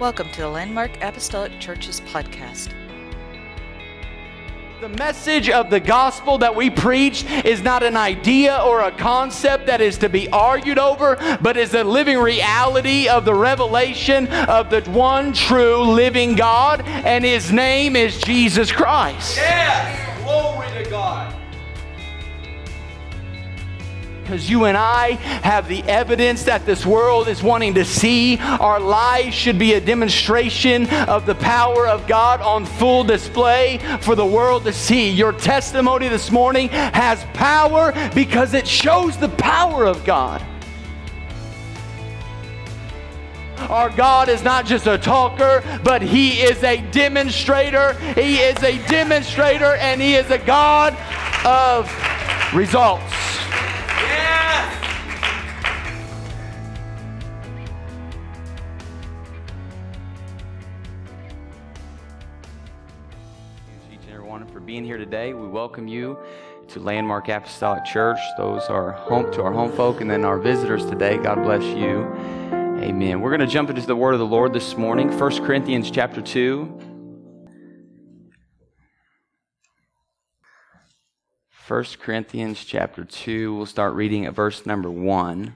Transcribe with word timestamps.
Welcome 0.00 0.30
to 0.30 0.42
the 0.42 0.48
Landmark 0.48 1.02
Apostolic 1.02 1.58
Churches 1.58 2.00
podcast. 2.02 2.72
The 4.80 4.90
message 4.90 5.50
of 5.50 5.70
the 5.70 5.80
gospel 5.80 6.38
that 6.38 6.54
we 6.54 6.70
preach 6.70 7.24
is 7.44 7.62
not 7.62 7.82
an 7.82 7.96
idea 7.96 8.62
or 8.64 8.82
a 8.82 8.92
concept 8.92 9.66
that 9.66 9.80
is 9.80 9.98
to 9.98 10.08
be 10.08 10.28
argued 10.28 10.78
over, 10.78 11.16
but 11.42 11.56
is 11.56 11.72
the 11.72 11.82
living 11.82 12.18
reality 12.18 13.08
of 13.08 13.24
the 13.24 13.34
revelation 13.34 14.28
of 14.28 14.70
the 14.70 14.82
one 14.82 15.32
true 15.32 15.82
living 15.82 16.36
God, 16.36 16.82
and 16.86 17.24
his 17.24 17.50
name 17.50 17.96
is 17.96 18.20
Jesus 18.20 18.70
Christ. 18.70 19.36
Yes! 19.36 20.07
Because 24.28 24.50
you 24.50 24.66
and 24.66 24.76
I 24.76 25.12
have 25.42 25.68
the 25.68 25.82
evidence 25.84 26.42
that 26.42 26.66
this 26.66 26.84
world 26.84 27.28
is 27.28 27.42
wanting 27.42 27.72
to 27.76 27.84
see. 27.86 28.36
Our 28.36 28.78
lives 28.78 29.34
should 29.34 29.58
be 29.58 29.72
a 29.72 29.80
demonstration 29.80 30.86
of 31.08 31.24
the 31.24 31.34
power 31.34 31.88
of 31.88 32.06
God 32.06 32.42
on 32.42 32.66
full 32.66 33.04
display 33.04 33.78
for 34.02 34.14
the 34.14 34.26
world 34.26 34.64
to 34.64 34.72
see. 34.74 35.08
Your 35.08 35.32
testimony 35.32 36.08
this 36.08 36.30
morning 36.30 36.68
has 36.68 37.24
power 37.32 37.94
because 38.14 38.52
it 38.52 38.68
shows 38.68 39.16
the 39.16 39.30
power 39.30 39.86
of 39.86 40.04
God. 40.04 40.44
Our 43.70 43.88
God 43.88 44.28
is 44.28 44.44
not 44.44 44.66
just 44.66 44.86
a 44.86 44.98
talker, 44.98 45.64
but 45.82 46.02
He 46.02 46.42
is 46.42 46.62
a 46.64 46.82
demonstrator. 46.90 47.94
He 48.12 48.40
is 48.40 48.62
a 48.62 48.76
demonstrator, 48.88 49.76
and 49.76 50.02
He 50.02 50.16
is 50.16 50.30
a 50.30 50.38
God 50.38 50.94
of 51.46 51.90
results. 52.54 53.17
Being 64.78 64.86
here 64.86 64.96
today. 64.96 65.34
We 65.34 65.48
welcome 65.48 65.88
you 65.88 66.16
to 66.68 66.78
Landmark 66.78 67.28
Apostolic 67.28 67.84
Church. 67.84 68.20
Those 68.36 68.62
are 68.66 68.92
home 68.92 69.28
to 69.32 69.42
our 69.42 69.52
home 69.52 69.72
folk 69.72 70.00
and 70.00 70.08
then 70.08 70.24
our 70.24 70.38
visitors 70.38 70.86
today. 70.86 71.16
God 71.16 71.42
bless 71.42 71.64
you. 71.64 72.04
Amen. 72.80 73.20
We're 73.20 73.36
going 73.36 73.40
to 73.40 73.52
jump 73.52 73.70
into 73.70 73.82
the 73.82 73.96
word 73.96 74.12
of 74.12 74.20
the 74.20 74.26
Lord 74.26 74.52
this 74.52 74.76
morning. 74.76 75.10
1 75.10 75.44
Corinthians 75.44 75.90
chapter 75.90 76.22
2. 76.22 76.80
1 81.66 81.84
Corinthians 82.00 82.64
chapter 82.64 83.04
2. 83.04 83.56
We'll 83.56 83.66
start 83.66 83.94
reading 83.94 84.26
at 84.26 84.32
verse 84.32 84.64
number 84.64 84.88
1. 84.88 85.54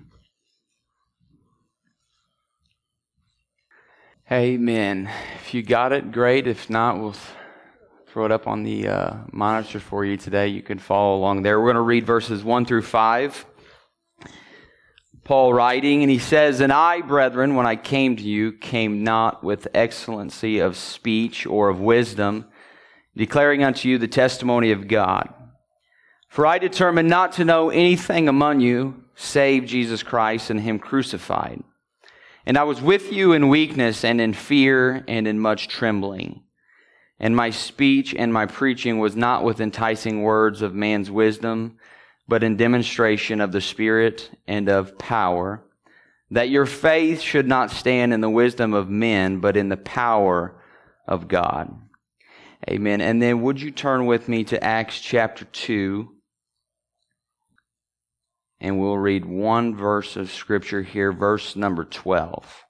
Amen. 4.32 5.08
If 5.36 5.54
you 5.54 5.62
got 5.62 5.92
it, 5.92 6.10
great. 6.10 6.48
If 6.48 6.68
not, 6.68 6.98
we'll 6.98 7.14
throw 8.12 8.26
it 8.26 8.32
up 8.32 8.46
on 8.46 8.62
the 8.62 8.86
uh, 8.88 9.14
monitor 9.32 9.80
for 9.80 10.04
you 10.04 10.18
today. 10.18 10.46
You 10.48 10.60
can 10.60 10.78
follow 10.78 11.16
along 11.16 11.40
there. 11.40 11.58
We're 11.58 11.72
going 11.72 11.76
to 11.76 11.80
read 11.80 12.04
verses 12.04 12.44
1 12.44 12.66
through 12.66 12.82
5. 12.82 13.46
Paul 15.24 15.54
writing, 15.54 16.02
and 16.02 16.10
he 16.10 16.18
says, 16.18 16.60
And 16.60 16.70
I, 16.70 17.00
brethren, 17.00 17.54
when 17.54 17.66
I 17.66 17.76
came 17.76 18.16
to 18.16 18.22
you, 18.22 18.52
came 18.52 19.02
not 19.02 19.42
with 19.42 19.66
excellency 19.72 20.58
of 20.58 20.76
speech 20.76 21.46
or 21.46 21.70
of 21.70 21.80
wisdom, 21.80 22.44
declaring 23.16 23.64
unto 23.64 23.88
you 23.88 23.96
the 23.96 24.08
testimony 24.08 24.72
of 24.72 24.88
God. 24.88 25.32
For 26.28 26.46
I 26.46 26.58
determined 26.58 27.08
not 27.08 27.32
to 27.32 27.46
know 27.46 27.70
anything 27.70 28.28
among 28.28 28.60
you 28.60 29.04
save 29.14 29.64
Jesus 29.64 30.02
Christ 30.02 30.50
and 30.50 30.60
him 30.60 30.78
crucified. 30.78 31.62
And 32.44 32.58
I 32.58 32.64
was 32.64 32.82
with 32.82 33.10
you 33.10 33.32
in 33.32 33.48
weakness 33.48 34.04
and 34.04 34.20
in 34.20 34.34
fear 34.34 35.02
and 35.08 35.26
in 35.26 35.38
much 35.38 35.68
trembling. 35.68 36.42
And 37.22 37.36
my 37.36 37.50
speech 37.50 38.16
and 38.16 38.32
my 38.32 38.46
preaching 38.46 38.98
was 38.98 39.14
not 39.14 39.44
with 39.44 39.60
enticing 39.60 40.22
words 40.22 40.60
of 40.60 40.74
man's 40.74 41.08
wisdom, 41.08 41.78
but 42.26 42.42
in 42.42 42.56
demonstration 42.56 43.40
of 43.40 43.52
the 43.52 43.60
Spirit 43.60 44.28
and 44.48 44.68
of 44.68 44.98
power, 44.98 45.62
that 46.32 46.50
your 46.50 46.66
faith 46.66 47.20
should 47.20 47.46
not 47.46 47.70
stand 47.70 48.12
in 48.12 48.20
the 48.20 48.28
wisdom 48.28 48.74
of 48.74 48.90
men, 48.90 49.38
but 49.38 49.56
in 49.56 49.68
the 49.68 49.76
power 49.76 50.60
of 51.06 51.28
God. 51.28 51.72
Amen. 52.68 53.00
And 53.00 53.22
then 53.22 53.42
would 53.42 53.60
you 53.60 53.70
turn 53.70 54.06
with 54.06 54.28
me 54.28 54.42
to 54.44 54.62
Acts 54.62 55.00
chapter 55.00 55.44
2? 55.44 56.08
And 58.60 58.80
we'll 58.80 58.98
read 58.98 59.24
one 59.24 59.76
verse 59.76 60.16
of 60.16 60.32
Scripture 60.32 60.82
here, 60.82 61.12
verse 61.12 61.54
number 61.54 61.84
12. 61.84 62.64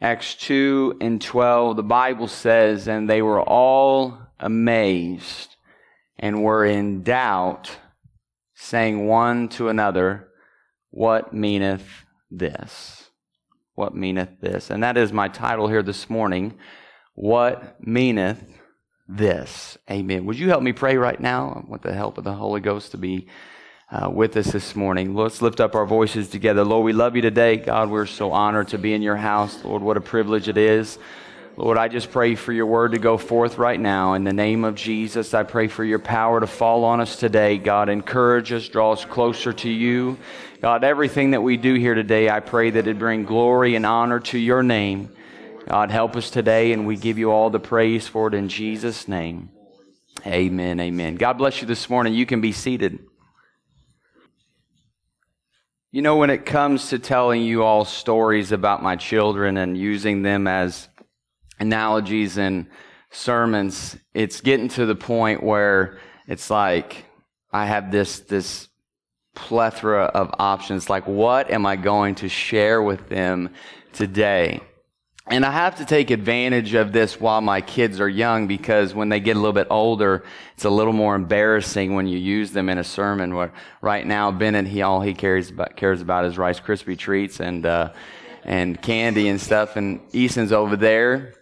Acts 0.00 0.34
2 0.34 0.98
and 1.00 1.20
12, 1.20 1.76
the 1.76 1.82
Bible 1.82 2.28
says, 2.28 2.86
And 2.86 3.08
they 3.08 3.22
were 3.22 3.40
all 3.40 4.18
amazed 4.38 5.56
and 6.18 6.42
were 6.42 6.64
in 6.64 7.02
doubt, 7.02 7.78
saying 8.54 9.06
one 9.06 9.48
to 9.50 9.68
another, 9.68 10.28
What 10.90 11.32
meaneth 11.32 12.04
this? 12.30 13.10
What 13.74 13.94
meaneth 13.94 14.40
this? 14.40 14.70
And 14.70 14.82
that 14.82 14.96
is 14.96 15.12
my 15.12 15.28
title 15.28 15.68
here 15.68 15.82
this 15.82 16.10
morning. 16.10 16.58
What 17.14 17.76
meaneth 17.86 18.42
this? 19.08 19.78
Amen. 19.90 20.26
Would 20.26 20.38
you 20.38 20.48
help 20.48 20.62
me 20.62 20.72
pray 20.72 20.96
right 20.96 21.20
now 21.20 21.64
with 21.68 21.82
the 21.82 21.94
help 21.94 22.18
of 22.18 22.24
the 22.24 22.34
Holy 22.34 22.60
Ghost 22.60 22.90
to 22.90 22.98
be 22.98 23.28
uh, 23.90 24.10
with 24.10 24.36
us 24.36 24.50
this 24.52 24.74
morning. 24.74 25.14
Let's 25.14 25.40
lift 25.40 25.60
up 25.60 25.74
our 25.74 25.86
voices 25.86 26.28
together. 26.28 26.64
Lord, 26.64 26.84
we 26.84 26.92
love 26.92 27.14
you 27.14 27.22
today. 27.22 27.56
God, 27.56 27.90
we're 27.90 28.06
so 28.06 28.32
honored 28.32 28.68
to 28.68 28.78
be 28.78 28.92
in 28.92 29.02
your 29.02 29.16
house. 29.16 29.64
Lord, 29.64 29.82
what 29.82 29.96
a 29.96 30.00
privilege 30.00 30.48
it 30.48 30.56
is. 30.56 30.98
Lord, 31.56 31.78
I 31.78 31.88
just 31.88 32.10
pray 32.10 32.34
for 32.34 32.52
your 32.52 32.66
word 32.66 32.92
to 32.92 32.98
go 32.98 33.16
forth 33.16 33.56
right 33.56 33.80
now. 33.80 34.12
In 34.12 34.24
the 34.24 34.32
name 34.32 34.64
of 34.64 34.74
Jesus, 34.74 35.32
I 35.32 35.42
pray 35.42 35.68
for 35.68 35.84
your 35.84 35.98
power 35.98 36.40
to 36.40 36.46
fall 36.46 36.84
on 36.84 37.00
us 37.00 37.16
today. 37.16 37.56
God, 37.56 37.88
encourage 37.88 38.52
us, 38.52 38.68
draw 38.68 38.92
us 38.92 39.06
closer 39.06 39.54
to 39.54 39.70
you. 39.70 40.18
God, 40.60 40.84
everything 40.84 41.30
that 41.30 41.40
we 41.40 41.56
do 41.56 41.74
here 41.74 41.94
today, 41.94 42.28
I 42.28 42.40
pray 42.40 42.70
that 42.70 42.86
it 42.86 42.98
bring 42.98 43.24
glory 43.24 43.74
and 43.74 43.86
honor 43.86 44.20
to 44.20 44.38
your 44.38 44.62
name. 44.62 45.10
God, 45.66 45.90
help 45.90 46.14
us 46.14 46.28
today, 46.28 46.72
and 46.72 46.86
we 46.86 46.96
give 46.96 47.18
you 47.18 47.30
all 47.30 47.48
the 47.48 47.58
praise 47.58 48.06
for 48.06 48.28
it 48.28 48.34
in 48.34 48.48
Jesus' 48.48 49.08
name. 49.08 49.48
Amen. 50.26 50.78
Amen. 50.78 51.14
God 51.14 51.34
bless 51.34 51.62
you 51.62 51.66
this 51.66 51.88
morning. 51.88 52.12
You 52.12 52.26
can 52.26 52.40
be 52.40 52.52
seated. 52.52 52.98
You 55.96 56.02
know, 56.02 56.16
when 56.16 56.28
it 56.28 56.44
comes 56.44 56.90
to 56.90 56.98
telling 56.98 57.40
you 57.40 57.62
all 57.62 57.86
stories 57.86 58.52
about 58.52 58.82
my 58.82 58.96
children 58.96 59.56
and 59.56 59.78
using 59.78 60.20
them 60.20 60.46
as 60.46 60.90
analogies 61.58 62.36
and 62.36 62.66
sermons, 63.10 63.96
it's 64.12 64.42
getting 64.42 64.68
to 64.68 64.84
the 64.84 64.94
point 64.94 65.42
where 65.42 65.98
it's 66.28 66.50
like 66.50 67.06
I 67.50 67.64
have 67.64 67.90
this, 67.90 68.20
this 68.20 68.68
plethora 69.34 70.04
of 70.04 70.34
options. 70.38 70.90
Like, 70.90 71.06
what 71.06 71.50
am 71.50 71.64
I 71.64 71.76
going 71.76 72.16
to 72.16 72.28
share 72.28 72.82
with 72.82 73.08
them 73.08 73.54
today? 73.94 74.60
And 75.28 75.44
I 75.44 75.50
have 75.50 75.76
to 75.76 75.84
take 75.84 76.12
advantage 76.12 76.74
of 76.74 76.92
this 76.92 77.20
while 77.20 77.40
my 77.40 77.60
kids 77.60 77.98
are 77.98 78.08
young 78.08 78.46
because 78.46 78.94
when 78.94 79.08
they 79.08 79.18
get 79.18 79.34
a 79.34 79.40
little 79.40 79.52
bit 79.52 79.66
older, 79.70 80.22
it's 80.54 80.64
a 80.64 80.70
little 80.70 80.92
more 80.92 81.16
embarrassing 81.16 81.94
when 81.94 82.06
you 82.06 82.16
use 82.16 82.52
them 82.52 82.68
in 82.68 82.78
a 82.78 82.84
sermon. 82.84 83.34
Where 83.34 83.52
right 83.80 84.06
now, 84.06 84.30
Bennett, 84.30 84.68
he 84.68 84.82
all 84.82 85.00
he 85.00 85.14
cares 85.14 85.50
about 85.50 85.74
cares 85.74 86.00
about 86.00 86.26
is 86.26 86.38
Rice 86.38 86.60
Krispie 86.60 86.96
treats 86.96 87.40
and 87.40 87.66
uh, 87.66 87.92
and 88.44 88.80
candy 88.80 89.26
and 89.26 89.40
stuff, 89.40 89.74
and 89.74 90.00
Easton's 90.12 90.52
over 90.52 90.76
there. 90.76 91.34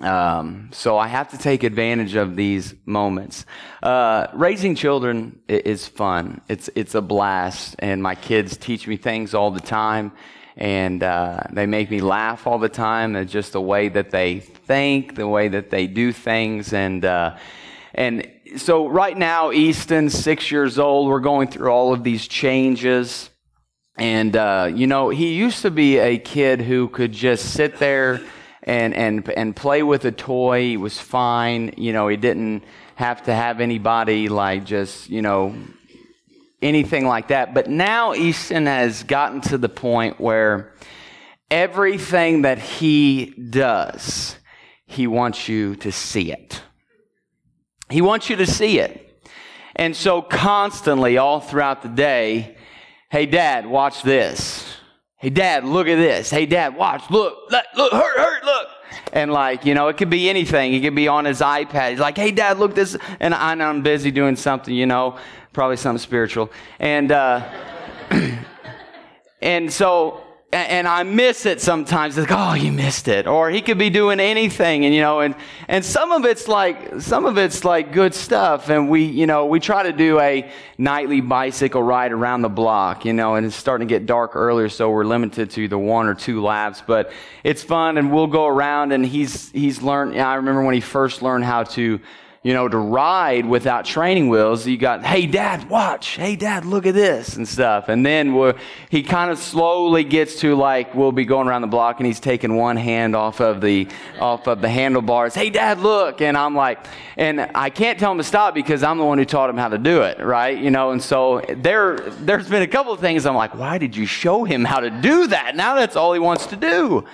Um, 0.00 0.68
so 0.72 0.98
I 0.98 1.08
have 1.08 1.30
to 1.30 1.38
take 1.38 1.62
advantage 1.62 2.16
of 2.16 2.36
these 2.36 2.74
moments. 2.84 3.46
Uh, 3.82 4.26
raising 4.34 4.74
children 4.74 5.40
is 5.48 5.88
fun. 5.88 6.42
It's 6.50 6.68
it's 6.74 6.94
a 6.94 7.00
blast, 7.00 7.76
and 7.78 8.02
my 8.02 8.16
kids 8.16 8.58
teach 8.58 8.86
me 8.86 8.98
things 8.98 9.32
all 9.32 9.50
the 9.50 9.60
time 9.60 10.12
and 10.56 11.02
uh, 11.02 11.40
they 11.50 11.66
make 11.66 11.90
me 11.90 12.00
laugh 12.00 12.46
all 12.46 12.58
the 12.58 12.68
time. 12.68 13.16
It's 13.16 13.32
just 13.32 13.52
the 13.52 13.60
way 13.60 13.88
that 13.88 14.10
they 14.10 14.40
think, 14.40 15.16
the 15.16 15.28
way 15.28 15.48
that 15.48 15.70
they 15.70 15.86
do 15.86 16.12
things, 16.12 16.72
and 16.72 17.04
uh, 17.04 17.36
and 17.94 18.28
so 18.56 18.86
right 18.86 19.16
now, 19.16 19.52
Easton's 19.52 20.14
six 20.14 20.50
years 20.50 20.78
old. 20.78 21.08
We're 21.08 21.20
going 21.20 21.48
through 21.48 21.70
all 21.70 21.92
of 21.92 22.04
these 22.04 22.28
changes, 22.28 23.30
and 23.96 24.36
uh, 24.36 24.70
you 24.72 24.86
know, 24.86 25.08
he 25.08 25.34
used 25.34 25.62
to 25.62 25.70
be 25.70 25.98
a 25.98 26.18
kid 26.18 26.60
who 26.60 26.88
could 26.88 27.12
just 27.12 27.52
sit 27.52 27.78
there 27.78 28.20
and 28.62 28.94
and 28.94 29.28
and 29.30 29.56
play 29.56 29.82
with 29.82 30.04
a 30.04 30.12
toy. 30.12 30.62
He 30.62 30.76
was 30.76 30.98
fine. 30.98 31.74
You 31.76 31.92
know, 31.92 32.08
he 32.08 32.16
didn't 32.16 32.64
have 32.96 33.24
to 33.24 33.34
have 33.34 33.60
anybody 33.60 34.28
like 34.28 34.64
just 34.64 35.10
you 35.10 35.22
know 35.22 35.54
anything 36.64 37.06
like 37.06 37.28
that. 37.28 37.54
But 37.54 37.68
now 37.68 38.14
Easton 38.14 38.66
has 38.66 39.02
gotten 39.04 39.40
to 39.42 39.58
the 39.58 39.68
point 39.68 40.20
where 40.20 40.72
everything 41.50 42.42
that 42.42 42.58
he 42.58 43.26
does, 43.26 44.36
he 44.86 45.06
wants 45.06 45.48
you 45.48 45.76
to 45.76 45.92
see 45.92 46.32
it. 46.32 46.62
He 47.90 48.00
wants 48.00 48.28
you 48.28 48.36
to 48.36 48.46
see 48.46 48.80
it. 48.80 49.00
And 49.76 49.94
so 49.94 50.22
constantly, 50.22 51.18
all 51.18 51.40
throughout 51.40 51.82
the 51.82 51.88
day, 51.88 52.56
Hey, 53.14 53.26
dad, 53.26 53.64
watch 53.64 54.02
this. 54.02 54.66
Hey, 55.18 55.30
dad, 55.30 55.64
look 55.64 55.86
at 55.86 55.94
this. 55.94 56.30
Hey, 56.30 56.46
dad, 56.46 56.74
watch, 56.74 57.08
look, 57.10 57.48
look, 57.48 57.64
look, 57.76 57.92
hurt, 57.92 58.18
hurt, 58.18 58.44
look. 58.44 58.66
And 59.12 59.32
like, 59.32 59.64
you 59.64 59.72
know, 59.72 59.86
it 59.86 59.96
could 59.96 60.10
be 60.10 60.28
anything. 60.28 60.72
He 60.72 60.80
could 60.80 60.96
be 60.96 61.06
on 61.06 61.24
his 61.24 61.40
iPad. 61.40 61.90
He's 61.90 62.00
like, 62.00 62.16
hey, 62.16 62.32
dad, 62.32 62.58
look 62.58 62.74
this. 62.74 62.96
And 63.20 63.32
I'm 63.32 63.82
busy 63.82 64.10
doing 64.10 64.34
something, 64.34 64.74
you 64.74 64.86
know, 64.86 65.16
probably 65.54 65.78
something 65.78 65.98
spiritual. 65.98 66.52
And, 66.78 67.10
uh, 67.10 67.48
and 69.40 69.72
so 69.72 70.24
and 70.54 70.86
I 70.86 71.02
miss 71.02 71.46
it 71.46 71.60
sometimes. 71.60 72.16
It's 72.16 72.30
like, 72.30 72.38
oh, 72.38 72.54
you 72.54 72.70
missed 72.70 73.08
it. 73.08 73.26
Or 73.26 73.50
he 73.50 73.60
could 73.60 73.76
be 73.76 73.90
doing 73.90 74.20
anything, 74.20 74.84
and 74.84 74.94
you 74.94 75.00
know, 75.00 75.20
and 75.20 75.34
and 75.66 75.84
some 75.84 76.12
of 76.12 76.24
it's 76.24 76.46
like 76.46 77.00
some 77.00 77.26
of 77.26 77.38
it's 77.38 77.64
like 77.64 77.92
good 77.92 78.14
stuff. 78.14 78.68
And 78.68 78.88
we, 78.88 79.02
you 79.02 79.26
know, 79.26 79.46
we 79.46 79.58
try 79.58 79.82
to 79.82 79.92
do 79.92 80.20
a 80.20 80.48
nightly 80.78 81.20
bicycle 81.20 81.82
ride 81.82 82.12
around 82.12 82.42
the 82.42 82.48
block, 82.48 83.04
you 83.04 83.12
know, 83.12 83.34
and 83.34 83.44
it's 83.44 83.56
starting 83.56 83.88
to 83.88 83.92
get 83.92 84.06
dark 84.06 84.36
earlier, 84.36 84.68
so 84.68 84.90
we're 84.90 85.04
limited 85.04 85.50
to 85.50 85.66
the 85.66 85.78
one 85.78 86.06
or 86.06 86.14
two 86.14 86.40
laps. 86.42 86.82
But 86.86 87.10
it's 87.42 87.62
fun, 87.64 87.98
and 87.98 88.12
we'll 88.12 88.28
go 88.28 88.46
around. 88.46 88.92
And 88.92 89.04
he's 89.04 89.50
he's 89.50 89.82
learned. 89.82 90.18
I 90.20 90.36
remember 90.36 90.62
when 90.62 90.74
he 90.74 90.80
first 90.80 91.20
learned 91.20 91.44
how 91.44 91.64
to 91.64 92.00
you 92.44 92.52
know, 92.52 92.68
to 92.68 92.76
ride 92.76 93.46
without 93.46 93.86
training 93.86 94.28
wheels, 94.28 94.66
you 94.66 94.76
got, 94.76 95.02
hey, 95.02 95.24
dad, 95.24 95.66
watch. 95.70 96.08
Hey, 96.08 96.36
dad, 96.36 96.66
look 96.66 96.84
at 96.84 96.92
this 96.92 97.36
and 97.36 97.48
stuff. 97.48 97.88
And 97.88 98.04
then 98.04 98.34
we 98.34 98.52
he 98.90 99.02
kind 99.02 99.30
of 99.30 99.38
slowly 99.38 100.04
gets 100.04 100.40
to 100.40 100.54
like, 100.54 100.94
we'll 100.94 101.10
be 101.10 101.24
going 101.24 101.48
around 101.48 101.62
the 101.62 101.68
block 101.68 102.00
and 102.00 102.06
he's 102.06 102.20
taking 102.20 102.54
one 102.54 102.76
hand 102.76 103.16
off 103.16 103.40
of 103.40 103.62
the, 103.62 103.88
off 104.20 104.46
of 104.46 104.60
the 104.60 104.68
handlebars. 104.68 105.34
Hey, 105.34 105.48
dad, 105.48 105.80
look. 105.80 106.20
And 106.20 106.36
I'm 106.36 106.54
like, 106.54 106.84
and 107.16 107.40
I 107.54 107.70
can't 107.70 107.98
tell 107.98 108.12
him 108.12 108.18
to 108.18 108.24
stop 108.24 108.54
because 108.54 108.82
I'm 108.82 108.98
the 108.98 109.06
one 109.06 109.16
who 109.16 109.24
taught 109.24 109.48
him 109.48 109.56
how 109.56 109.68
to 109.68 109.78
do 109.78 110.02
it, 110.02 110.20
right? 110.20 110.58
You 110.58 110.70
know, 110.70 110.90
and 110.90 111.02
so 111.02 111.40
there, 111.48 111.96
there's 111.96 112.50
been 112.50 112.62
a 112.62 112.66
couple 112.66 112.92
of 112.92 113.00
things 113.00 113.24
I'm 113.24 113.36
like, 113.36 113.54
why 113.54 113.78
did 113.78 113.96
you 113.96 114.04
show 114.04 114.44
him 114.44 114.66
how 114.66 114.80
to 114.80 114.90
do 114.90 115.28
that? 115.28 115.56
Now 115.56 115.76
that's 115.76 115.96
all 115.96 116.12
he 116.12 116.20
wants 116.20 116.44
to 116.48 116.56
do. 116.56 117.06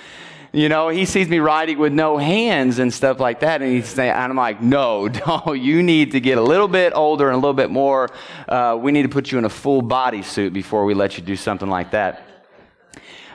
You 0.52 0.68
know, 0.68 0.88
he 0.88 1.04
sees 1.04 1.28
me 1.28 1.38
riding 1.38 1.78
with 1.78 1.92
no 1.92 2.18
hands 2.18 2.80
and 2.80 2.92
stuff 2.92 3.20
like 3.20 3.40
that, 3.40 3.62
and 3.62 3.70
he's 3.70 3.86
saying, 3.86 4.10
and 4.10 4.32
I'm 4.32 4.36
like, 4.36 4.60
no, 4.60 5.06
no, 5.26 5.52
you 5.52 5.82
need 5.82 6.10
to 6.12 6.20
get 6.20 6.38
a 6.38 6.42
little 6.42 6.66
bit 6.66 6.92
older 6.94 7.28
and 7.28 7.34
a 7.34 7.38
little 7.38 7.54
bit 7.54 7.70
more. 7.70 8.08
Uh, 8.48 8.76
we 8.80 8.90
need 8.90 9.02
to 9.02 9.08
put 9.08 9.30
you 9.30 9.38
in 9.38 9.44
a 9.44 9.50
full 9.50 9.80
body 9.80 10.22
suit 10.22 10.52
before 10.52 10.84
we 10.84 10.94
let 10.94 11.16
you 11.16 11.22
do 11.22 11.36
something 11.36 11.68
like 11.68 11.92
that. 11.92 12.26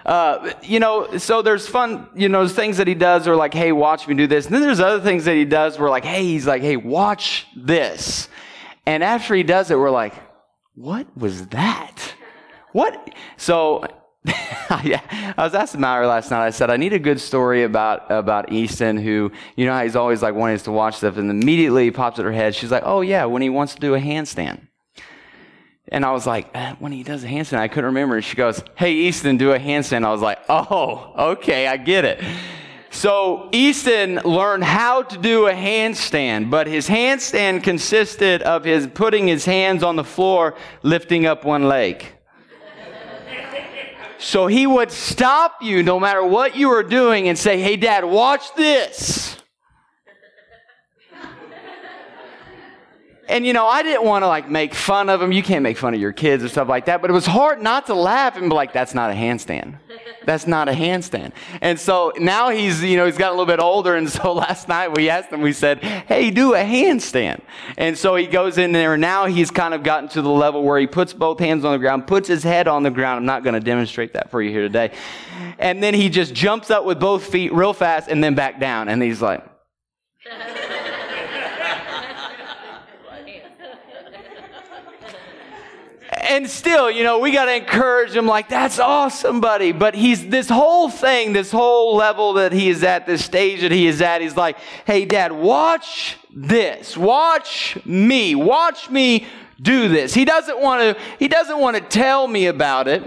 Uh, 0.06 0.52
you 0.62 0.80
know, 0.80 1.18
so 1.18 1.42
there's 1.42 1.68
fun, 1.68 2.08
you 2.16 2.30
know, 2.30 2.48
things 2.48 2.78
that 2.78 2.86
he 2.86 2.94
does 2.94 3.28
are 3.28 3.36
like, 3.36 3.54
hey, 3.54 3.72
watch 3.72 4.08
me 4.08 4.14
do 4.14 4.28
this. 4.28 4.46
And 4.46 4.54
then 4.54 4.62
there's 4.62 4.80
other 4.80 5.02
things 5.02 5.26
that 5.26 5.36
he 5.36 5.46
does 5.46 5.80
where 5.80 5.90
like, 5.90 6.06
hey, 6.06 6.24
he's 6.24 6.46
like, 6.46 6.62
hey, 6.62 6.78
watch 6.78 7.48
this. 7.56 8.30
And 8.86 9.04
after 9.04 9.34
he 9.34 9.42
does 9.42 9.72
it, 9.72 9.80
we're 9.80 9.90
like, 9.90 10.14
what 10.76 11.08
was 11.18 11.48
that? 11.48 12.14
What? 12.72 13.16
So 13.38 13.88
yeah, 14.84 15.34
I 15.38 15.44
was 15.44 15.54
asking 15.54 15.82
Mallory 15.82 16.08
last 16.08 16.32
night. 16.32 16.46
I 16.46 16.50
said 16.50 16.70
I 16.70 16.78
need 16.78 16.94
a 16.94 17.00
good 17.00 17.20
story 17.20 17.64
about 17.64 18.10
about 18.12 18.52
Easton, 18.52 18.98
who 18.98 19.32
you 19.56 19.66
know 19.66 19.78
he's 19.80 19.96
always 19.96 20.22
like 20.22 20.34
wanting 20.34 20.56
us 20.56 20.64
to 20.64 20.72
watch 20.72 20.98
stuff, 20.98 21.18
and 21.18 21.30
immediately 21.30 21.92
pops 21.92 22.18
in 22.18 22.26
her 22.26 22.32
head. 22.32 22.56
She's 22.56 22.72
like, 22.72 22.84
"Oh 22.86 23.02
yeah, 23.02 23.26
when 23.26 23.42
he 23.42 23.50
wants 23.50 23.76
to 23.76 23.80
do 23.80 23.94
a 23.94 24.00
handstand." 24.00 24.68
And 25.90 26.04
I 26.04 26.12
was 26.12 26.26
like, 26.26 26.50
uh, 26.56 26.76
"When 26.80 26.92
he 26.92 27.04
does 27.04 27.24
a 27.24 27.28
handstand, 27.28 27.60
I 27.60 27.68
couldn't 27.68 27.86
remember." 27.86 28.16
And 28.16 28.26
she 28.26 28.36
goes, 28.36 28.64
"Hey 28.76 28.94
Easton, 28.94 29.38
do 29.38 29.52
a 29.52 29.60
handstand." 29.60 30.06
I 30.06 30.12
was 30.12 30.22
like, 30.22 30.40
"Oh, 30.50 31.14
okay, 31.34 31.68
I 31.68 31.78
get 31.78 32.06
it." 32.06 32.24
So 32.90 33.50
Easton 33.52 34.22
learned 34.24 34.64
how 34.64 35.04
to 35.04 35.18
do 35.18 35.48
a 35.48 35.54
handstand, 35.54 36.50
but 36.50 36.66
his 36.66 36.88
handstand 36.88 37.62
consisted 37.62 38.42
of 38.42 38.64
his 38.64 38.88
putting 38.88 39.28
his 39.28 39.46
hands 39.46 39.84
on 39.84 39.98
the 39.98 40.04
floor, 40.04 40.56
lifting 40.82 41.26
up 41.26 41.44
one 41.44 41.68
leg. 41.68 42.15
So 44.26 44.48
he 44.48 44.66
would 44.66 44.92
stop 44.92 45.62
you 45.62 45.84
no 45.84 46.00
matter 46.00 46.26
what 46.26 46.56
you 46.56 46.70
were 46.70 46.82
doing 46.82 47.28
and 47.28 47.38
say, 47.38 47.62
Hey, 47.62 47.76
dad, 47.76 48.04
watch 48.04 48.56
this. 48.56 49.38
And 53.28 53.46
you 53.46 53.54
know, 53.54 53.66
I 53.66 53.84
didn't 53.84 54.06
want 54.06 54.24
to 54.24 54.28
like 54.28 54.50
make 54.50 54.74
fun 54.74 55.10
of 55.10 55.22
him. 55.22 55.32
You 55.32 55.42
can't 55.42 55.64
make 55.64 55.78
fun 55.78 55.94
of 55.94 56.00
your 56.00 56.12
kids 56.12 56.44
or 56.44 56.50
stuff 56.50 56.68
like 56.68 56.86
that, 56.86 57.02
but 57.02 57.10
it 57.10 57.14
was 57.14 57.26
hard 57.26 57.62
not 57.62 57.88
to 57.88 57.96
laugh 57.96 58.38
and 58.38 58.50
be 58.50 58.56
like, 58.56 58.74
that's 58.74 58.94
not 58.94 59.10
a 59.10 59.14
handstand. 59.14 59.78
That's 60.26 60.48
not 60.48 60.70
a 60.70 60.72
handstand. 60.72 61.34
And 61.62 61.80
so 61.80 62.12
now 62.18 62.50
he's, 62.50 62.84
you 62.84 62.98
know, 62.98 63.06
he's 63.06 63.18
got 63.18 63.30
a 63.30 63.32
little 63.32 63.46
bit 63.46 63.60
older. 63.60 63.96
And 63.96 64.10
so 64.10 64.34
last 64.46 64.68
night 64.68 64.96
we 64.96 65.10
asked 65.10 65.30
him, 65.30 65.42
we 65.42 65.54
said, 65.54 65.84
hey, 65.84 66.30
do 66.32 66.54
a 66.54 66.64
handstand. 66.64 67.42
And 67.78 67.98
so 67.98 68.16
he 68.16 68.28
goes 68.28 68.58
in 68.58 68.72
there. 68.72 68.98
Now 68.98 69.26
he's 69.26 69.52
kind 69.52 69.74
of 69.74 69.84
gotten 69.84 70.10
to 70.10 70.22
the 70.22 70.30
level 70.30 70.64
where 70.64 70.80
he 70.80 70.88
puts 70.88 71.14
both 71.14 71.40
hands 71.40 71.66
on 71.66 71.72
the 71.72 71.80
ground, 71.80 72.08
puts 72.08 72.28
his 72.28 72.44
head 72.44 72.68
on 72.68 72.84
the 72.84 72.92
ground. 72.92 73.18
I'm 73.18 73.26
not 73.26 73.44
going 73.44 73.54
to 73.54 73.60
demonstrate 73.60 74.14
that 74.14 74.30
for 74.30 74.42
you 74.42 74.52
here 74.52 74.62
today. 74.62 74.92
And 75.58 75.82
then 75.82 75.94
he 75.94 76.10
just 76.10 76.34
jumps 76.34 76.70
up 76.70 76.86
with 76.86 77.00
both 77.00 77.26
feet 77.26 77.54
real 77.54 77.74
fast 77.74 78.10
and 78.10 78.24
then 78.24 78.36
back 78.36 78.60
down. 78.60 78.90
And 78.90 79.02
he's 79.02 79.22
like, 79.22 79.44
and 86.26 86.50
still, 86.50 86.90
you 86.90 87.04
know, 87.04 87.20
we 87.20 87.32
got 87.32 87.46
to 87.46 87.56
encourage 87.56 88.12
him 88.12 88.26
like, 88.26 88.50
that's 88.50 88.80
awesome, 88.80 89.40
buddy. 89.40 89.72
But 89.72 89.96
he's 89.96 90.28
this 90.28 90.50
whole 90.50 90.90
thing, 90.90 91.34
this 91.34 91.52
whole 91.52 91.96
level 91.96 92.34
that 92.34 92.52
he 92.52 92.70
is 92.70 92.84
at, 92.84 93.06
this 93.06 93.24
stage 93.24 93.62
that 93.62 93.72
he 93.72 93.88
is 93.88 94.02
at, 94.02 94.22
he's 94.22 94.36
like, 94.36 94.58
hey, 94.86 95.06
dad, 95.06 95.32
watch 95.32 96.18
this. 96.34 96.98
Watch 96.98 97.78
me. 97.86 98.36
Watch 98.36 98.90
me 98.90 99.28
do 99.62 99.88
this. 99.88 100.14
He 100.14 100.26
doesn't 100.26 100.60
want 100.60 100.98
to, 100.98 101.04
he 101.18 101.28
doesn't 101.28 101.60
want 101.60 101.78
to 101.78 101.84
tell 101.84 102.28
me 102.28 102.48
about 102.48 102.88
it. 102.88 103.04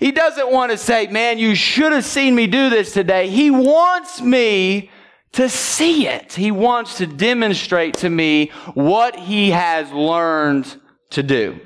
He 0.00 0.10
doesn't 0.10 0.50
want 0.50 0.72
to 0.72 0.78
say, 0.78 1.06
man, 1.06 1.38
you 1.38 1.54
should 1.54 1.92
have 1.92 2.04
seen 2.04 2.34
me 2.34 2.46
do 2.46 2.68
this 2.68 2.92
today. 2.92 3.28
He 3.28 3.50
wants 3.50 4.20
me 4.20 4.90
to 5.32 5.48
see 5.48 6.06
it. 6.06 6.32
He 6.32 6.50
wants 6.50 6.98
to 6.98 7.06
demonstrate 7.06 7.94
to 7.98 8.10
me 8.10 8.50
what 8.74 9.16
he 9.16 9.50
has 9.50 9.90
learned 9.92 10.80
to 11.10 11.22
do. 11.22 11.60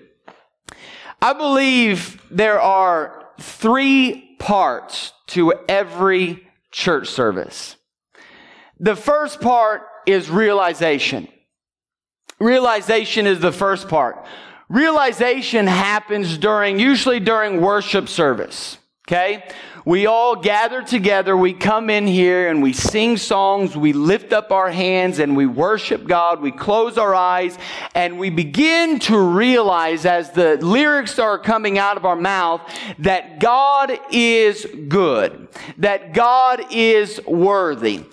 I 1.20 1.32
believe 1.32 2.22
there 2.30 2.60
are 2.60 3.30
three 3.40 4.36
parts 4.38 5.12
to 5.28 5.52
every 5.68 6.46
church 6.70 7.08
service. 7.08 7.76
The 8.78 8.96
first 8.96 9.40
part 9.40 9.82
is 10.06 10.30
realization. 10.30 11.28
Realization 12.38 13.26
is 13.26 13.40
the 13.40 13.52
first 13.52 13.88
part. 13.88 14.24
Realization 14.68 15.66
happens 15.66 16.38
during, 16.38 16.78
usually 16.78 17.20
during 17.20 17.60
worship 17.60 18.08
service. 18.08 18.78
Okay? 19.08 19.44
We 19.88 20.04
all 20.04 20.36
gather 20.36 20.82
together, 20.82 21.34
we 21.34 21.54
come 21.54 21.88
in 21.88 22.06
here 22.06 22.50
and 22.50 22.62
we 22.62 22.74
sing 22.74 23.16
songs, 23.16 23.74
we 23.74 23.94
lift 23.94 24.34
up 24.34 24.52
our 24.52 24.70
hands 24.70 25.18
and 25.18 25.34
we 25.34 25.46
worship 25.46 26.06
God, 26.06 26.42
we 26.42 26.50
close 26.50 26.98
our 26.98 27.14
eyes 27.14 27.56
and 27.94 28.18
we 28.18 28.28
begin 28.28 28.98
to 28.98 29.18
realize 29.18 30.04
as 30.04 30.30
the 30.32 30.58
lyrics 30.58 31.18
are 31.18 31.38
coming 31.38 31.78
out 31.78 31.96
of 31.96 32.04
our 32.04 32.16
mouth 32.16 32.60
that 32.98 33.40
God 33.40 33.98
is 34.12 34.66
good, 34.88 35.48
that 35.78 36.12
God 36.12 36.66
is 36.70 37.18
worthy. 37.26 38.04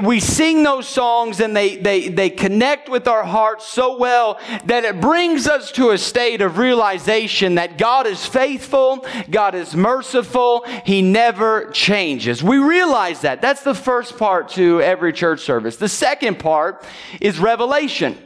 We 0.00 0.20
sing 0.20 0.62
those 0.62 0.86
songs 0.86 1.40
and 1.40 1.56
they, 1.56 1.74
they, 1.74 2.08
they 2.08 2.30
connect 2.30 2.88
with 2.88 3.08
our 3.08 3.24
hearts 3.24 3.66
so 3.66 3.98
well 3.98 4.38
that 4.66 4.84
it 4.84 5.00
brings 5.00 5.48
us 5.48 5.72
to 5.72 5.90
a 5.90 5.98
state 5.98 6.40
of 6.40 6.56
realization 6.56 7.56
that 7.56 7.78
God 7.78 8.06
is 8.06 8.24
faithful, 8.24 9.04
God 9.28 9.56
is 9.56 9.74
merciful, 9.74 10.64
He 10.84 11.02
never 11.16 11.70
changes. 11.70 12.42
We 12.42 12.58
realize 12.58 13.22
that. 13.22 13.40
That's 13.40 13.62
the 13.62 13.74
first 13.74 14.18
part 14.18 14.50
to 14.50 14.82
every 14.82 15.14
church 15.14 15.40
service. 15.40 15.76
The 15.76 15.88
second 15.88 16.38
part 16.38 16.84
is 17.22 17.38
revelation. 17.38 18.18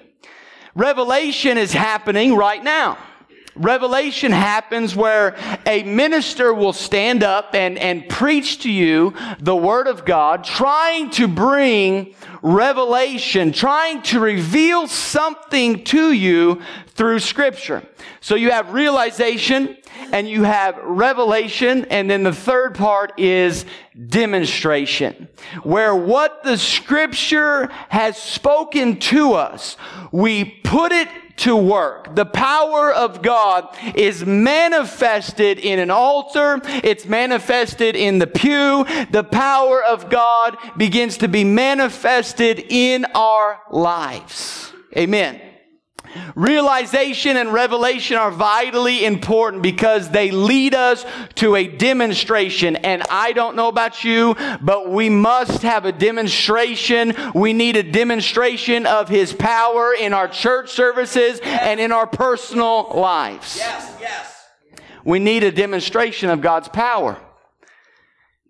Revelation 0.75 1.57
is 1.57 1.73
happening 1.73 2.35
right 2.35 2.63
now. 2.65 2.99
Revelation 3.57 4.33
happens 4.33 4.95
where 4.95 5.37
a 5.67 5.83
minister 5.83 6.55
will 6.55 6.73
stand 6.73 7.23
up 7.23 7.55
and, 7.55 7.79
and 7.79 8.09
preach 8.09 8.63
to 8.63 8.71
you 8.71 9.15
the 9.39 9.57
Word 9.57 9.87
of 9.87 10.05
God, 10.05 10.45
trying 10.45 11.11
to 11.11 11.27
bring 11.27 12.15
revelation, 12.43 13.53
trying 13.53 14.03
to 14.03 14.21
reveal 14.21 14.87
something 14.87 15.85
to 15.85 16.13
you 16.13 16.61
through 16.89 17.19
Scripture. 17.19 17.83
So 18.21 18.35
you 18.35 18.51
have 18.51 18.73
realization 18.73 19.77
and 20.13 20.29
you 20.29 20.45
have 20.45 20.79
revelation, 20.83 21.87
and 21.91 22.11
then 22.11 22.23
the 22.23 22.33
third 22.33 22.75
part 22.75 23.19
is 23.19 23.65
demonstration, 24.09 25.29
where 25.63 25.95
what 25.95 26.43
the 26.43 26.57
Scripture 26.57 27.67
has 27.89 28.17
spoken 28.17 28.99
to 29.01 29.35
us, 29.35 29.77
we 30.13 30.45
put 30.45 30.93
it 30.93 31.09
to 31.39 31.57
work. 31.57 32.15
The 32.15 32.27
power 32.27 32.93
of 32.93 33.23
God 33.23 33.77
is 33.95 34.25
manifested 34.25 35.59
in 35.59 35.79
an 35.79 35.91
altar. 35.91 36.61
It's 36.65 37.07
manifested 37.07 37.97
in 37.97 38.19
the 38.19 38.27
pew. 38.27 38.85
The 39.11 39.25
power 39.25 39.83
of 39.83 40.11
God 40.11 40.57
begins 40.77 41.19
to 41.19 41.29
be 41.29 41.45
manifested 41.45 42.65
in 42.69 43.05
our 43.15 43.61
lives. 43.71 44.73
Amen. 44.97 45.50
Realization 46.35 47.37
and 47.37 47.53
revelation 47.53 48.17
are 48.17 48.31
vitally 48.31 49.05
important 49.05 49.63
because 49.63 50.11
they 50.11 50.31
lead 50.31 50.75
us 50.75 51.05
to 51.37 51.57
a 51.57 51.67
demonstration. 51.67 52.77
And 52.77 53.03
I 53.11 53.33
don't 53.33 53.57
know 53.57 53.69
about 53.69 54.05
you, 54.05 54.37
but 54.61 54.91
we 54.91 55.09
must 55.09 55.63
have 55.63 55.85
a 55.85 55.93
demonstration. 55.93 57.15
We 57.35 57.53
need 57.53 57.77
a 57.77 57.83
demonstration 57.83 58.87
of 58.87 59.09
His 59.09 59.33
power 59.33 59.95
in 59.95 60.13
our 60.13 60.29
church 60.29 60.71
services 60.71 61.41
and 61.43 61.81
in 61.81 61.93
our 61.93 62.07
personal 62.07 62.91
lives. 62.95 63.57
Yes, 63.57 63.97
yes. 64.01 64.47
We 65.05 65.19
need 65.19 65.45
a 65.45 65.53
demonstration 65.53 66.31
of 66.31 66.41
God's 66.41 66.69
power. 66.69 67.19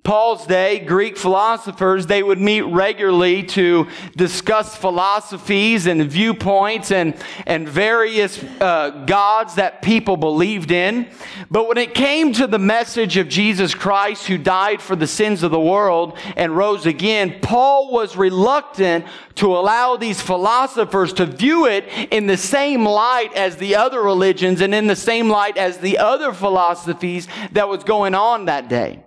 Paul's 0.02 0.47
day, 0.47 0.78
Greek 0.78 1.19
philosophers, 1.19 2.07
they 2.07 2.23
would 2.23 2.40
meet 2.40 2.62
regularly 2.62 3.42
to 3.42 3.87
discuss 4.16 4.75
philosophies 4.75 5.87
and 5.87 6.11
viewpoints 6.11 6.90
and, 6.90 7.14
and 7.47 7.69
various 7.69 8.42
uh, 8.62 9.04
gods 9.07 9.57
that 9.57 9.83
people 9.83 10.16
believed 10.16 10.71
in. 10.71 11.07
But 11.50 11.69
when 11.69 11.76
it 11.76 11.92
came 11.92 12.33
to 12.33 12.47
the 12.47 12.59
message 12.59 13.19
of 13.19 13.28
Jesus 13.28 13.75
Christ, 13.75 14.26
who 14.26 14.38
died 14.38 14.80
for 14.80 14.97
the 14.97 15.07
sins 15.07 15.42
of 15.42 15.50
the 15.50 15.61
world 15.61 16.16
and 16.35 16.57
rose 16.57 16.87
again, 16.87 17.38
Paul 17.42 17.92
was 17.92 18.16
reluctant 18.16 19.04
to 19.37 19.54
allow 19.54 19.99
these 19.99 20.21
philosophers 20.21 21.12
to 21.14 21.26
view 21.26 21.66
it 21.66 21.85
in 22.11 22.26
the 22.26 22.38
same 22.38 22.87
light 22.87 23.35
as 23.35 23.57
the 23.57 23.76
other 23.76 24.00
religions 24.00 24.62
and 24.62 24.75
in 24.75 24.87
the 24.87 24.97
same 24.97 25.28
light 25.28 25.59
as 25.59 25.76
the 25.78 25.99
other 25.99 26.33
philosophies 26.33 27.28
that 27.52 27.69
was 27.69 27.85
going 27.85 28.14
on 28.14 28.47
that 28.47 28.69
day. 28.71 29.04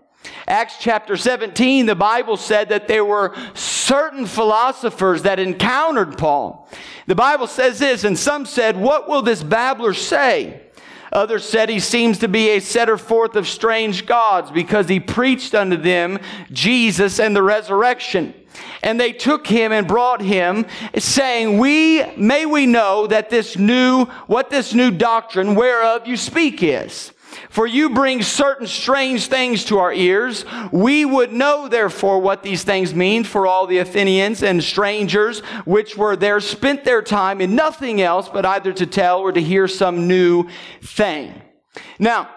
Acts 0.48 0.76
chapter 0.80 1.16
17, 1.16 1.86
the 1.86 1.96
Bible 1.96 2.38
said 2.38 2.70
that 2.70 2.88
there 2.88 3.06
were 3.06 3.36
certain 3.54 4.26
philosophers 4.26 5.22
that 5.24 5.40
encountered 5.40 6.18
Paul. 6.18 6.68
The 7.08 7.16
Bible 7.16 7.48
says 7.48 7.80
this, 7.80 8.04
and 8.04 8.18
some 8.18 8.46
said, 8.46 8.78
What 8.78 9.08
will 9.08 9.22
this 9.22 9.44
babbler 9.44 9.94
say? 9.94 10.62
Others 11.14 11.48
said 11.48 11.70
he 11.70 11.80
seems 11.80 12.18
to 12.20 12.28
be 12.28 12.50
a 12.50 12.60
setter 12.60 12.98
forth 12.98 13.36
of 13.36 13.48
strange 13.48 14.08
gods 14.08 14.50
because 14.50 14.90
he 14.90 15.00
preached 15.00 15.54
unto 15.54 15.78
them 15.78 16.18
Jesus 16.52 17.20
and 17.20 17.36
the 17.36 17.44
resurrection. 17.44 18.34
And 18.82 19.00
they 19.00 19.14
took 19.14 19.48
him 19.48 19.72
and 19.72 19.88
brought 19.88 20.22
him, 20.22 20.66
saying, 20.98 21.58
We 21.58 22.04
may 22.18 22.46
we 22.46 22.66
know 22.66 23.08
that 23.08 23.30
this 23.30 23.58
new, 23.58 24.06
what 24.28 24.50
this 24.50 24.74
new 24.74 24.92
doctrine 24.92 25.56
whereof 25.56 26.08
you 26.08 26.18
speak 26.18 26.62
is. 26.62 27.14
For 27.50 27.66
you 27.66 27.90
bring 27.90 28.22
certain 28.22 28.68
strange 28.68 29.28
things 29.28 29.66
to 29.66 29.80
our 29.80 29.94
ears. 29.94 30.46
We 30.72 31.06
would 31.06 31.32
know, 31.32 31.68
therefore, 31.68 32.20
what 32.20 32.44
these 32.44 32.64
things 32.64 32.94
mean 32.94 33.24
for 33.24 33.48
all 33.48 33.68
the 33.68 33.80
Athenians 33.80 34.44
and 34.44 34.64
strangers 34.64 35.40
which 35.66 35.98
were 35.98 36.16
there 36.16 36.40
spent 36.40 36.84
their 36.84 37.02
time 37.02 37.42
in 37.42 37.56
nothing 37.56 38.02
else 38.02 38.30
but 38.30 38.46
either 38.46 38.74
to 38.74 38.86
tell 38.86 39.20
or 39.20 39.32
to 39.32 39.42
hear 39.42 39.68
some 39.68 40.08
new 40.08 40.48
thing. 40.82 41.42
Now, 42.00 42.30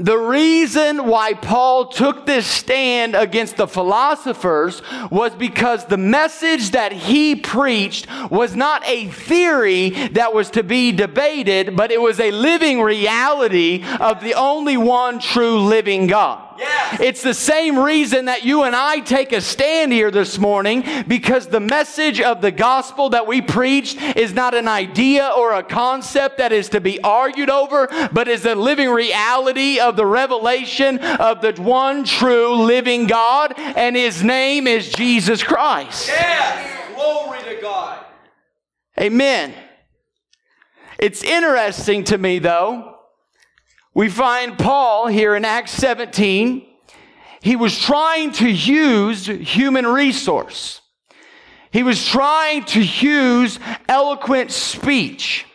the 0.00 0.16
reason 0.16 1.06
why 1.06 1.34
Paul 1.34 1.88
took 1.88 2.24
this 2.24 2.46
stand 2.46 3.14
against 3.14 3.58
the 3.58 3.68
philosophers 3.68 4.80
was 5.10 5.34
because 5.34 5.84
the 5.84 5.98
message 5.98 6.70
that 6.70 6.92
he 6.92 7.36
preached 7.36 8.06
was 8.30 8.56
not 8.56 8.82
a 8.86 9.08
theory 9.08 9.90
that 10.08 10.32
was 10.32 10.50
to 10.52 10.62
be 10.62 10.90
debated, 10.90 11.76
but 11.76 11.92
it 11.92 12.00
was 12.00 12.18
a 12.18 12.30
living 12.30 12.80
reality 12.80 13.84
of 14.00 14.22
the 14.22 14.34
only 14.34 14.78
one 14.78 15.18
true 15.18 15.60
living 15.60 16.06
God. 16.06 16.49
Yes. 16.60 17.00
It's 17.00 17.22
the 17.22 17.32
same 17.32 17.78
reason 17.78 18.26
that 18.26 18.44
you 18.44 18.64
and 18.64 18.76
I 18.76 19.00
take 19.00 19.32
a 19.32 19.40
stand 19.40 19.92
here 19.92 20.10
this 20.10 20.38
morning 20.38 20.84
because 21.08 21.46
the 21.46 21.58
message 21.58 22.20
of 22.20 22.42
the 22.42 22.50
gospel 22.50 23.10
that 23.10 23.26
we 23.26 23.40
preached 23.40 24.00
is 24.16 24.34
not 24.34 24.54
an 24.54 24.68
idea 24.68 25.32
or 25.34 25.54
a 25.54 25.62
concept 25.62 26.36
that 26.36 26.52
is 26.52 26.68
to 26.70 26.80
be 26.80 27.00
argued 27.00 27.48
over, 27.48 27.88
but 28.12 28.28
is 28.28 28.44
a 28.44 28.54
living 28.54 28.90
reality 28.90 29.80
of 29.80 29.96
the 29.96 30.04
revelation 30.04 30.98
of 30.98 31.40
the 31.40 31.54
one 31.62 32.04
true 32.04 32.54
living 32.54 33.06
God, 33.06 33.54
and 33.56 33.96
his 33.96 34.22
name 34.22 34.66
is 34.66 34.90
Jesus 34.90 35.42
Christ. 35.42 36.08
Yes. 36.08 36.94
Glory 36.94 37.42
to 37.44 37.58
God. 37.62 38.04
Amen. 39.00 39.54
It's 40.98 41.24
interesting 41.24 42.04
to 42.04 42.18
me, 42.18 42.38
though. 42.38 42.99
We 43.94 44.08
find 44.08 44.56
Paul 44.56 45.08
here 45.08 45.34
in 45.34 45.44
Acts 45.44 45.72
17. 45.72 46.66
He 47.42 47.56
was 47.56 47.78
trying 47.78 48.32
to 48.32 48.48
use 48.48 49.26
human 49.26 49.86
resource. 49.86 50.80
He 51.72 51.82
was 51.82 52.06
trying 52.06 52.64
to 52.66 52.82
use 52.82 53.58
eloquent 53.88 54.52
speech. 54.52 55.46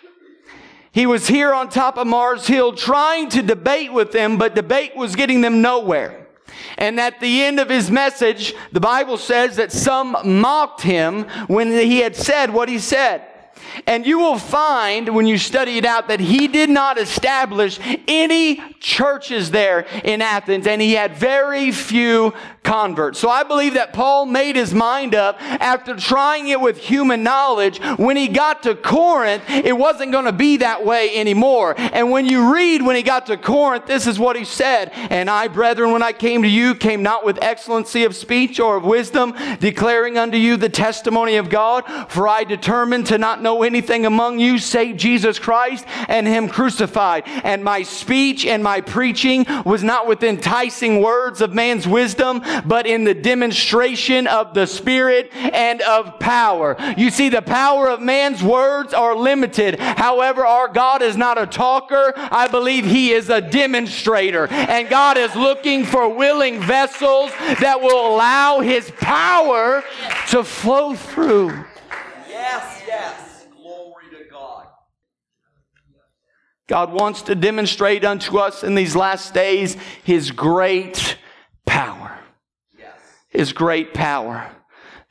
He 0.92 1.06
was 1.06 1.28
here 1.28 1.54
on 1.54 1.70
top 1.70 1.98
of 1.98 2.08
Mars 2.08 2.48
Hill 2.48 2.74
trying 2.74 3.30
to 3.30 3.42
debate 3.42 3.92
with 3.92 4.12
them, 4.12 4.38
but 4.38 4.56
debate 4.56 4.96
was 4.96 5.16
getting 5.16 5.42
them 5.42 5.62
nowhere. 5.62 6.28
And 6.78 7.00
at 7.00 7.20
the 7.20 7.44
end 7.44 7.60
of 7.60 7.70
his 7.70 7.92
message, 7.92 8.54
the 8.72 8.80
Bible 8.80 9.18
says 9.18 9.58
that 9.58 9.72
some 9.72 10.16
mocked 10.24 10.82
him 10.82 11.24
when 11.48 11.72
he 11.72 12.00
had 12.00 12.16
said 12.16 12.52
what 12.52 12.70
he 12.70 12.80
said. 12.80 13.24
And 13.88 14.06
you 14.06 14.20
will 14.20 14.38
find 14.38 15.14
when 15.14 15.28
you 15.28 15.38
study 15.38 15.78
it 15.78 15.86
out 15.86 16.08
that 16.08 16.20
he 16.20 16.48
did 16.48 16.70
not 16.70 16.98
establish 16.98 17.80
any 18.08 18.62
churches 18.80 19.52
there 19.52 19.88
in 20.04 20.22
Athens 20.22 20.68
and 20.68 20.82
he 20.82 20.94
had 20.94 21.16
very 21.16 21.72
few 21.72 22.34
converts. 22.64 23.20
So 23.20 23.30
I 23.30 23.44
believe 23.44 23.76
that 23.76 23.94
Paul 23.94 24.26
made 24.26 24.56
his 24.56 24.74
mind 24.74 25.16
up 25.16 25.42
after 25.42 25.96
trying 25.96 26.50
it 26.50 26.60
with 26.60 26.78
human 26.78 27.24
knowledge. 27.24 27.80
When 27.98 28.18
he 28.18 28.28
got 28.28 28.64
to 28.64 28.76
Corinth, 28.76 29.44
it 29.48 29.78
wasn't 29.78 30.12
going 30.12 30.26
to 30.26 30.34
be 30.34 30.58
that 30.58 30.84
way 30.86 31.16
anymore. 31.16 31.76
And 31.78 32.12
when 32.12 32.26
you 32.26 32.54
read 32.54 32.82
when 32.82 32.96
he 32.96 33.04
got 33.04 33.28
to 33.28 33.38
Corinth, 33.38 33.86
this 33.86 34.08
is 34.08 34.20
what 34.20 34.36
he 34.36 34.44
said. 34.44 34.92
And 34.94 35.30
I, 35.30 35.48
brethren, 35.48 35.92
when 35.92 36.04
I 36.04 36.12
came 36.12 36.42
to 36.42 36.48
you, 36.48 36.76
came 36.76 37.04
not 37.04 37.24
with 37.24 37.42
excellency 37.42 38.04
of 38.04 38.16
speech 38.16 38.60
or 38.60 38.78
of 38.78 38.84
wisdom, 38.84 39.34
declaring 39.60 40.18
unto 40.18 40.38
you 40.38 40.58
the 40.58 40.70
testimony 40.70 41.36
of 41.38 41.50
God. 41.50 41.84
For 42.10 42.28
I 42.28 42.44
determined 42.44 43.06
to 43.08 43.18
not 43.18 43.42
know 43.42 43.64
anything 43.66 44.06
among 44.06 44.40
you 44.40 44.58
save 44.58 44.98
Jesus 44.98 45.40
Christ 45.40 45.86
and 46.08 46.28
him 46.28 46.48
crucified. 46.48 47.24
And 47.26 47.64
my 47.64 47.84
speech 47.84 48.46
and 48.46 48.64
my 48.64 48.82
preaching 48.82 49.46
was 49.66 49.84
not 49.84 50.08
with 50.08 50.24
enticing 50.24 51.02
words 51.02 51.42
of 51.42 51.54
man's 51.54 51.88
wisdom, 51.88 52.42
but 52.66 52.88
in 52.88 53.04
the 53.04 53.14
demonstration 53.14 54.28
of 54.28 54.54
the 54.54 54.66
Spirit 54.66 55.32
and 55.36 55.82
of 55.82 56.20
power. 56.20 56.76
You 56.98 57.10
see, 57.10 57.30
the 57.30 57.42
power 57.42 57.90
of 57.90 58.02
man's 58.02 58.44
words 58.44 58.94
are 58.94 59.16
limited. 59.16 59.80
However, 59.80 60.46
our 60.46 60.68
God 60.68 61.02
is 61.02 61.18
not 61.18 61.38
a 61.38 61.48
talker. 61.48 62.14
I 62.16 62.48
believe 62.48 62.86
He 62.86 63.12
is 63.12 63.30
a 63.30 63.42
demonstrator. 63.42 64.48
And 64.48 64.90
God 64.90 65.18
is 65.18 65.36
looking 65.36 65.86
for 65.86 66.08
willing 66.10 66.62
vessels 66.62 67.32
that 67.60 67.82
will 67.82 68.16
allow 68.16 68.60
His 68.60 68.92
power 68.92 69.84
to 70.30 70.44
flow 70.44 70.96
through. 70.96 71.66
Yes, 72.30 72.82
yes. 72.88 73.48
Glory 73.56 74.06
to 74.12 74.30
God. 74.30 74.68
God 76.68 76.94
wants 76.94 77.24
to 77.24 77.36
demonstrate 77.36 78.04
unto 78.04 78.38
us 78.38 78.64
in 78.64 78.76
these 78.76 78.96
last 78.96 79.34
days 79.34 79.78
His 80.04 80.32
great 80.32 81.18
power. 81.66 82.18
Yes. 82.78 83.00
His 83.30 83.54
great 83.54 83.94
power. 83.94 84.52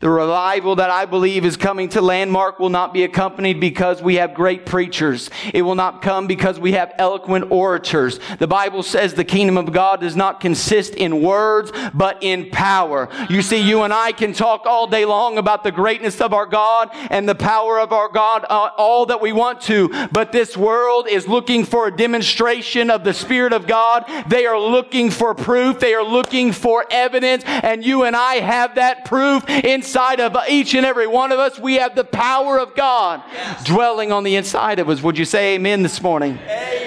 The 0.00 0.10
revival 0.10 0.74
that 0.76 0.90
I 0.90 1.06
believe 1.06 1.44
is 1.44 1.56
coming 1.56 1.88
to 1.90 2.02
Landmark 2.02 2.58
will 2.58 2.68
not 2.68 2.92
be 2.92 3.04
accompanied 3.04 3.60
because 3.60 4.02
we 4.02 4.16
have 4.16 4.34
great 4.34 4.66
preachers. 4.66 5.30
It 5.54 5.62
will 5.62 5.76
not 5.76 6.02
come 6.02 6.26
because 6.26 6.58
we 6.58 6.72
have 6.72 6.92
eloquent 6.98 7.52
orators. 7.52 8.18
The 8.40 8.48
Bible 8.48 8.82
says 8.82 9.14
the 9.14 9.24
kingdom 9.24 9.56
of 9.56 9.72
God 9.72 10.00
does 10.00 10.16
not 10.16 10.40
consist 10.40 10.96
in 10.96 11.22
words, 11.22 11.72
but 11.94 12.18
in 12.22 12.50
power. 12.50 13.08
You 13.30 13.40
see, 13.40 13.62
you 13.62 13.82
and 13.82 13.94
I 13.94 14.10
can 14.10 14.32
talk 14.32 14.66
all 14.66 14.88
day 14.88 15.04
long 15.04 15.38
about 15.38 15.62
the 15.62 15.70
greatness 15.70 16.20
of 16.20 16.34
our 16.34 16.46
God 16.46 16.90
and 17.08 17.28
the 17.28 17.36
power 17.36 17.78
of 17.78 17.92
our 17.92 18.08
God, 18.08 18.44
uh, 18.50 18.70
all 18.76 19.06
that 19.06 19.22
we 19.22 19.32
want 19.32 19.60
to, 19.62 20.08
but 20.10 20.32
this 20.32 20.56
world 20.56 21.06
is 21.08 21.28
looking 21.28 21.64
for 21.64 21.86
a 21.86 21.96
demonstration 21.96 22.90
of 22.90 23.04
the 23.04 23.14
Spirit 23.14 23.52
of 23.52 23.68
God. 23.68 24.04
They 24.26 24.44
are 24.44 24.58
looking 24.58 25.10
for 25.10 25.36
proof. 25.36 25.78
They 25.78 25.94
are 25.94 26.04
looking 26.04 26.50
for 26.50 26.84
evidence, 26.90 27.44
and 27.46 27.84
you 27.84 28.02
and 28.02 28.16
I 28.16 28.34
have 28.34 28.74
that 28.74 29.04
proof 29.04 29.44
inside 29.84 30.18
of 30.18 30.34
each 30.48 30.74
and 30.74 30.86
every 30.86 31.06
one 31.06 31.30
of 31.30 31.38
us. 31.38 31.58
We 31.58 31.74
have 31.74 31.94
the 31.94 32.04
power 32.04 32.58
of 32.58 32.74
God 32.74 33.22
dwelling 33.64 34.12
on 34.12 34.24
the 34.24 34.34
inside 34.34 34.78
of 34.78 34.88
us. 34.88 35.02
Would 35.02 35.18
you 35.18 35.26
say 35.26 35.56
amen 35.56 35.82
this 35.82 36.00
morning? 36.00 36.38
Amen. 36.42 36.83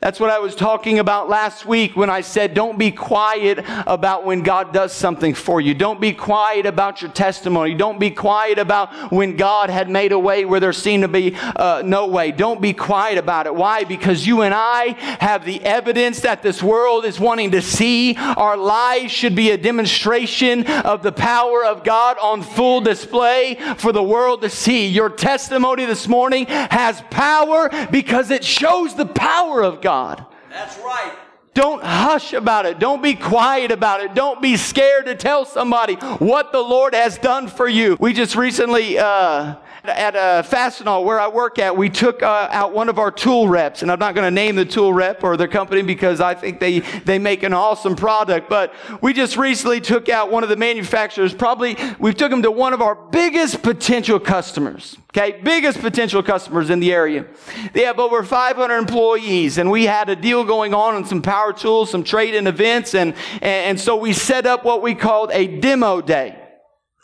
That's 0.00 0.20
what 0.20 0.30
I 0.30 0.38
was 0.38 0.54
talking 0.54 1.00
about 1.00 1.28
last 1.28 1.66
week 1.66 1.96
when 1.96 2.08
I 2.08 2.20
said, 2.20 2.54
don't 2.54 2.78
be 2.78 2.92
quiet 2.92 3.64
about 3.84 4.24
when 4.24 4.44
God 4.44 4.72
does 4.72 4.92
something 4.92 5.34
for 5.34 5.60
you. 5.60 5.74
Don't 5.74 6.00
be 6.00 6.12
quiet 6.12 6.66
about 6.66 7.02
your 7.02 7.10
testimony. 7.10 7.74
Don't 7.74 7.98
be 7.98 8.12
quiet 8.12 8.60
about 8.60 9.10
when 9.10 9.36
God 9.36 9.70
had 9.70 9.90
made 9.90 10.12
a 10.12 10.18
way 10.18 10.44
where 10.44 10.60
there 10.60 10.72
seemed 10.72 11.02
to 11.02 11.08
be 11.08 11.34
uh, 11.34 11.82
no 11.84 12.06
way. 12.06 12.30
Don't 12.30 12.62
be 12.62 12.72
quiet 12.72 13.18
about 13.18 13.46
it. 13.46 13.54
Why? 13.56 13.82
Because 13.82 14.24
you 14.24 14.42
and 14.42 14.54
I 14.54 14.94
have 15.18 15.44
the 15.44 15.60
evidence 15.64 16.20
that 16.20 16.44
this 16.44 16.62
world 16.62 17.04
is 17.04 17.18
wanting 17.18 17.50
to 17.50 17.60
see. 17.60 18.14
Our 18.14 18.56
lives 18.56 19.10
should 19.10 19.34
be 19.34 19.50
a 19.50 19.58
demonstration 19.58 20.64
of 20.68 21.02
the 21.02 21.10
power 21.10 21.64
of 21.64 21.82
God 21.82 22.18
on 22.22 22.42
full 22.42 22.80
display 22.80 23.56
for 23.78 23.90
the 23.90 24.04
world 24.04 24.42
to 24.42 24.48
see. 24.48 24.86
Your 24.86 25.10
testimony 25.10 25.86
this 25.86 26.06
morning 26.06 26.46
has 26.46 27.02
power 27.10 27.68
because 27.90 28.30
it 28.30 28.44
shows 28.44 28.94
the 28.94 29.04
power 29.04 29.60
of 29.60 29.80
God. 29.80 29.87
God. 29.88 30.26
That's 30.50 30.76
right. 30.80 31.14
Don't 31.54 31.82
hush 31.82 32.34
about 32.34 32.66
it. 32.66 32.78
Don't 32.78 33.02
be 33.02 33.14
quiet 33.14 33.70
about 33.70 34.02
it. 34.02 34.14
Don't 34.14 34.42
be 34.42 34.58
scared 34.58 35.06
to 35.06 35.14
tell 35.14 35.46
somebody 35.46 35.94
what 35.94 36.52
the 36.52 36.60
Lord 36.60 36.94
has 36.94 37.16
done 37.16 37.48
for 37.48 37.66
you. 37.66 37.96
We 37.98 38.12
just 38.12 38.36
recently, 38.36 38.98
uh, 38.98 39.54
at 39.84 40.16
uh, 40.16 40.42
Fastenal, 40.42 41.04
where 41.04 41.20
I 41.20 41.28
work 41.28 41.58
at, 41.58 41.76
we 41.76 41.88
took 41.88 42.22
uh, 42.22 42.48
out 42.50 42.72
one 42.72 42.88
of 42.88 42.98
our 42.98 43.10
tool 43.10 43.48
reps, 43.48 43.82
and 43.82 43.90
I'm 43.90 43.98
not 43.98 44.14
going 44.14 44.26
to 44.26 44.30
name 44.30 44.56
the 44.56 44.64
tool 44.64 44.92
rep 44.92 45.22
or 45.22 45.36
their 45.36 45.48
company 45.48 45.82
because 45.82 46.20
I 46.20 46.34
think 46.34 46.60
they, 46.60 46.80
they 46.80 47.18
make 47.18 47.42
an 47.42 47.52
awesome 47.52 47.96
product, 47.96 48.48
but 48.48 48.74
we 49.00 49.12
just 49.12 49.36
recently 49.36 49.80
took 49.80 50.08
out 50.08 50.30
one 50.30 50.42
of 50.42 50.48
the 50.48 50.56
manufacturers, 50.56 51.32
probably, 51.32 51.76
we 51.98 52.12
took 52.12 52.30
them 52.30 52.42
to 52.42 52.50
one 52.50 52.72
of 52.72 52.82
our 52.82 52.94
biggest 52.94 53.62
potential 53.62 54.18
customers. 54.18 54.96
Okay, 55.10 55.40
biggest 55.42 55.80
potential 55.80 56.22
customers 56.22 56.70
in 56.70 56.80
the 56.80 56.92
area. 56.92 57.26
They 57.72 57.82
have 57.84 57.98
over 57.98 58.22
500 58.22 58.76
employees, 58.76 59.58
and 59.58 59.70
we 59.70 59.84
had 59.84 60.10
a 60.10 60.16
deal 60.16 60.44
going 60.44 60.74
on 60.74 60.94
on 60.94 61.04
some 61.06 61.22
power 61.22 61.52
tools, 61.52 61.90
some 61.90 62.04
trade-in 62.04 62.46
events, 62.46 62.94
and, 62.94 63.14
and 63.40 63.80
so 63.80 63.96
we 63.96 64.12
set 64.12 64.44
up 64.44 64.64
what 64.64 64.82
we 64.82 64.94
called 64.94 65.30
a 65.32 65.46
demo 65.60 66.00
day. 66.00 66.38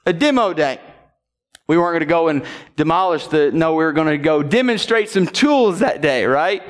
A 0.07 0.13
demo 0.13 0.53
day. 0.53 0.81
We 1.67 1.79
weren't 1.79 1.93
going 1.93 2.01
to 2.01 2.07
go 2.07 2.29
and 2.29 2.45
demolish 2.77 3.27
the, 3.29 3.51
no, 3.51 3.75
we 3.75 3.85
were 3.85 3.93
going 3.93 4.09
to 4.09 4.19
go 4.19 4.43
demonstrate 4.43 5.09
some 5.09 5.27
tools 5.27 5.79
that 5.79 6.03
day, 6.03 6.27
right? 6.27 6.63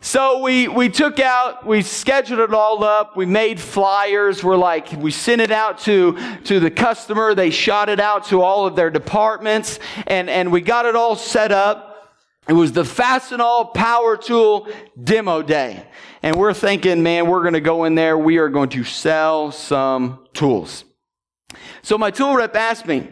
So 0.00 0.42
we, 0.42 0.68
we 0.68 0.90
took 0.90 1.18
out, 1.18 1.66
we 1.66 1.82
scheduled 1.82 2.38
it 2.38 2.54
all 2.54 2.84
up, 2.84 3.16
we 3.16 3.26
made 3.26 3.58
flyers, 3.58 4.44
we're 4.44 4.56
like, 4.56 4.92
we 4.92 5.10
sent 5.10 5.40
it 5.40 5.50
out 5.50 5.80
to, 5.80 6.16
to 6.44 6.60
the 6.60 6.70
customer, 6.70 7.34
they 7.34 7.50
shot 7.50 7.88
it 7.88 7.98
out 7.98 8.26
to 8.26 8.40
all 8.40 8.64
of 8.64 8.76
their 8.76 8.90
departments, 8.90 9.80
and, 10.06 10.30
and 10.30 10.52
we 10.52 10.60
got 10.60 10.86
it 10.86 10.94
all 10.94 11.16
set 11.16 11.50
up. 11.50 12.14
It 12.48 12.52
was 12.52 12.70
the 12.70 12.84
Fastenal 12.84 13.74
Power 13.74 14.16
Tool 14.16 14.68
Demo 15.02 15.42
Day. 15.42 15.84
And 16.22 16.36
we're 16.36 16.54
thinking, 16.54 17.02
man, 17.02 17.26
we're 17.26 17.42
going 17.42 17.54
to 17.54 17.60
go 17.60 17.82
in 17.82 17.96
there, 17.96 18.16
we 18.16 18.38
are 18.38 18.48
going 18.48 18.68
to 18.70 18.84
sell 18.84 19.50
some 19.50 20.26
tools. 20.32 20.84
So 21.82 21.98
my 21.98 22.12
tool 22.12 22.36
rep 22.36 22.54
asked 22.54 22.86
me, 22.86 23.08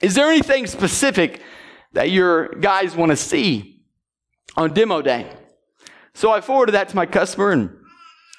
is 0.00 0.14
there 0.14 0.28
anything 0.28 0.66
specific 0.66 1.42
that 1.92 2.10
your 2.10 2.48
guys 2.48 2.94
want 2.94 3.10
to 3.10 3.16
see 3.16 3.82
on 4.56 4.72
demo 4.72 5.02
day? 5.02 5.30
So 6.14 6.30
I 6.30 6.40
forwarded 6.40 6.74
that 6.74 6.88
to 6.90 6.96
my 6.96 7.06
customer 7.06 7.50
and 7.50 7.78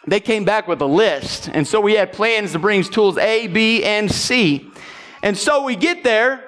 they 0.07 0.19
came 0.19 0.45
back 0.45 0.67
with 0.67 0.81
a 0.81 0.85
list. 0.85 1.49
And 1.53 1.67
so 1.67 1.81
we 1.81 1.93
had 1.93 2.13
plans 2.13 2.53
to 2.53 2.59
bring 2.59 2.83
tools 2.83 3.17
A, 3.17 3.47
B, 3.47 3.83
and 3.83 4.11
C. 4.11 4.71
And 5.21 5.37
so 5.37 5.63
we 5.63 5.75
get 5.75 6.03
there. 6.03 6.43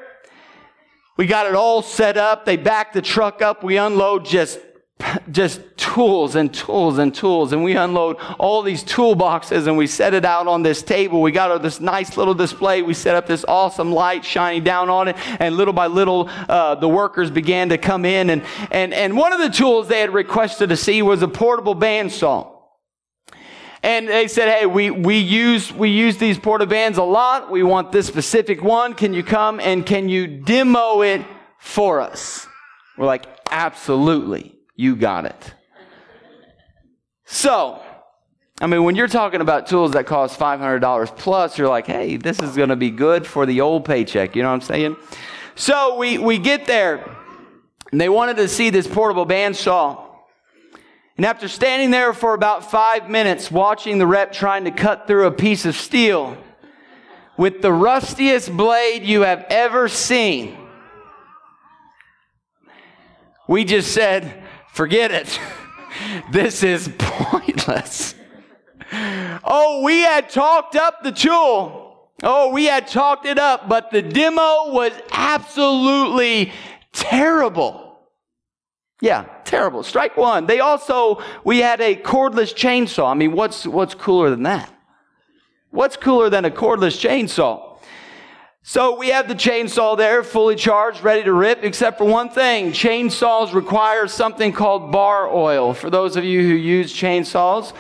We 1.18 1.28
got 1.28 1.46
it 1.46 1.56
all 1.56 1.82
set 1.82 2.18
up. 2.18 2.46
They 2.46 2.58
back 2.58 2.94
the 2.94 3.02
truck 3.02 3.42
up. 3.42 3.64
We 3.64 3.78
unload 3.78 4.26
just 4.26 4.60
just 5.32 5.62
tools 5.78 6.36
and 6.36 6.54
tools 6.54 6.98
and 6.98 7.14
tools. 7.14 7.54
And 7.54 7.64
we 7.64 7.76
unload 7.76 8.18
all 8.40 8.62
these 8.62 8.84
toolboxes 8.84 9.68
and 9.68 9.78
we 9.78 9.88
set 9.88 10.14
it 10.14 10.26
out 10.26 10.48
on 10.48 10.64
this 10.64 10.82
table. 10.82 11.22
We 11.22 11.32
got 11.32 11.62
this 11.62 11.80
nice 11.80 12.18
little 12.18 12.34
display. 12.34 12.82
We 12.82 12.94
set 12.94 13.16
up 13.16 13.28
this 13.28 13.46
awesome 13.48 13.92
light 13.92 14.24
shining 14.26 14.64
down 14.64 14.90
on 14.90 15.08
it. 15.08 15.16
And 15.40 15.58
little 15.58 15.74
by 15.74 15.88
little, 15.88 16.30
uh, 16.50 16.76
the 16.76 16.90
workers 16.90 17.32
began 17.32 17.70
to 17.70 17.78
come 17.78 18.06
in. 18.06 18.30
And, 18.30 18.44
and, 18.72 18.94
and 18.94 19.16
one 19.18 19.34
of 19.34 19.40
the 19.40 19.50
tools 19.50 19.88
they 19.88 20.00
had 20.00 20.14
requested 20.14 20.70
to 20.70 20.78
see 20.78 21.02
was 21.02 21.22
a 21.22 21.28
portable 21.28 21.76
bandsaw. 21.76 22.50
And 23.84 24.08
they 24.08 24.28
said, 24.28 24.48
hey, 24.48 24.68
we, 24.68 24.92
we 24.92 25.18
use, 25.18 25.74
we 25.74 25.90
use 25.90 26.18
these 26.18 26.38
porta 26.38 26.68
bands 26.68 27.00
a 27.00 27.04
lot. 27.04 27.50
We 27.50 27.64
want 27.64 27.92
this 27.92 28.06
specific 28.06 28.62
one. 28.62 28.94
Can 28.94 29.14
you 29.14 29.24
come 29.24 29.60
and 29.60 29.84
can 29.84 30.08
you 30.08 30.28
demo 30.28 31.02
it 31.02 31.26
for 31.58 32.00
us? 32.00 32.46
We're 32.96 33.08
like, 33.08 33.26
absolutely. 33.50 34.56
You 34.82 34.96
got 34.96 35.26
it. 35.26 35.54
So, 37.26 37.80
I 38.60 38.66
mean, 38.66 38.84
when 38.84 38.96
you're 38.96 39.08
talking 39.08 39.40
about 39.40 39.68
tools 39.68 39.92
that 39.92 40.08
cost 40.08 40.40
$500 40.40 41.16
plus, 41.18 41.56
you're 41.56 41.70
like, 41.70 41.86
hey, 41.86 42.18
this 42.18 42.42
is 42.42 42.56
going 42.56 42.70
to 42.70 42.76
be 42.76 42.90
good 42.90 43.28
for 43.28 43.46
the 43.46 43.62
old 43.62 43.86
paycheck. 43.86 44.36
You 44.36 44.42
know 44.42 44.50
what 44.50 44.56
I'm 44.56 44.62
saying? 44.62 44.98
So 45.54 45.98
we, 45.98 46.18
we 46.18 46.40
get 46.40 46.66
there, 46.66 47.16
and 47.92 48.02
they 48.02 48.10
wanted 48.10 48.38
to 48.38 48.48
see 48.48 48.72
this 48.72 48.88
portable 48.88 49.24
bandsaw. 49.24 50.04
And 51.16 51.28
after 51.28 51.48
standing 51.48 51.92
there 51.92 52.12
for 52.12 52.34
about 52.34 52.72
five 52.72 53.08
minutes, 53.08 53.52
watching 53.52 54.00
the 54.00 54.08
rep 54.08 54.32
trying 54.32 54.64
to 54.64 54.72
cut 54.72 55.06
through 55.06 55.28
a 55.28 55.32
piece 55.32 55.64
of 55.68 55.76
steel 55.76 56.36
with 57.38 57.62
the 57.62 57.72
rustiest 57.72 58.52
blade 58.58 59.04
you 59.04 59.22
have 59.22 59.46
ever 59.48 59.88
seen, 59.88 60.58
we 63.48 63.64
just 63.64 63.94
said, 63.94 64.41
Forget 64.74 65.12
it. 65.12 65.40
this 66.32 66.64
is 66.64 66.90
pointless. 66.98 68.16
Oh, 69.44 69.84
we 69.84 70.02
had 70.02 70.30
talked 70.30 70.76
up 70.76 71.02
the 71.02 71.14
tool. 71.14 72.10
Oh, 72.24 72.52
we 72.52 72.66
had 72.66 72.88
talked 72.88 73.26
it 73.26 73.40
up, 73.40 73.70
but 73.70 73.90
the 73.90 74.02
demo 74.02 74.72
was 74.74 74.92
absolutely 75.14 76.52
terrible. 76.92 78.00
Yeah, 79.02 79.28
terrible. 79.46 79.84
Strike 79.84 80.18
one. 80.18 80.46
They 80.46 80.60
also, 80.60 81.24
we 81.46 81.60
had 81.60 81.80
a 81.80 81.96
cordless 81.96 82.54
chainsaw. 82.54 83.10
I 83.10 83.14
mean, 83.14 83.32
what's, 83.32 83.66
what's 83.66 83.96
cooler 83.96 84.30
than 84.30 84.44
that? 84.44 84.72
What's 85.72 85.96
cooler 85.96 86.30
than 86.30 86.44
a 86.44 86.52
cordless 86.52 87.00
chainsaw? 87.00 87.71
So 88.64 88.96
we 88.96 89.08
have 89.08 89.28
the 89.28 89.34
chainsaw 89.34 89.98
there, 89.98 90.24
fully 90.24 90.56
charged, 90.56 91.04
ready 91.04 91.24
to 91.24 91.34
rip, 91.34 91.64
except 91.64 91.98
for 91.98 92.06
one 92.06 92.30
thing. 92.30 92.72
Chainsaws 92.72 93.54
require 93.54 94.08
something 94.08 94.54
called 94.54 94.92
bar 94.92 95.28
oil. 95.28 95.74
For 95.74 95.90
those 95.90 96.16
of 96.16 96.24
you 96.24 96.44
who 96.44 96.54
use 96.54 96.94
chainsaws, 96.94 97.74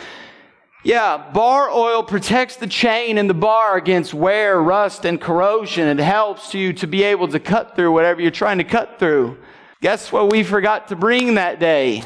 yeah, 0.83 1.29
bar 1.31 1.69
oil 1.69 2.01
protects 2.01 2.55
the 2.55 2.65
chain 2.65 3.19
and 3.19 3.29
the 3.29 3.35
bar 3.35 3.77
against 3.77 4.15
wear, 4.15 4.59
rust, 4.59 5.05
and 5.05 5.21
corrosion. 5.21 5.87
It 5.87 6.03
helps 6.03 6.55
you 6.55 6.73
to 6.73 6.87
be 6.87 7.03
able 7.03 7.27
to 7.27 7.39
cut 7.39 7.75
through 7.75 7.91
whatever 7.91 8.19
you're 8.19 8.31
trying 8.31 8.57
to 8.57 8.63
cut 8.63 8.97
through. 8.97 9.37
Guess 9.81 10.11
what 10.11 10.31
we 10.31 10.41
forgot 10.41 10.87
to 10.87 10.95
bring 10.95 11.35
that 11.35 11.59
day? 11.59 12.01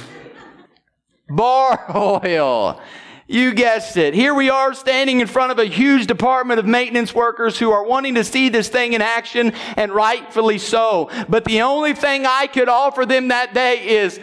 Bar 1.29 1.85
oil. 1.95 2.81
You 3.27 3.55
guessed 3.55 3.97
it. 3.97 4.13
Here 4.13 4.35
we 4.35 4.51
are 4.51 4.75
standing 4.75 5.19
in 5.19 5.25
front 5.25 5.51
of 5.51 5.57
a 5.57 5.65
huge 5.65 6.05
department 6.05 6.59
of 6.59 6.67
maintenance 6.67 7.13
workers 7.13 7.57
who 7.57 7.71
are 7.71 7.83
wanting 7.83 8.15
to 8.15 8.23
see 8.23 8.49
this 8.49 8.69
thing 8.69 8.93
in 8.93 9.01
action, 9.01 9.53
and 9.75 9.91
rightfully 9.91 10.59
so. 10.59 11.09
But 11.27 11.43
the 11.45 11.61
only 11.61 11.93
thing 11.93 12.27
I 12.27 12.45
could 12.45 12.69
offer 12.69 13.03
them 13.03 13.29
that 13.29 13.55
day 13.55 13.87
is, 13.97 14.19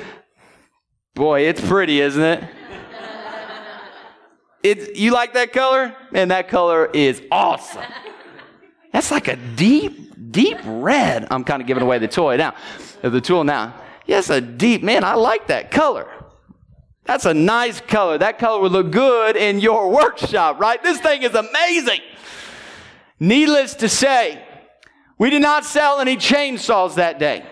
boy, 1.15 1.43
it's 1.49 1.61
pretty, 1.61 2.01
isn't 2.01 2.23
it? 2.23 2.45
It, 4.63 4.95
you 4.95 5.11
like 5.11 5.33
that 5.33 5.53
color? 5.53 5.93
Man, 6.13 6.29
that 6.29 6.47
color 6.47 6.87
is 6.87 7.21
awesome. 7.33 7.83
That's 8.93 9.11
like 9.11 9.27
a 9.27 9.35
deep, 9.35 10.31
deep 10.31 10.57
red. 10.65 11.27
I'm 11.33 11.43
kind 11.43 11.61
of 11.61 11.67
giving 11.67 11.83
away 11.83 11.99
the 11.99 12.07
toy 12.07 12.37
now, 12.37 12.55
the 13.03 13.21
tool 13.21 13.43
now. 13.43 13.75
Yes, 14.07 14.31
a 14.31 14.41
deep, 14.41 14.85
man, 14.85 15.03
I 15.03 15.15
like 15.15 15.49
that 15.49 15.73
color. 15.73 16.09
That's 17.05 17.25
a 17.25 17.35
nice 17.35 17.81
color. 17.81 18.19
That 18.19 18.39
color 18.39 18.61
would 18.61 18.73
look 18.73 18.91
good 18.91 19.37
in 19.37 19.61
your 19.61 19.91
workshop, 20.03 20.61
right? 20.61 20.83
This 20.83 21.01
thing 21.01 21.23
is 21.23 21.35
amazing. 21.35 22.01
Needless 23.19 23.75
to 23.77 23.89
say, 23.89 24.43
we 25.19 25.31
did 25.31 25.43
not 25.43 25.65
sell 25.65 26.01
any 26.01 26.17
chainsaws 26.17 26.97
that 26.97 27.19
day. 27.19 27.45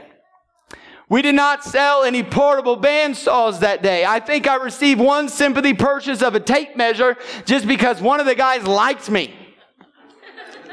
We 1.08 1.22
did 1.22 1.34
not 1.34 1.64
sell 1.64 2.04
any 2.04 2.22
portable 2.22 2.76
bandsaws 2.76 3.60
that 3.60 3.82
day. 3.82 4.04
I 4.04 4.20
think 4.20 4.48
I 4.48 4.56
received 4.56 5.00
one 5.00 5.28
sympathy 5.28 5.74
purchase 5.74 6.22
of 6.22 6.36
a 6.36 6.40
tape 6.40 6.76
measure 6.76 7.16
just 7.44 7.66
because 7.66 8.00
one 8.00 8.20
of 8.20 8.26
the 8.26 8.36
guys 8.36 8.64
liked 8.64 9.10
me. 9.10 9.34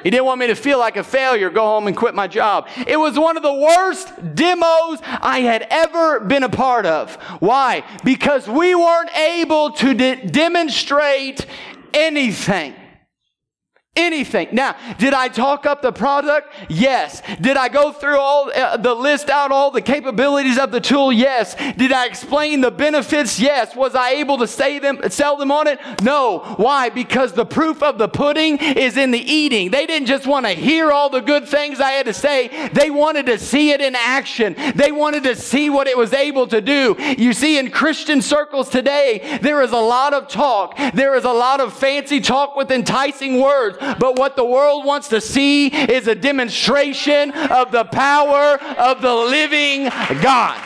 He 0.08 0.12
didn't 0.12 0.24
want 0.24 0.40
me 0.40 0.48
to 0.48 0.56
feel 0.56 0.80
like 0.80 0.96
a 0.96 1.04
failure, 1.04 1.50
go 1.50 1.66
home 1.66 1.88
and 1.88 1.98
quit 1.98 2.16
my 2.16 2.28
job. 2.28 2.70
It 2.88 2.96
was 2.96 3.20
one 3.20 3.36
of 3.36 3.44
the 3.44 3.52
worst 3.52 4.36
demos 4.36 5.00
I 5.04 5.40
had 5.40 5.68
ever 5.70 6.22
been 6.22 6.44
a 6.44 6.50
part 6.50 6.86
of. 6.86 7.16
Why? 7.42 7.84
Because 8.06 8.48
we 8.48 8.74
weren't 8.74 9.14
able 9.18 9.72
to 9.72 9.94
de- 9.94 10.26
demonstrate 10.28 11.46
anything. 11.94 12.74
Anything. 13.98 14.50
Now, 14.52 14.76
did 14.98 15.14
I 15.14 15.28
talk 15.28 15.66
up 15.66 15.82
the 15.82 15.92
product? 15.92 16.54
Yes. 16.70 17.22
Did 17.42 17.58
I 17.58 17.68
go 17.68 17.92
through 17.92 18.20
all 18.20 18.52
uh, 18.56 18.78
the 18.78 18.94
list 18.94 19.30
out 19.30 19.52
all 19.52 19.72
the 19.72 19.82
capabilities 19.82 20.58
of 20.58 20.72
the 20.72 20.80
tool? 20.80 21.12
Yes. 21.12 21.56
Did 21.76 21.92
I 21.92 22.06
explain 22.06 22.62
the 22.62 22.72
benefits? 22.72 23.40
Yes. 23.40 23.76
Was 23.76 23.96
I 23.96 24.12
able 24.12 24.38
to 24.38 24.48
say 24.48 24.80
them, 24.80 25.00
sell 25.10 25.36
them 25.36 25.52
on 25.52 25.68
it? 25.68 25.80
No. 26.02 26.40
Why? 26.58 26.90
Because 26.90 27.34
the 27.34 27.46
proof 27.46 27.82
of 27.84 27.98
the 27.98 28.08
pudding 28.08 28.58
is 28.58 28.98
in 28.98 29.12
the 29.12 29.20
eating. 29.20 29.72
They 29.72 29.86
didn't 29.86 30.08
just 30.08 30.28
want 30.28 30.46
to 30.46 30.52
hear 30.52 30.92
all 30.92 31.10
the 31.10 31.22
good 31.22 31.48
things 31.48 31.80
I 31.80 31.92
had 31.92 32.06
to 32.06 32.14
say. 32.14 32.70
They 32.70 32.90
wanted 32.90 33.26
to 33.26 33.40
see 33.40 33.72
it 33.72 33.82
in 33.82 33.96
action. 33.96 34.56
They 34.76 34.92
wanted 34.92 35.24
to 35.24 35.36
see 35.36 35.70
what 35.70 35.88
it 35.88 35.98
was 35.98 36.14
able 36.14 36.48
to 36.48 36.62
do. 36.62 36.96
You 37.18 37.34
see, 37.34 37.58
in 37.58 37.72
Christian 37.72 38.22
circles 38.22 38.70
today, 38.70 39.40
there 39.42 39.62
is 39.62 39.72
a 39.72 39.78
lot 39.78 40.14
of 40.14 40.28
talk. 40.28 40.78
There 40.94 41.16
is 41.16 41.24
a 41.24 41.32
lot 41.32 41.60
of 41.60 41.74
fancy 41.74 42.20
talk 42.20 42.56
with 42.56 42.72
enticing 42.72 43.42
words. 43.42 43.78
But 44.00 44.18
what 44.18 44.36
the 44.36 44.46
world 44.46 44.86
wants 44.86 45.08
to 45.10 45.22
see 45.22 45.68
is 45.68 46.08
a 46.08 46.16
demonstration 46.16 47.32
of 47.32 47.72
the 47.72 47.86
power 47.86 48.60
of 48.78 49.02
the 49.02 49.14
living 49.14 49.86
God. 50.22 50.62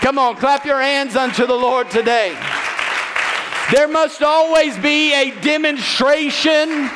Come 0.00 0.18
on, 0.18 0.36
clap 0.36 0.64
your 0.64 0.80
hands 0.80 1.14
unto 1.14 1.46
the 1.46 1.54
Lord 1.54 1.90
today. 1.90 2.36
There 3.72 3.86
must 3.86 4.22
always 4.22 4.76
be 4.78 5.12
a 5.12 5.30
demonstration. 5.42 6.90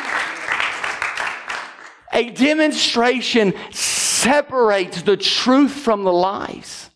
A 2.13 2.31
demonstration 2.31 3.55
separates 3.71 5.03
the 5.03 5.17
truth 5.17 5.73
from 5.73 6.05
the 6.05 6.13
lies. 6.13 6.91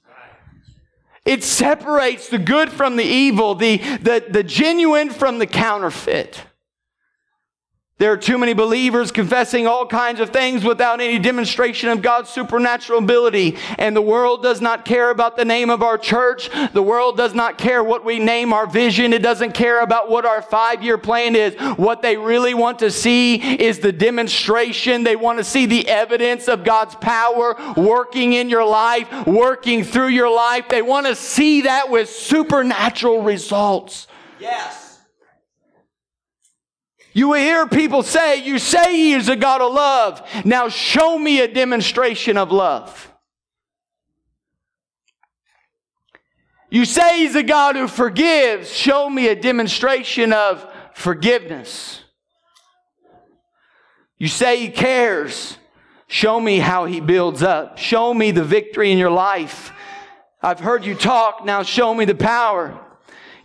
It 1.24 1.44
separates 1.44 2.28
the 2.28 2.38
good 2.38 2.72
from 2.72 2.96
the 2.96 3.04
evil, 3.04 3.54
the, 3.54 3.76
the, 3.76 4.24
the 4.28 4.42
genuine 4.42 5.10
from 5.10 5.38
the 5.38 5.46
counterfeit. 5.46 6.42
There 7.98 8.12
are 8.12 8.16
too 8.16 8.38
many 8.38 8.52
believers 8.52 9.10
confessing 9.10 9.66
all 9.66 9.84
kinds 9.84 10.20
of 10.20 10.30
things 10.30 10.62
without 10.62 11.00
any 11.00 11.18
demonstration 11.18 11.88
of 11.88 12.00
God's 12.00 12.30
supernatural 12.30 13.00
ability. 13.00 13.56
And 13.76 13.96
the 13.96 14.02
world 14.02 14.40
does 14.40 14.60
not 14.60 14.84
care 14.84 15.10
about 15.10 15.36
the 15.36 15.44
name 15.44 15.68
of 15.68 15.82
our 15.82 15.98
church. 15.98 16.48
The 16.72 16.82
world 16.82 17.16
does 17.16 17.34
not 17.34 17.58
care 17.58 17.82
what 17.82 18.04
we 18.04 18.20
name 18.20 18.52
our 18.52 18.68
vision. 18.68 19.12
It 19.12 19.20
doesn't 19.20 19.50
care 19.50 19.80
about 19.80 20.08
what 20.08 20.24
our 20.24 20.40
five 20.40 20.80
year 20.80 20.96
plan 20.96 21.34
is. 21.34 21.56
What 21.76 22.00
they 22.00 22.16
really 22.16 22.54
want 22.54 22.78
to 22.78 22.92
see 22.92 23.34
is 23.34 23.80
the 23.80 23.90
demonstration. 23.90 25.02
They 25.02 25.16
want 25.16 25.38
to 25.38 25.44
see 25.44 25.66
the 25.66 25.88
evidence 25.88 26.46
of 26.46 26.62
God's 26.62 26.94
power 26.94 27.56
working 27.76 28.32
in 28.32 28.48
your 28.48 28.64
life, 28.64 29.26
working 29.26 29.82
through 29.82 30.08
your 30.08 30.32
life. 30.32 30.68
They 30.68 30.82
want 30.82 31.08
to 31.08 31.16
see 31.16 31.62
that 31.62 31.90
with 31.90 32.08
supernatural 32.08 33.22
results. 33.22 34.06
Yes. 34.38 34.87
You 37.18 37.30
will 37.30 37.40
hear 37.40 37.66
people 37.66 38.04
say, 38.04 38.44
You 38.44 38.60
say 38.60 38.92
He 38.92 39.12
is 39.12 39.28
a 39.28 39.34
God 39.34 39.60
of 39.60 39.72
love. 39.72 40.22
Now 40.44 40.68
show 40.68 41.18
me 41.18 41.40
a 41.40 41.52
demonstration 41.52 42.36
of 42.36 42.52
love. 42.52 43.12
You 46.70 46.84
say 46.84 47.18
He's 47.18 47.34
a 47.34 47.42
God 47.42 47.74
who 47.74 47.88
forgives. 47.88 48.72
Show 48.72 49.10
me 49.10 49.26
a 49.26 49.34
demonstration 49.34 50.32
of 50.32 50.64
forgiveness. 50.94 52.04
You 54.16 54.28
say 54.28 54.60
He 54.60 54.68
cares. 54.68 55.58
Show 56.06 56.38
me 56.38 56.60
how 56.60 56.84
He 56.84 57.00
builds 57.00 57.42
up. 57.42 57.78
Show 57.78 58.14
me 58.14 58.30
the 58.30 58.44
victory 58.44 58.92
in 58.92 58.98
your 58.98 59.10
life. 59.10 59.72
I've 60.40 60.60
heard 60.60 60.84
you 60.84 60.94
talk. 60.94 61.44
Now 61.44 61.64
show 61.64 61.92
me 61.92 62.04
the 62.04 62.14
power. 62.14 62.87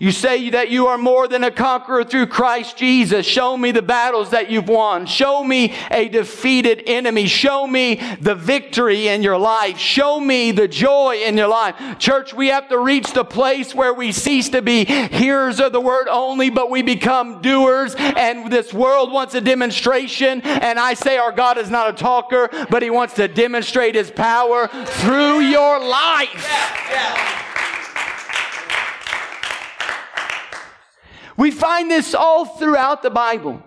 You 0.03 0.11
say 0.11 0.49
that 0.49 0.69
you 0.69 0.87
are 0.87 0.97
more 0.97 1.29
than 1.29 1.45
a 1.45 1.49
conqueror 1.49 2.03
through 2.03 2.27
Christ 2.27 2.75
Jesus. 2.75 3.25
Show 3.25 3.55
me 3.55 3.71
the 3.71 3.81
battles 3.81 4.31
that 4.31 4.51
you've 4.51 4.67
won. 4.67 5.05
Show 5.05 5.45
me 5.45 5.73
a 5.89 6.09
defeated 6.09 6.83
enemy. 6.87 7.25
Show 7.25 7.65
me 7.67 8.01
the 8.19 8.35
victory 8.35 9.07
in 9.07 9.23
your 9.23 9.37
life. 9.37 9.77
Show 9.77 10.19
me 10.19 10.51
the 10.51 10.67
joy 10.67 11.21
in 11.25 11.37
your 11.37 11.47
life. 11.47 11.99
Church, 11.99 12.33
we 12.33 12.47
have 12.47 12.67
to 12.67 12.79
reach 12.79 13.13
the 13.13 13.23
place 13.23 13.73
where 13.73 13.93
we 13.93 14.11
cease 14.11 14.49
to 14.49 14.61
be 14.61 14.83
hearers 14.83 15.61
of 15.61 15.71
the 15.71 15.79
word 15.79 16.09
only, 16.09 16.49
but 16.49 16.69
we 16.69 16.81
become 16.81 17.41
doers. 17.41 17.95
And 17.97 18.51
this 18.51 18.73
world 18.73 19.09
wants 19.09 19.35
a 19.35 19.39
demonstration. 19.39 20.41
And 20.41 20.79
I 20.79 20.95
say 20.95 21.15
our 21.15 21.31
God 21.31 21.57
is 21.57 21.69
not 21.69 21.89
a 21.89 21.93
talker, 21.93 22.49
but 22.69 22.83
he 22.83 22.89
wants 22.89 23.13
to 23.13 23.29
demonstrate 23.29 23.95
his 23.95 24.11
power 24.11 24.67
through 24.67 25.39
your 25.39 25.79
life. 25.79 26.45
Yeah, 26.45 26.91
yeah. 26.91 27.52
We 31.43 31.51
find 31.51 31.91
this 31.91 32.15
all 32.15 32.45
throughout 32.45 33.03
the 33.03 33.09
Bible. 33.09 33.61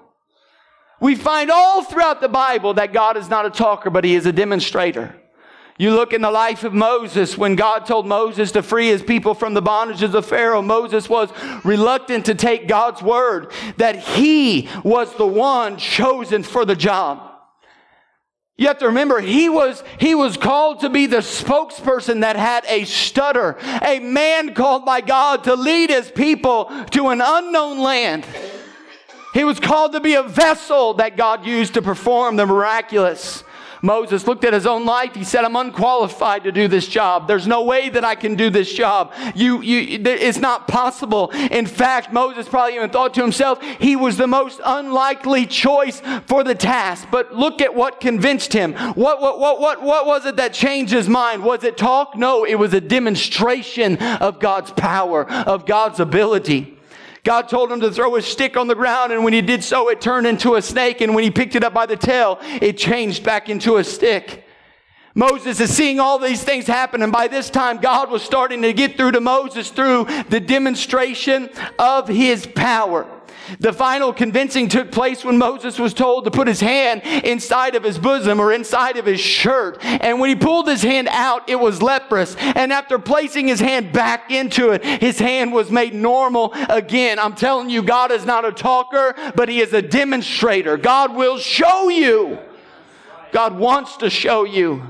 We 0.98 1.14
find 1.14 1.50
all 1.50 1.84
throughout 1.84 2.22
the 2.22 2.28
Bible 2.28 2.72
that 2.72 2.94
God 2.94 3.18
is 3.18 3.28
not 3.28 3.44
a 3.44 3.50
talker, 3.50 3.90
but 3.90 4.02
He 4.02 4.14
is 4.14 4.24
a 4.24 4.32
demonstrator. 4.32 5.14
You 5.76 5.94
look 5.94 6.14
in 6.14 6.22
the 6.22 6.30
life 6.30 6.64
of 6.64 6.72
Moses 6.72 7.36
when 7.36 7.54
God 7.54 7.84
told 7.84 8.06
Moses 8.06 8.50
to 8.52 8.62
free 8.62 8.88
his 8.88 9.02
people 9.02 9.34
from 9.34 9.52
the 9.52 9.60
bondages 9.60 10.14
of 10.14 10.24
Pharaoh. 10.24 10.62
Moses 10.62 11.06
was 11.06 11.28
reluctant 11.66 12.24
to 12.24 12.34
take 12.34 12.66
God's 12.66 13.02
word 13.02 13.52
that 13.76 13.96
he 13.96 14.70
was 14.82 15.14
the 15.16 15.26
one 15.26 15.76
chosen 15.76 16.44
for 16.44 16.64
the 16.64 16.76
job. 16.76 17.35
You 18.58 18.68
have 18.68 18.78
to 18.78 18.86
remember, 18.86 19.20
he 19.20 19.50
was, 19.50 19.84
he 20.00 20.14
was 20.14 20.38
called 20.38 20.80
to 20.80 20.88
be 20.88 21.04
the 21.04 21.18
spokesperson 21.18 22.22
that 22.22 22.36
had 22.36 22.64
a 22.66 22.84
stutter, 22.84 23.58
a 23.82 24.00
man 24.00 24.54
called 24.54 24.86
by 24.86 25.02
God 25.02 25.44
to 25.44 25.54
lead 25.54 25.90
his 25.90 26.10
people 26.10 26.64
to 26.92 27.08
an 27.08 27.20
unknown 27.22 27.78
land. 27.78 28.26
He 29.34 29.44
was 29.44 29.60
called 29.60 29.92
to 29.92 30.00
be 30.00 30.14
a 30.14 30.22
vessel 30.22 30.94
that 30.94 31.18
God 31.18 31.44
used 31.44 31.74
to 31.74 31.82
perform 31.82 32.36
the 32.36 32.46
miraculous. 32.46 33.44
Moses 33.82 34.26
looked 34.26 34.44
at 34.44 34.52
his 34.52 34.66
own 34.66 34.84
life. 34.84 35.14
He 35.14 35.24
said, 35.24 35.44
I'm 35.44 35.56
unqualified 35.56 36.44
to 36.44 36.52
do 36.52 36.68
this 36.68 36.88
job. 36.88 37.28
There's 37.28 37.46
no 37.46 37.64
way 37.64 37.88
that 37.88 38.04
I 38.04 38.14
can 38.14 38.34
do 38.34 38.50
this 38.50 38.72
job. 38.72 39.12
You, 39.34 39.60
you, 39.62 40.00
it's 40.04 40.38
not 40.38 40.68
possible. 40.68 41.30
In 41.50 41.66
fact, 41.66 42.12
Moses 42.12 42.48
probably 42.48 42.76
even 42.76 42.90
thought 42.90 43.14
to 43.14 43.22
himself, 43.22 43.62
he 43.62 43.96
was 43.96 44.16
the 44.16 44.26
most 44.26 44.60
unlikely 44.64 45.46
choice 45.46 46.00
for 46.26 46.44
the 46.44 46.54
task. 46.54 47.08
But 47.10 47.34
look 47.34 47.60
at 47.60 47.74
what 47.74 48.00
convinced 48.00 48.52
him. 48.52 48.74
What, 48.74 49.20
what, 49.20 49.38
what, 49.38 49.60
what, 49.60 49.82
what 49.82 50.06
was 50.06 50.26
it 50.26 50.36
that 50.36 50.52
changed 50.52 50.92
his 50.92 51.08
mind? 51.08 51.42
Was 51.42 51.64
it 51.64 51.76
talk? 51.76 52.16
No, 52.16 52.44
it 52.44 52.56
was 52.56 52.74
a 52.74 52.80
demonstration 52.80 53.96
of 53.98 54.40
God's 54.40 54.70
power, 54.72 55.30
of 55.30 55.66
God's 55.66 56.00
ability. 56.00 56.75
God 57.26 57.48
told 57.48 57.72
him 57.72 57.80
to 57.80 57.90
throw 57.90 58.14
a 58.14 58.22
stick 58.22 58.56
on 58.56 58.68
the 58.68 58.76
ground, 58.76 59.12
and 59.12 59.24
when 59.24 59.32
he 59.32 59.42
did 59.42 59.64
so, 59.64 59.88
it 59.88 60.00
turned 60.00 60.28
into 60.28 60.54
a 60.54 60.62
snake, 60.62 61.00
and 61.00 61.12
when 61.12 61.24
he 61.24 61.30
picked 61.32 61.56
it 61.56 61.64
up 61.64 61.74
by 61.74 61.84
the 61.84 61.96
tail, 61.96 62.38
it 62.40 62.78
changed 62.78 63.24
back 63.24 63.48
into 63.48 63.78
a 63.78 63.84
stick. 63.84 64.44
Moses 65.12 65.58
is 65.58 65.74
seeing 65.74 65.98
all 65.98 66.20
these 66.20 66.44
things 66.44 66.68
happen, 66.68 67.02
and 67.02 67.10
by 67.10 67.26
this 67.26 67.50
time, 67.50 67.78
God 67.78 68.12
was 68.12 68.22
starting 68.22 68.62
to 68.62 68.72
get 68.72 68.96
through 68.96 69.10
to 69.10 69.20
Moses 69.20 69.70
through 69.70 70.06
the 70.28 70.38
demonstration 70.38 71.50
of 71.80 72.06
his 72.06 72.46
power. 72.46 73.08
The 73.60 73.72
final 73.72 74.12
convincing 74.12 74.68
took 74.68 74.90
place 74.90 75.24
when 75.24 75.38
Moses 75.38 75.78
was 75.78 75.94
told 75.94 76.24
to 76.24 76.30
put 76.30 76.48
his 76.48 76.60
hand 76.60 77.02
inside 77.02 77.74
of 77.74 77.82
his 77.82 77.98
bosom 77.98 78.40
or 78.40 78.52
inside 78.52 78.96
of 78.96 79.06
his 79.06 79.20
shirt. 79.20 79.78
And 79.82 80.20
when 80.20 80.28
he 80.28 80.36
pulled 80.36 80.68
his 80.68 80.82
hand 80.82 81.08
out, 81.10 81.48
it 81.48 81.56
was 81.56 81.82
leprous. 81.82 82.36
And 82.36 82.72
after 82.72 82.98
placing 82.98 83.48
his 83.48 83.60
hand 83.60 83.92
back 83.92 84.30
into 84.30 84.70
it, 84.70 84.84
his 84.84 85.18
hand 85.18 85.52
was 85.52 85.70
made 85.70 85.94
normal 85.94 86.52
again. 86.68 87.18
I'm 87.18 87.34
telling 87.34 87.70
you, 87.70 87.82
God 87.82 88.10
is 88.10 88.24
not 88.24 88.44
a 88.44 88.52
talker, 88.52 89.14
but 89.34 89.48
he 89.48 89.60
is 89.60 89.72
a 89.72 89.82
demonstrator. 89.82 90.76
God 90.76 91.14
will 91.14 91.38
show 91.38 91.88
you. 91.88 92.38
God 93.32 93.58
wants 93.58 93.98
to 93.98 94.10
show 94.10 94.44
you. 94.44 94.82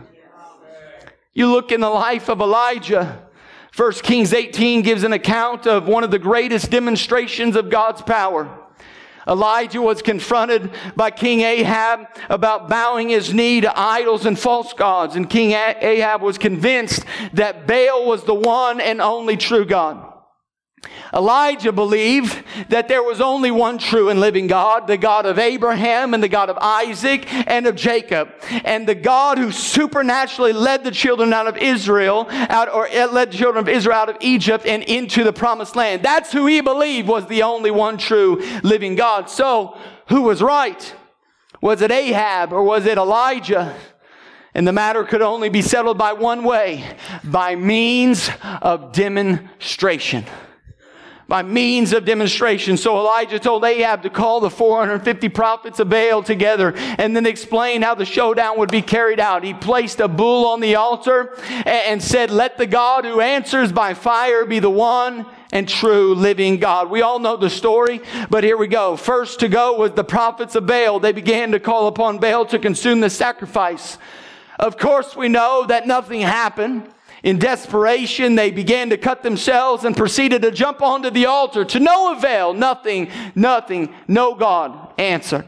You 1.35 1.51
look 1.51 1.73
in 1.73 1.81
the 1.81 1.91
life 1.91 2.31
of 2.31 2.41
Elijah. 2.41 3.26
1 3.77 3.93
Kings 3.93 4.33
18 4.33 4.81
gives 4.81 5.03
an 5.03 5.13
account 5.13 5.67
of 5.67 5.87
one 5.87 6.03
of 6.03 6.11
the 6.11 6.19
greatest 6.19 6.71
demonstrations 6.71 7.57
of 7.57 7.69
God's 7.69 8.01
power. 8.01 8.49
Elijah 9.29 9.83
was 9.83 10.01
confronted 10.01 10.71
by 10.95 11.11
King 11.11 11.43
Ahab 11.43 12.07
about 12.31 12.71
bowing 12.71 13.11
his 13.11 13.35
knee 13.35 13.61
to 13.61 13.79
idols 13.79 14.25
and 14.25 14.39
false 14.39 14.73
gods, 14.73 15.15
and 15.15 15.29
King 15.29 15.51
Ahab 15.51 16.23
was 16.23 16.39
convinced 16.39 17.05
that 17.35 17.67
Baal 17.67 18.07
was 18.07 18.25
the 18.25 18.35
one 18.35 18.81
and 18.81 19.03
only 19.03 19.37
true 19.37 19.67
God. 19.67 20.16
Elijah 21.15 21.73
believed 21.73 22.43
that 22.69 22.89
there 22.89 23.03
was 23.03 23.21
only 23.21 23.51
one 23.51 23.79
true 23.79 24.09
and 24.09 24.21
living 24.21 24.47
God, 24.47 24.87
the 24.87 24.97
God 24.97 25.25
of 25.25 25.39
Abraham 25.39 26.15
and 26.15 26.23
the 26.23 26.29
God 26.29 26.51
of 26.51 26.59
Isaac 26.59 27.33
and 27.49 27.67
of 27.67 27.77
Jacob. 27.77 28.29
And 28.65 28.87
the 28.87 28.95
God 28.95 29.39
who 29.39 29.53
supernaturally 29.53 30.53
led 30.53 30.85
the 30.85 30.91
children 30.91 31.33
out 31.33 31.47
of 31.47 31.57
Israel 31.57 32.27
out 32.31 32.73
or 32.73 32.89
eh, 32.89 33.07
led 33.07 33.33
the 33.33 33.37
children 33.37 33.63
of 33.63 33.69
Israel 33.69 33.97
out 33.97 34.09
of 34.11 34.17
Egypt 34.21 34.67
and 34.67 34.83
into 34.83 35.25
the 35.25 35.33
promised 35.33 35.77
land. 35.77 36.03
That's 36.03 36.33
who 36.33 36.47
he 36.47 36.61
believed 36.61 37.09
was 37.09 37.27
the 37.27 37.43
only 37.43 37.71
one 37.71 37.99
true 37.99 38.43
living 38.63 38.95
God. 38.95 39.31
So, 39.31 39.77
who 40.09 40.23
was 40.23 40.43
right? 40.43 40.95
Was 41.61 41.81
it 41.83 41.91
Ahab 41.91 42.53
or 42.53 42.63
was 42.63 42.87
it 42.87 42.99
Elijah? 42.99 43.77
And 44.55 44.67
the 44.67 44.73
matter 44.73 45.05
could 45.05 45.23
only 45.23 45.49
be 45.49 45.61
settled 45.63 45.99
by 45.99 46.15
one 46.15 46.45
way, 46.45 46.97
by 47.23 47.57
means 47.57 48.31
of 48.63 48.93
demonstration 48.93 50.25
by 51.29 51.43
means 51.43 51.93
of 51.93 52.05
demonstration. 52.05 52.77
So 52.77 52.97
Elijah 52.97 53.39
told 53.39 53.65
Ahab 53.65 54.03
to 54.05 54.11
call 54.11 54.41
the 54.41 54.51
450 54.51 55.29
prophets 55.31 55.81
of 55.81 55.89
Baal 55.89 56.23
together 56.23 56.73
and 56.77 57.17
then 57.17 57.27
explain 57.27 57.83
how 57.83 57.95
the 57.95 58.05
showdown 58.05 58.59
would 58.59 58.71
be 58.71 58.83
carried 58.83 59.19
out. 59.19 59.43
He 59.43 59.53
placed 59.53 59.99
a 59.99 60.09
bull 60.09 60.47
on 60.47 60.61
the 60.61 60.77
altar 60.77 61.37
and 61.65 62.01
said, 62.03 62.31
Let 62.31 62.59
the 62.59 62.67
God 62.67 63.05
who 63.05 63.21
answers 63.21 63.73
by 63.73 63.95
fire 63.95 64.45
be 64.45 64.61
the 64.61 64.71
one 64.71 65.27
and 65.53 65.69
true 65.69 66.15
living 66.15 66.59
God. 66.59 66.91
We 66.91 67.03
all 67.03 67.19
know 67.19 67.37
the 67.37 67.51
story, 67.51 68.01
but 68.31 68.45
here 68.45 68.57
we 68.57 68.69
go. 68.69 68.97
First 68.97 69.41
to 69.41 69.49
go 69.49 69.79
was 69.79 69.93
the 69.93 70.05
prophets 70.05 70.55
of 70.55 70.67
Baal. 70.67 71.01
They 71.01 71.13
began 71.13 71.53
to 71.53 71.61
call 71.61 71.89
upon 71.89 72.19
Baal 72.19 72.47
to 72.47 72.59
consume 72.59 73.01
the 73.01 73.11
sacrifice. 73.11 73.99
Of 74.59 74.79
course, 74.79 75.17
we 75.17 75.29
know 75.29 75.67
that 75.67 75.87
nothing 75.87 76.21
happened. 76.21 76.93
In 77.23 77.39
desperation, 77.39 78.35
they 78.35 78.51
began 78.51 78.91
to 78.91 78.97
cut 78.97 79.23
themselves 79.23 79.85
and 79.85 79.97
proceeded 79.97 80.43
to 80.43 80.51
jump 80.51 80.83
onto 80.83 81.11
the 81.11 81.27
altar 81.27 81.65
to 81.65 81.81
no 81.81 82.13
avail. 82.17 82.53
Nothing, 82.53 83.11
nothing, 83.35 83.95
no 84.07 84.35
God 84.35 84.93
answered. 84.99 85.47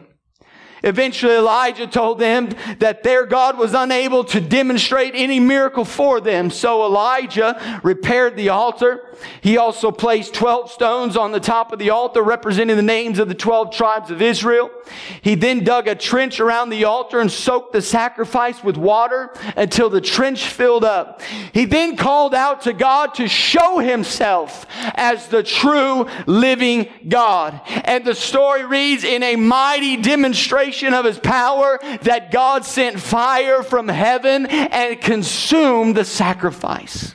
Eventually, 0.83 1.35
Elijah 1.35 1.87
told 1.87 2.19
them 2.19 2.51
that 2.79 3.03
their 3.03 3.27
God 3.27 3.59
was 3.59 3.75
unable 3.75 4.25
to 4.25 4.41
demonstrate 4.41 5.15
any 5.15 5.41
miracle 5.41 5.85
for 5.85 6.21
them. 6.21 6.51
So 6.51 6.85
Elijah 6.85 7.81
repaired 7.83 8.37
the 8.37 8.51
altar. 8.51 9.08
He 9.41 9.57
also 9.57 9.91
placed 9.91 10.35
12 10.35 10.71
stones 10.71 11.17
on 11.17 11.33
the 11.33 11.41
top 11.41 11.73
of 11.73 11.79
the 11.79 11.91
altar 11.91 12.23
representing 12.23 12.77
the 12.77 12.83
names 12.83 13.19
of 13.19 13.29
the 13.29 13.35
12 13.35 13.73
tribes 13.73 14.11
of 14.11 14.23
Israel. 14.23 14.71
He 15.23 15.35
then 15.35 15.65
dug 15.65 15.89
a 15.89 15.95
trench 15.95 16.41
around 16.41 16.71
the 16.71 16.85
altar 16.85 17.21
and 17.21 17.31
soaked 17.31 17.73
the 17.73 17.83
sacrifice 17.83 18.63
with 18.63 18.77
water 18.77 19.33
until 19.57 19.91
the 19.91 20.01
trench 20.01 20.49
filled 20.49 20.85
up. 20.85 21.23
He 21.53 21.65
then 21.65 21.97
called 21.97 22.35
out 22.35 22.63
to 22.63 22.73
God 22.73 23.15
to 23.15 23.29
show 23.29 23.79
himself 23.79 24.67
as 24.95 25.29
the 25.29 25.43
true 25.43 26.07
living 26.27 26.89
God. 27.09 27.61
And 27.67 28.05
the 28.05 28.15
story 28.15 28.65
reads 28.65 29.05
in 29.05 29.23
a 29.23 29.37
mighty 29.37 29.97
demonstration 29.97 30.95
of 30.95 31.05
his 31.05 31.19
power 31.19 31.79
that 32.03 32.31
God 32.31 32.65
sent 32.65 33.01
fire 33.01 33.63
from 33.63 33.89
heaven 33.89 34.47
and 34.47 35.01
consumed 35.01 35.97
the 35.97 36.05
sacrifice. 36.05 37.15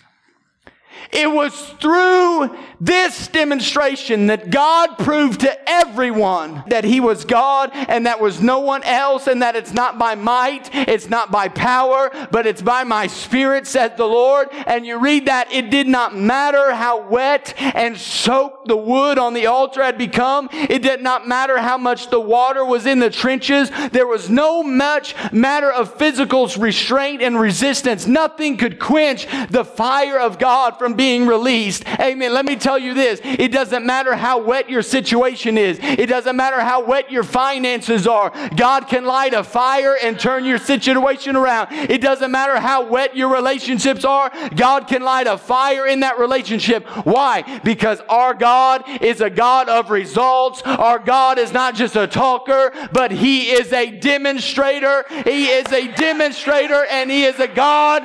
It 1.14 1.32
was 1.32 1.54
through 1.80 2.58
this 2.82 3.28
demonstration 3.28 4.28
that 4.28 4.50
God 4.50 4.98
proved 4.98 5.42
to 5.42 5.70
everyone 5.70 6.64
that 6.68 6.84
He 6.84 7.00
was 7.00 7.24
God 7.24 7.70
and 7.74 8.08
that 8.08 8.20
was 8.20 8.42
no 8.42 8.60
one 8.60 8.84
else 8.84 9.28
and 9.28 9.42
that 9.42 9.56
it's 9.56 9.74
not 9.74 10.00
by 10.00 10.16
might, 10.16 10.70
it's 10.74 11.10
not 11.10 11.32
by 11.32 11.50
power, 11.50 12.10
but 12.32 12.48
it's 12.48 12.62
by 12.62 12.84
my 12.84 13.08
Spirit, 13.08 13.68
said 13.68 13.96
the 13.96 14.06
Lord. 14.06 14.50
And 14.66 14.86
you 14.86 14.98
read 14.98 15.28
that 15.28 15.54
it 15.54 15.70
did 15.70 15.88
not 15.88 16.16
matter 16.16 16.74
how 16.74 17.08
wet 17.08 17.54
and 17.58 17.96
soaked 17.96 18.68
the 18.68 18.76
wood 18.76 19.20
on 19.20 19.34
the 19.34 19.46
altar 19.46 19.84
had 19.84 19.98
become. 19.98 20.50
It 20.52 20.82
did 20.82 21.02
not 21.02 21.28
matter 21.28 21.60
how 21.60 21.78
much 21.78 22.10
the 22.10 22.20
water 22.20 22.66
was 22.66 22.88
in 22.88 23.00
the 23.00 23.12
trenches. 23.12 23.70
There 23.92 24.08
was 24.08 24.30
no 24.30 24.64
much 24.64 25.16
matter 25.32 25.72
of 25.72 25.94
physical 25.94 26.48
restraint 26.58 27.22
and 27.22 27.40
resistance. 27.40 28.08
Nothing 28.08 28.58
could 28.58 28.80
quench 28.80 29.28
the 29.50 29.64
fire 29.64 30.20
of 30.20 30.40
God 30.40 30.78
from 30.78 30.96
being 30.96 31.03
being 31.04 31.28
released. 31.28 31.86
Amen. 32.00 32.34
Let 32.34 32.46
me 32.46 32.56
tell 32.56 32.80
you 32.80 32.94
this. 32.94 33.20
It 33.26 33.52
doesn't 33.52 33.86
matter 33.86 34.16
how 34.16 34.38
wet 34.38 34.70
your 34.70 34.82
situation 34.82 35.58
is. 35.58 35.78
It 35.82 36.08
doesn't 36.08 36.38
matter 36.38 36.62
how 36.62 36.86
wet 36.86 37.12
your 37.12 37.24
finances 37.24 38.08
are. 38.08 38.32
God 38.56 38.88
can 38.88 39.04
light 39.04 39.34
a 39.34 39.44
fire 39.44 39.98
and 40.02 40.18
turn 40.18 40.46
your 40.46 40.60
situation 40.60 41.36
around. 41.36 41.74
It 41.74 42.00
doesn't 42.00 42.32
matter 42.32 42.58
how 42.58 42.88
wet 42.88 43.18
your 43.18 43.28
relationships 43.34 44.06
are. 44.06 44.32
God 44.56 44.88
can 44.88 45.02
light 45.02 45.28
a 45.28 45.38
fire 45.38 45.88
in 45.88 46.00
that 46.00 46.20
relationship. 46.20 46.88
Why? 47.06 47.60
Because 47.66 48.00
our 48.08 48.34
God 48.34 48.86
is 49.02 49.20
a 49.20 49.30
God 49.30 49.68
of 49.68 49.90
results. 49.90 50.62
Our 50.62 51.00
God 51.00 51.38
is 51.38 51.52
not 51.52 51.76
just 51.76 51.98
a 51.98 52.08
talker, 52.08 52.72
but 52.94 53.12
He 53.12 53.52
is 53.52 53.74
a 53.74 53.92
demonstrator. 53.92 55.04
He 55.26 55.48
is 55.48 55.70
a 55.74 55.92
demonstrator 55.96 56.86
and 56.86 57.12
He 57.12 57.26
is 57.26 57.42
a 57.42 57.50
God 57.50 58.04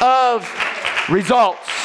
of 0.00 0.50
results. 1.08 1.79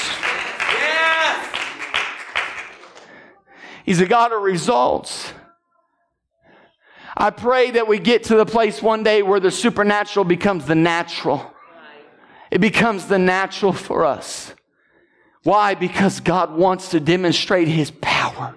He's 3.85 4.01
a 4.01 4.07
God 4.07 4.33
of 4.33 4.41
results. 4.41 5.31
I 7.15 7.29
pray 7.29 7.71
that 7.71 7.87
we 7.87 7.99
get 7.99 8.23
to 8.25 8.35
the 8.35 8.45
place 8.45 8.81
one 8.81 9.03
day 9.03 9.21
where 9.21 9.39
the 9.39 9.51
supernatural 9.51 10.25
becomes 10.25 10.65
the 10.65 10.73
natural. 10.75 11.53
It 12.49 12.59
becomes 12.59 13.05
the 13.05 13.19
natural 13.19 13.73
for 13.73 14.03
us. 14.03 14.53
Why? 15.43 15.75
Because 15.75 16.19
God 16.19 16.55
wants 16.55 16.89
to 16.89 16.99
demonstrate 16.99 17.67
His 17.67 17.91
power. 18.01 18.55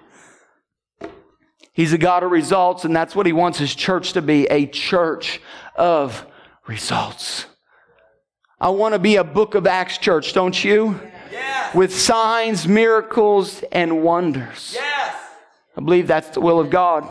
He's 1.73 1.93
a 1.93 1.99
God 1.99 2.23
of 2.23 2.31
results, 2.31 2.83
and 2.83 2.95
that's 2.95 3.15
what 3.15 3.27
He 3.27 3.31
wants 3.31 3.59
His 3.59 3.75
church 3.75 4.13
to 4.13 4.23
be 4.23 4.47
a 4.47 4.65
church 4.65 5.39
of 5.75 6.25
results. 6.65 7.45
I 8.59 8.69
want 8.69 8.93
to 8.93 8.99
be 8.99 9.17
a 9.17 9.23
book 9.23 9.53
of 9.53 9.67
Acts 9.67 9.99
church, 9.99 10.33
don't 10.33 10.63
you? 10.63 10.99
Yes. 11.31 11.75
With 11.75 11.95
signs, 11.95 12.67
miracles, 12.67 13.63
and 13.71 14.01
wonders. 14.03 14.71
Yes. 14.73 14.88
I 15.77 15.81
believe 15.81 16.07
that's 16.07 16.29
the 16.29 16.41
will 16.41 16.59
of 16.59 16.69
God. 16.69 17.07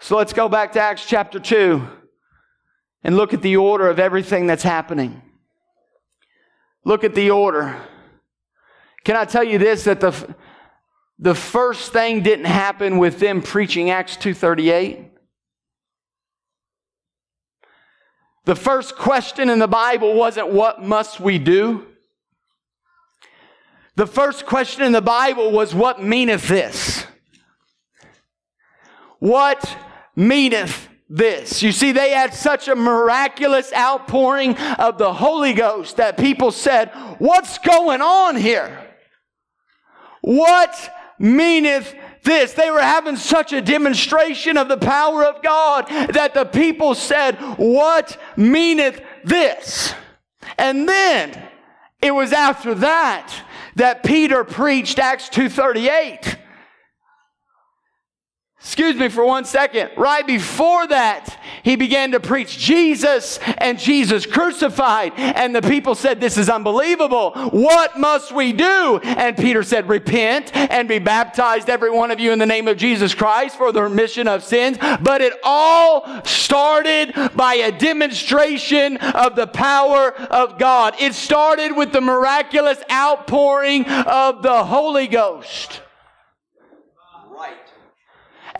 So 0.00 0.16
let's 0.16 0.32
go 0.32 0.48
back 0.48 0.72
to 0.72 0.80
Acts 0.80 1.06
chapter 1.06 1.38
2 1.38 1.86
and 3.02 3.16
look 3.16 3.32
at 3.32 3.42
the 3.42 3.56
order 3.56 3.88
of 3.88 3.98
everything 3.98 4.46
that's 4.46 4.62
happening. 4.62 5.22
Look 6.84 7.04
at 7.04 7.14
the 7.14 7.30
order. 7.30 7.76
Can 9.04 9.16
I 9.16 9.24
tell 9.24 9.44
you 9.44 9.58
this 9.58 9.84
that 9.84 10.00
the 10.00 10.34
the 11.18 11.34
first 11.34 11.92
thing 11.92 12.22
didn't 12.22 12.46
happen 12.46 12.98
with 12.98 13.20
them 13.20 13.40
preaching 13.40 13.90
Acts 13.90 14.16
238? 14.16 15.10
The 18.44 18.56
first 18.56 18.96
question 18.96 19.48
in 19.48 19.58
the 19.58 19.68
Bible 19.68 20.14
wasn't 20.14 20.48
what 20.48 20.82
must 20.82 21.20
we 21.20 21.38
do? 21.38 21.86
The 23.96 24.06
first 24.06 24.44
question 24.44 24.82
in 24.82 24.92
the 24.92 25.00
Bible 25.00 25.52
was, 25.52 25.74
What 25.74 26.02
meaneth 26.02 26.48
this? 26.48 27.06
What 29.20 29.78
meaneth 30.16 30.88
this? 31.08 31.62
You 31.62 31.70
see, 31.70 31.92
they 31.92 32.10
had 32.10 32.34
such 32.34 32.66
a 32.66 32.74
miraculous 32.74 33.72
outpouring 33.72 34.56
of 34.56 34.98
the 34.98 35.12
Holy 35.12 35.52
Ghost 35.52 35.96
that 35.98 36.18
people 36.18 36.50
said, 36.50 36.90
What's 37.18 37.58
going 37.58 38.02
on 38.02 38.36
here? 38.36 38.80
What 40.22 40.90
meaneth 41.18 41.94
this? 42.24 42.52
They 42.54 42.70
were 42.70 42.80
having 42.80 43.16
such 43.16 43.52
a 43.52 43.62
demonstration 43.62 44.56
of 44.56 44.68
the 44.68 44.76
power 44.76 45.24
of 45.24 45.42
God 45.42 45.86
that 45.88 46.34
the 46.34 46.44
people 46.44 46.96
said, 46.96 47.36
What 47.58 48.20
meaneth 48.36 49.00
this? 49.22 49.94
And 50.58 50.88
then 50.88 51.48
it 52.02 52.12
was 52.12 52.32
after 52.32 52.74
that 52.74 53.32
that 53.76 54.02
Peter 54.02 54.44
preached 54.44 54.98
Acts 54.98 55.28
238. 55.28 56.36
Excuse 58.64 58.96
me 58.96 59.10
for 59.10 59.26
one 59.26 59.44
second. 59.44 59.90
Right 59.94 60.26
before 60.26 60.86
that, 60.86 61.38
he 61.62 61.76
began 61.76 62.12
to 62.12 62.18
preach 62.18 62.58
Jesus 62.58 63.38
and 63.58 63.78
Jesus 63.78 64.24
crucified. 64.24 65.12
And 65.16 65.54
the 65.54 65.60
people 65.60 65.94
said, 65.94 66.18
This 66.18 66.38
is 66.38 66.48
unbelievable. 66.48 67.32
What 67.50 67.98
must 67.98 68.32
we 68.32 68.54
do? 68.54 69.00
And 69.04 69.36
Peter 69.36 69.62
said, 69.62 69.86
Repent 69.86 70.56
and 70.56 70.88
be 70.88 70.98
baptized, 70.98 71.68
every 71.68 71.90
one 71.90 72.10
of 72.10 72.18
you, 72.18 72.32
in 72.32 72.38
the 72.38 72.46
name 72.46 72.66
of 72.66 72.78
Jesus 72.78 73.14
Christ 73.14 73.58
for 73.58 73.70
the 73.70 73.82
remission 73.82 74.26
of 74.26 74.42
sins. 74.42 74.78
But 74.78 75.20
it 75.20 75.34
all 75.44 76.24
started 76.24 77.12
by 77.36 77.56
a 77.56 77.70
demonstration 77.70 78.96
of 78.96 79.36
the 79.36 79.46
power 79.46 80.14
of 80.14 80.58
God. 80.58 80.94
It 80.98 81.12
started 81.12 81.76
with 81.76 81.92
the 81.92 82.00
miraculous 82.00 82.78
outpouring 82.90 83.84
of 83.84 84.40
the 84.40 84.64
Holy 84.64 85.06
Ghost. 85.06 85.82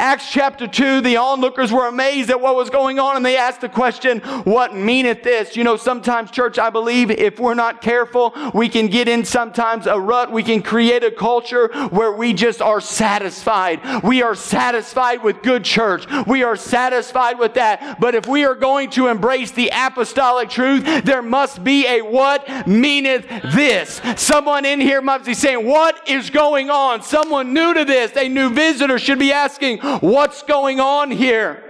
Acts 0.00 0.28
chapter 0.28 0.66
2, 0.66 1.02
the 1.02 1.18
onlookers 1.18 1.70
were 1.70 1.86
amazed 1.86 2.28
at 2.28 2.40
what 2.40 2.56
was 2.56 2.68
going 2.68 2.98
on 2.98 3.14
and 3.16 3.24
they 3.24 3.36
asked 3.36 3.60
the 3.60 3.68
question, 3.68 4.18
What 4.42 4.74
meaneth 4.74 5.22
this? 5.22 5.56
You 5.56 5.62
know, 5.62 5.76
sometimes, 5.76 6.32
church, 6.32 6.58
I 6.58 6.70
believe 6.70 7.12
if 7.12 7.38
we're 7.38 7.54
not 7.54 7.80
careful, 7.80 8.34
we 8.52 8.68
can 8.68 8.88
get 8.88 9.06
in 9.06 9.24
sometimes 9.24 9.86
a 9.86 9.98
rut. 9.98 10.32
We 10.32 10.42
can 10.42 10.62
create 10.62 11.04
a 11.04 11.12
culture 11.12 11.68
where 11.90 12.12
we 12.12 12.32
just 12.32 12.60
are 12.60 12.80
satisfied. 12.80 14.02
We 14.02 14.20
are 14.22 14.34
satisfied 14.34 15.22
with 15.22 15.42
good 15.42 15.64
church. 15.64 16.06
We 16.26 16.42
are 16.42 16.56
satisfied 16.56 17.38
with 17.38 17.54
that. 17.54 18.00
But 18.00 18.16
if 18.16 18.26
we 18.26 18.44
are 18.44 18.56
going 18.56 18.90
to 18.90 19.06
embrace 19.06 19.52
the 19.52 19.70
apostolic 19.72 20.50
truth, 20.50 21.04
there 21.04 21.22
must 21.22 21.62
be 21.62 21.86
a 21.86 22.00
what 22.00 22.66
meaneth 22.66 23.26
this. 23.54 24.00
Someone 24.16 24.64
in 24.64 24.80
here 24.80 25.00
must 25.00 25.24
be 25.24 25.34
saying, 25.34 25.64
What 25.64 26.08
is 26.08 26.30
going 26.30 26.68
on? 26.68 27.02
Someone 27.02 27.54
new 27.54 27.74
to 27.74 27.84
this, 27.84 28.16
a 28.16 28.28
new 28.28 28.50
visitor 28.50 28.98
should 28.98 29.20
be 29.20 29.30
asking, 29.30 29.83
What's 30.00 30.42
going 30.42 30.80
on 30.80 31.10
here? 31.10 31.63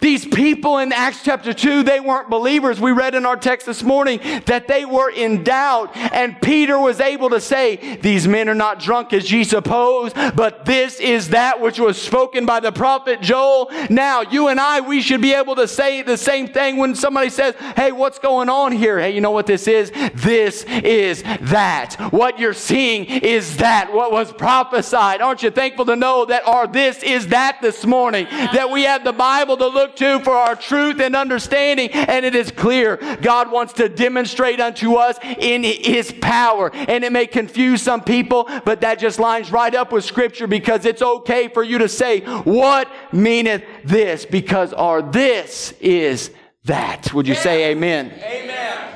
These 0.00 0.26
people 0.26 0.78
in 0.78 0.92
Acts 0.92 1.22
chapter 1.22 1.52
2, 1.52 1.82
they 1.82 2.00
weren't 2.00 2.30
believers. 2.30 2.80
We 2.80 2.92
read 2.92 3.14
in 3.14 3.26
our 3.26 3.36
text 3.36 3.66
this 3.66 3.82
morning 3.82 4.20
that 4.46 4.66
they 4.66 4.84
were 4.84 5.10
in 5.10 5.44
doubt. 5.44 5.94
And 5.96 6.40
Peter 6.40 6.78
was 6.78 7.00
able 7.00 7.30
to 7.30 7.40
say, 7.40 7.96
These 7.96 8.26
men 8.26 8.48
are 8.48 8.54
not 8.54 8.80
drunk 8.80 9.12
as 9.12 9.30
ye 9.30 9.44
suppose, 9.44 10.12
but 10.34 10.64
this 10.64 11.00
is 11.00 11.28
that 11.30 11.60
which 11.60 11.78
was 11.78 12.00
spoken 12.00 12.46
by 12.46 12.60
the 12.60 12.72
prophet 12.72 13.20
Joel. 13.20 13.70
Now, 13.90 14.22
you 14.22 14.48
and 14.48 14.58
I, 14.58 14.80
we 14.80 15.02
should 15.02 15.20
be 15.20 15.34
able 15.34 15.54
to 15.56 15.68
say 15.68 16.02
the 16.02 16.16
same 16.16 16.48
thing 16.48 16.78
when 16.78 16.94
somebody 16.94 17.28
says, 17.28 17.54
Hey, 17.76 17.92
what's 17.92 18.18
going 18.18 18.48
on 18.48 18.72
here? 18.72 18.98
Hey, 18.98 19.10
you 19.10 19.20
know 19.20 19.30
what 19.30 19.46
this 19.46 19.68
is? 19.68 19.90
This 20.14 20.64
is 20.64 21.22
that. 21.22 21.96
What 22.10 22.38
you're 22.38 22.54
seeing 22.54 23.04
is 23.04 23.58
that. 23.58 23.92
What 23.92 24.12
was 24.12 24.32
prophesied. 24.32 25.20
Aren't 25.20 25.42
you 25.42 25.50
thankful 25.50 25.84
to 25.86 25.96
know 25.96 26.24
that 26.24 26.46
our 26.46 26.66
this 26.66 27.02
is 27.02 27.28
that 27.28 27.58
this 27.60 27.84
morning? 27.84 28.26
That 28.30 28.70
we 28.70 28.84
have 28.84 29.04
the 29.04 29.12
Bible 29.12 29.56
to 29.58 29.66
look 29.66 29.89
look 29.90 29.96
to 29.96 30.24
for 30.24 30.34
our 30.34 30.56
truth 30.56 31.00
and 31.00 31.16
understanding. 31.16 31.90
And 31.90 32.24
it 32.24 32.34
is 32.34 32.50
clear 32.50 32.96
God 33.20 33.50
wants 33.50 33.72
to 33.74 33.88
demonstrate 33.88 34.60
unto 34.60 34.94
us 34.94 35.18
in 35.22 35.62
His 35.62 36.12
power. 36.20 36.70
And 36.74 37.04
it 37.04 37.12
may 37.12 37.26
confuse 37.26 37.82
some 37.82 38.02
people, 38.02 38.48
but 38.64 38.80
that 38.82 38.98
just 38.98 39.18
lines 39.18 39.50
right 39.50 39.74
up 39.74 39.92
with 39.92 40.04
Scripture 40.04 40.46
because 40.46 40.84
it's 40.84 41.02
okay 41.02 41.48
for 41.48 41.62
you 41.62 41.78
to 41.78 41.88
say, 41.88 42.20
What 42.42 42.88
meaneth 43.12 43.62
this? 43.84 44.24
Because 44.24 44.72
our 44.72 45.02
this 45.02 45.72
is 45.80 46.30
that. 46.64 47.12
Would 47.14 47.26
you 47.26 47.34
say 47.34 47.70
amen? 47.70 48.12
Amen. 48.22 48.86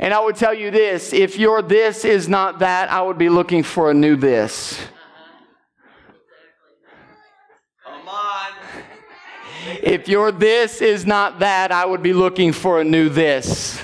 And 0.00 0.14
I 0.14 0.20
would 0.20 0.36
tell 0.36 0.54
you 0.54 0.70
this 0.70 1.12
if 1.12 1.38
your 1.38 1.60
this 1.60 2.04
is 2.04 2.28
not 2.28 2.60
that, 2.60 2.88
I 2.88 3.02
would 3.02 3.18
be 3.18 3.28
looking 3.28 3.64
for 3.64 3.90
a 3.90 3.94
new 3.94 4.14
this. 4.14 4.78
Come 8.08 8.16
on. 8.16 8.52
If 9.82 10.08
your 10.08 10.32
this 10.32 10.80
is 10.80 11.06
not 11.06 11.38
that, 11.40 11.72
I 11.72 11.84
would 11.84 12.02
be 12.02 12.12
looking 12.12 12.52
for 12.52 12.80
a 12.80 12.84
new 12.84 13.08
this. 13.08 13.80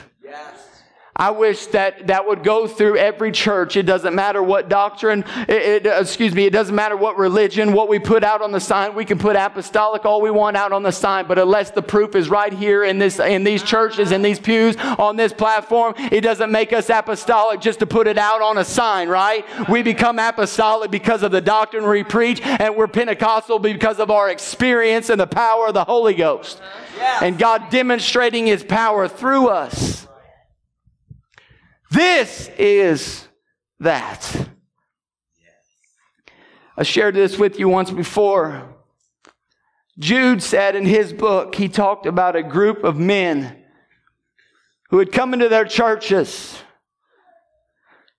I 1.17 1.31
wish 1.31 1.67
that 1.67 2.09
that 2.09 2.27
would 2.27 2.43
go 2.43 2.67
through 2.67 2.97
every 2.97 3.31
church. 3.31 3.77
It 3.77 3.85
doesn't 3.85 4.17
matter 4.17 4.43
what 4.43 4.69
doctrine, 4.69 5.25
it, 5.49 5.87
it, 5.87 5.87
excuse 5.87 6.35
me, 6.35 6.45
it 6.45 6.53
doesn't 6.53 6.75
matter 6.75 6.97
what 6.97 7.17
religion, 7.17 7.73
what 7.73 7.89
we 7.89 8.01
put 8.01 8.25
out 8.25 8.43
on 8.43 8.51
the 8.51 8.59
sign. 8.59 8.97
We 8.97 9.05
can 9.05 9.19
put 9.19 9.37
apostolic 9.37 10.05
all 10.05 10.21
we 10.21 10.33
want 10.33 10.57
out 10.57 10.73
on 10.73 10.83
the 10.83 10.91
sign, 10.91 11.29
but 11.29 11.39
unless 11.39 11.71
the 11.71 11.83
proof 11.83 12.17
is 12.17 12.29
right 12.29 12.53
here 12.53 12.83
in 12.83 12.99
this, 12.99 13.21
in 13.21 13.45
these 13.45 13.63
churches, 13.63 14.11
in 14.11 14.23
these 14.23 14.41
pews, 14.41 14.77
on 14.99 15.15
this 15.15 15.33
platform, 15.33 15.95
it 15.97 16.23
doesn't 16.23 16.51
make 16.51 16.73
us 16.73 16.91
apostolic 16.91 17.61
just 17.61 17.79
to 17.79 17.87
put 17.87 18.09
it 18.09 18.19
out 18.19 18.43
on 18.43 18.59
a 18.59 18.65
sign, 18.65 19.09
right? 19.09 19.45
We 19.69 19.83
become 19.83 20.19
apostolic 20.19 20.91
because 20.91 21.23
of 21.23 21.31
the 21.31 21.41
doctrine 21.41 21.87
we 21.87 22.03
preach, 22.03 22.41
and 22.43 22.75
we're 22.75 22.89
Pentecostal 22.89 23.61
because 23.61 24.01
of 24.01 24.11
our 24.11 24.31
experience 24.31 25.11
and 25.11 25.21
the 25.21 25.29
power 25.29 25.69
of 25.69 25.75
the 25.75 25.85
Holy 25.85 26.15
Ghost. 26.15 26.61
And 27.21 27.39
God 27.39 27.71
demonstrating 27.71 28.47
His 28.47 28.65
power 28.65 29.07
through 29.07 29.47
us. 29.47 30.04
This 31.95 32.51
is 32.59 33.29
that. 33.79 34.49
I 36.77 36.83
shared 36.83 37.15
this 37.15 37.39
with 37.39 37.61
you 37.61 37.69
once 37.69 37.93
before. 37.93 38.69
Jude 39.97 40.43
said 40.43 40.75
in 40.75 40.87
his 40.87 41.13
book, 41.13 41.55
he 41.55 41.69
talked 41.69 42.07
about 42.07 42.35
a 42.35 42.43
group 42.43 42.83
of 42.83 42.97
men 42.97 43.63
who 44.91 44.99
had 44.99 45.13
come 45.13 45.35
into 45.35 45.49
their 45.49 45.65
churches. 45.65 46.61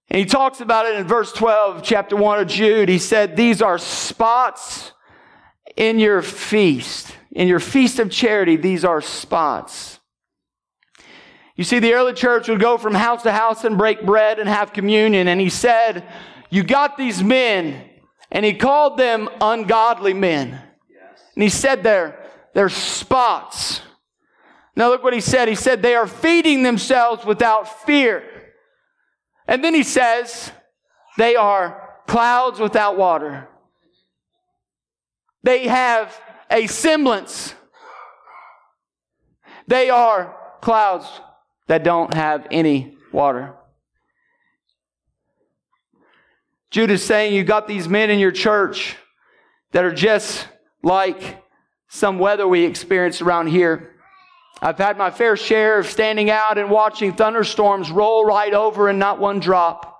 And 0.10 0.20
he 0.20 0.26
talks 0.26 0.62
about 0.62 0.86
it 0.86 0.96
in 0.96 1.06
verse 1.06 1.34
12, 1.34 1.84
chapter 1.84 2.16
1 2.16 2.40
of 2.40 2.48
Jude. 2.48 2.88
He 2.88 2.98
said, 2.98 3.36
These 3.36 3.62
are 3.62 3.78
spots 3.78 4.94
in 5.76 6.00
your 6.00 6.22
feast. 6.22 7.14
In 7.32 7.50
your 7.50 7.60
feast 7.60 8.00
of 8.00 8.10
charity, 8.10 8.56
these 8.56 8.86
are 8.86 9.02
spots. 9.02 9.95
You 11.56 11.64
see, 11.64 11.80
the 11.80 11.94
early 11.94 12.14
church 12.14 12.50
would 12.50 12.60
go 12.60 12.78
from 12.78 12.94
house 12.94 13.24
to 13.24 13.32
house 13.32 13.64
and 13.64 13.78
break 13.78 14.06
bread 14.06 14.40
and 14.40 14.50
have 14.50 14.74
communion. 14.74 15.28
And 15.28 15.40
he 15.40 15.50
said, 15.50 16.06
You 16.50 16.64
got 16.64 16.98
these 16.98 17.24
men. 17.24 17.90
And 18.32 18.44
he 18.44 18.54
called 18.54 18.98
them 18.98 19.30
ungodly 19.40 20.14
men. 20.14 20.50
And 20.50 21.44
he 21.44 21.50
said 21.50 21.84
there, 21.84 22.26
they're 22.54 22.70
spots. 22.70 23.82
Now 24.76 24.90
look 24.90 25.04
what 25.04 25.14
he 25.14 25.22
said. 25.22 25.48
He 25.48 25.56
said, 25.56 25.82
They 25.82 25.96
are 25.96 26.08
feeding 26.08 26.64
themselves 26.64 27.26
without 27.26 27.86
fear. 27.86 28.24
And 29.48 29.64
then 29.64 29.74
he 29.74 29.84
says, 29.84 30.52
They 31.18 31.36
are 31.36 31.90
clouds 32.08 32.60
without 32.60 32.98
water. 32.98 33.48
They 35.44 35.68
have 35.68 36.18
a 36.50 36.68
semblance. 36.68 37.54
They 39.68 39.90
are 39.90 40.36
clouds 40.62 41.08
that 41.68 41.84
don't 41.84 42.14
have 42.14 42.48
any 42.52 42.98
water. 43.12 43.54
Jude 46.72 46.92
is 46.92 47.04
saying 47.04 47.34
you 47.34 47.44
got 47.44 47.68
these 47.68 47.88
men 47.88 48.10
in 48.10 48.20
your 48.20 48.32
church 48.32 48.98
that 49.72 49.86
are 49.86 49.94
just 49.94 50.48
like 50.84 51.44
some 51.88 52.20
weather 52.20 52.48
we 52.48 52.64
experience 52.64 53.22
around 53.22 53.48
here. 53.48 53.92
I've 54.62 54.78
had 54.78 54.98
my 54.98 55.12
fair 55.12 55.38
share 55.38 55.80
of 55.80 55.88
standing 55.88 56.30
out 56.30 56.58
and 56.58 56.70
watching 56.70 57.14
thunderstorms 57.14 57.92
roll 57.92 58.26
right 58.26 58.54
over 58.54 58.90
and 58.90 59.00
not 59.00 59.20
one 59.20 59.40
drop. 59.40 60.00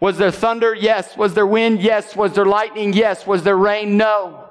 Was 0.00 0.18
there 0.18 0.30
thunder? 0.30 0.74
Yes. 0.74 1.16
Was 1.16 1.34
there 1.34 1.46
wind? 1.46 1.80
Yes. 1.80 2.14
Was 2.14 2.34
there 2.34 2.44
lightning? 2.44 2.92
Yes. 2.92 3.26
Was 3.26 3.42
there 3.42 3.56
rain? 3.56 3.96
No. 3.96 4.43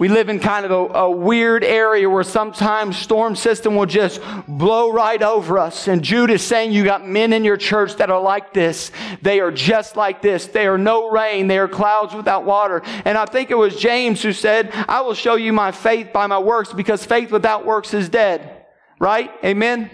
We 0.00 0.08
live 0.08 0.30
in 0.30 0.40
kind 0.40 0.64
of 0.64 0.70
a, 0.70 0.98
a, 0.98 1.10
weird 1.10 1.62
area 1.62 2.08
where 2.08 2.24
sometimes 2.24 2.96
storm 2.96 3.36
system 3.36 3.76
will 3.76 3.84
just 3.84 4.22
blow 4.48 4.90
right 4.90 5.22
over 5.22 5.58
us. 5.58 5.88
And 5.88 6.02
Jude 6.02 6.30
is 6.30 6.42
saying 6.42 6.72
you 6.72 6.84
got 6.84 7.06
men 7.06 7.34
in 7.34 7.44
your 7.44 7.58
church 7.58 7.96
that 7.96 8.08
are 8.08 8.18
like 8.18 8.54
this. 8.54 8.92
They 9.20 9.40
are 9.40 9.52
just 9.52 9.96
like 9.96 10.22
this. 10.22 10.46
They 10.46 10.66
are 10.66 10.78
no 10.78 11.10
rain. 11.10 11.48
They 11.48 11.58
are 11.58 11.68
clouds 11.68 12.14
without 12.14 12.46
water. 12.46 12.80
And 13.04 13.18
I 13.18 13.26
think 13.26 13.50
it 13.50 13.56
was 13.56 13.76
James 13.76 14.22
who 14.22 14.32
said, 14.32 14.70
I 14.72 15.02
will 15.02 15.12
show 15.12 15.34
you 15.34 15.52
my 15.52 15.70
faith 15.70 16.14
by 16.14 16.26
my 16.26 16.38
works 16.38 16.72
because 16.72 17.04
faith 17.04 17.30
without 17.30 17.66
works 17.66 17.92
is 17.92 18.08
dead. 18.08 18.64
Right? 18.98 19.30
Amen? 19.44 19.90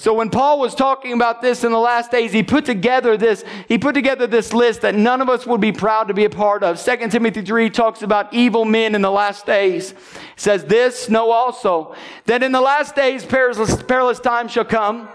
So 0.00 0.14
when 0.14 0.30
Paul 0.30 0.60
was 0.60 0.74
talking 0.74 1.12
about 1.12 1.42
this 1.42 1.62
in 1.62 1.72
the 1.72 1.78
last 1.78 2.10
days, 2.10 2.32
he 2.32 2.42
put 2.42 2.64
together 2.64 3.18
this, 3.18 3.44
he 3.68 3.76
put 3.76 3.92
together 3.92 4.26
this 4.26 4.54
list 4.54 4.80
that 4.80 4.94
none 4.94 5.20
of 5.20 5.28
us 5.28 5.46
would 5.46 5.60
be 5.60 5.72
proud 5.72 6.08
to 6.08 6.14
be 6.14 6.24
a 6.24 6.30
part 6.30 6.62
of. 6.62 6.82
2 6.82 7.08
Timothy 7.08 7.42
3 7.42 7.68
talks 7.68 8.00
about 8.00 8.32
evil 8.32 8.64
men 8.64 8.94
in 8.94 9.02
the 9.02 9.10
last 9.10 9.44
days. 9.44 9.90
It 9.90 9.98
says 10.36 10.64
this, 10.64 11.10
know 11.10 11.30
also 11.30 11.94
that 12.24 12.42
in 12.42 12.50
the 12.50 12.62
last 12.62 12.96
days 12.96 13.26
perilous, 13.26 13.82
perilous 13.82 14.20
times 14.20 14.52
shall 14.52 14.64
come. 14.64 15.10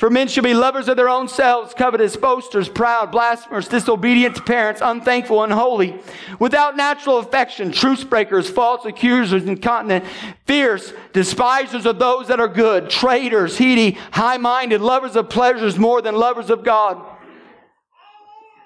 For 0.00 0.08
men 0.08 0.28
shall 0.28 0.44
be 0.44 0.54
lovers 0.54 0.88
of 0.88 0.96
their 0.96 1.10
own 1.10 1.28
selves, 1.28 1.74
covetous, 1.74 2.16
boasters, 2.16 2.70
proud, 2.70 3.12
blasphemers, 3.12 3.68
disobedient 3.68 4.34
to 4.36 4.40
parents, 4.40 4.80
unthankful, 4.82 5.44
unholy, 5.44 6.00
without 6.38 6.74
natural 6.74 7.18
affection, 7.18 7.70
truce 7.70 8.02
breakers, 8.02 8.48
false 8.48 8.86
accusers, 8.86 9.44
incontinent, 9.44 10.06
fierce, 10.46 10.94
despisers 11.12 11.84
of 11.84 11.98
those 11.98 12.28
that 12.28 12.40
are 12.40 12.48
good, 12.48 12.88
traitors, 12.88 13.58
heady, 13.58 13.90
high 14.12 14.38
minded, 14.38 14.80
lovers 14.80 15.16
of 15.16 15.28
pleasures 15.28 15.78
more 15.78 16.00
than 16.00 16.14
lovers 16.14 16.48
of 16.48 16.64
God. 16.64 16.98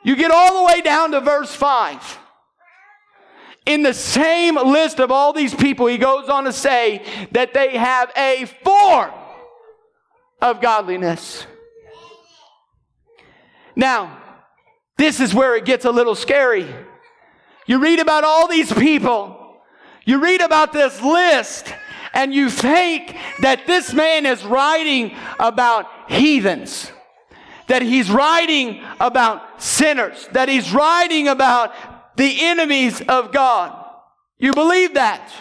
You 0.04 0.14
get 0.14 0.30
all 0.30 0.60
the 0.60 0.72
way 0.72 0.82
down 0.82 1.10
to 1.10 1.20
verse 1.20 1.52
5. 1.52 2.16
In 3.66 3.82
the 3.82 3.92
same 3.92 4.54
list 4.54 5.00
of 5.00 5.10
all 5.10 5.32
these 5.32 5.52
people, 5.52 5.86
he 5.86 5.98
goes 5.98 6.28
on 6.28 6.44
to 6.44 6.52
say 6.52 7.04
that 7.32 7.54
they 7.54 7.76
have 7.76 8.12
a 8.16 8.44
form 8.62 9.10
of 10.44 10.60
godliness. 10.60 11.46
Now, 13.74 14.18
this 14.98 15.18
is 15.18 15.34
where 15.34 15.56
it 15.56 15.64
gets 15.64 15.86
a 15.86 15.90
little 15.90 16.14
scary. 16.14 16.68
You 17.66 17.78
read 17.80 17.98
about 17.98 18.24
all 18.24 18.46
these 18.46 18.70
people, 18.70 19.62
you 20.04 20.22
read 20.22 20.42
about 20.42 20.74
this 20.74 21.00
list, 21.00 21.72
and 22.12 22.34
you 22.34 22.50
think 22.50 23.16
that 23.40 23.66
this 23.66 23.94
man 23.94 24.26
is 24.26 24.44
writing 24.44 25.16
about 25.40 25.86
heathens, 26.08 26.92
that 27.68 27.80
he's 27.80 28.10
writing 28.10 28.84
about 29.00 29.62
sinners, 29.62 30.28
that 30.32 30.50
he's 30.50 30.74
writing 30.74 31.26
about 31.26 31.72
the 32.18 32.44
enemies 32.44 33.00
of 33.00 33.32
God. 33.32 33.74
You 34.38 34.52
believe 34.52 34.92
that? 34.94 35.32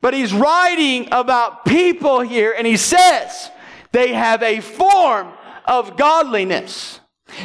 But 0.00 0.14
he's 0.14 0.32
writing 0.32 1.08
about 1.10 1.64
people 1.64 2.20
here, 2.20 2.54
and 2.56 2.66
he 2.66 2.76
says 2.76 3.50
they 3.92 4.12
have 4.12 4.42
a 4.42 4.60
form 4.60 5.32
of 5.64 5.96
godliness. 5.96 7.00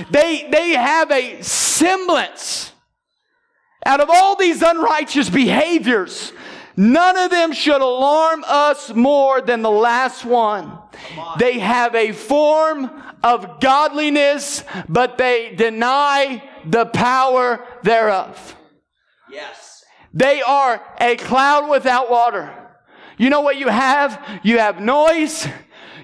They, 0.10 0.48
they 0.52 0.72
have 0.72 1.12
a 1.12 1.42
semblance. 1.42 2.72
Out 3.86 4.00
of 4.00 4.10
all 4.12 4.36
these 4.36 4.62
unrighteous 4.62 5.30
behaviors, 5.30 6.34
none 6.78 7.18
of 7.18 7.32
them 7.32 7.52
should 7.52 7.82
alarm 7.82 8.44
us 8.48 8.94
more 8.94 9.42
than 9.42 9.64
the 9.64 9.72
last 9.72 10.24
one. 10.24 10.78
They 11.40 11.58
have 11.60 11.96
a 11.96 12.12
form 12.12 12.92
of 13.24 13.60
godliness, 13.60 14.64
but 14.88 15.18
they 15.18 15.56
deny 15.56 16.44
the 16.66 16.86
power 16.86 17.66
thereof. 17.82 18.56
Yes. 19.32 19.71
They 20.14 20.42
are 20.42 20.82
a 21.00 21.16
cloud 21.16 21.70
without 21.70 22.10
water. 22.10 22.54
You 23.18 23.30
know 23.30 23.42
what 23.42 23.58
you 23.58 23.68
have? 23.68 24.42
You 24.44 24.60
have 24.60 24.80
noise. 24.80 25.48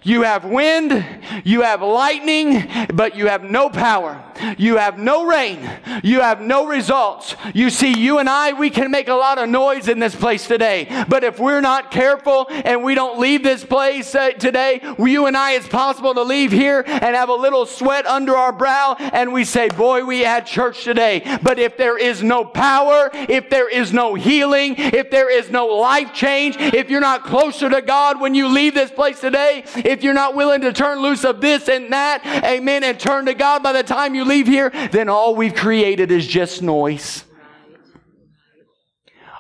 You 0.04 0.22
have 0.22 0.46
wind, 0.46 1.06
you 1.44 1.64
have 1.64 1.82
lightning, 1.82 2.66
but 2.94 3.18
you 3.18 3.28
have 3.28 3.44
no 3.44 3.70
power. 3.70 4.24
You 4.58 4.78
have 4.78 4.98
no 4.98 5.26
rain. 5.26 5.70
You 6.04 6.22
have 6.22 6.42
no 6.42 6.68
results. 6.68 7.36
You 7.54 7.70
see, 7.70 7.98
you 7.98 8.20
and 8.20 8.30
I, 8.30 8.54
we 8.54 8.70
can 8.70 8.92
make 8.92 9.08
a 9.08 9.14
lot 9.14 9.38
of 9.38 9.50
noise 9.50 9.88
in 9.88 10.00
this 10.00 10.16
place 10.16 10.48
today. 10.48 11.06
But 11.08 11.24
if 11.24 11.40
we're 11.40 11.62
not 11.62 11.92
careful 11.92 12.48
and 12.50 12.84
we 12.84 12.96
don't 12.96 13.20
leave 13.20 13.44
this 13.44 13.64
place 13.64 14.14
uh, 14.14 14.32
today, 14.32 14.82
you 14.98 15.26
and 15.26 15.36
I, 15.36 15.54
it's 15.54 15.68
possible 15.68 16.14
to 16.14 16.22
leave 16.22 16.52
here 16.52 16.84
and 16.86 17.16
have 17.16 17.30
a 17.30 17.34
little 17.34 17.66
sweat 17.66 18.06
under 18.06 18.36
our 18.36 18.52
brow 18.52 18.96
and 19.00 19.34
we 19.34 19.46
say, 19.46 19.70
boy, 19.70 20.06
we 20.06 20.20
had 20.20 20.46
church 20.46 20.84
today. 20.84 21.40
But 21.42 21.60
if 21.60 21.78
there 21.78 21.98
is 21.98 22.22
no 22.22 22.46
power, 22.46 23.10
if 23.14 23.50
there 23.50 23.70
is 23.70 23.94
no 23.94 24.16
healing, 24.16 24.76
if 24.78 25.10
there 25.10 25.32
is 25.32 25.50
no 25.50 25.66
life 25.68 26.14
change, 26.14 26.58
if 26.58 26.90
you're 26.90 27.02
not 27.02 27.24
closer 27.24 27.70
to 27.70 27.82
God 27.82 28.20
when 28.20 28.36
you 28.36 28.48
leave 28.48 28.74
this 28.74 28.92
place 28.92 29.20
today, 29.20 29.64
if 29.78 30.04
you're 30.04 30.14
not 30.14 30.36
willing 30.36 30.62
to 30.62 30.74
turn 30.74 31.00
loose 31.00 31.24
of 31.24 31.42
this 31.42 31.68
and 31.68 31.92
that, 31.92 32.26
amen, 32.44 32.84
and 32.84 33.00
turn 33.00 33.26
to 33.26 33.34
God 33.34 33.64
by 33.64 33.74
the 33.74 33.84
time 33.84 34.14
you 34.14 34.24
leave 34.28 34.48
here, 34.48 34.70
then 34.92 35.10
all 35.10 35.36
we've 35.36 35.56
created 35.56 36.12
is 36.12 36.28
just 36.28 36.62
noise. 36.62 37.24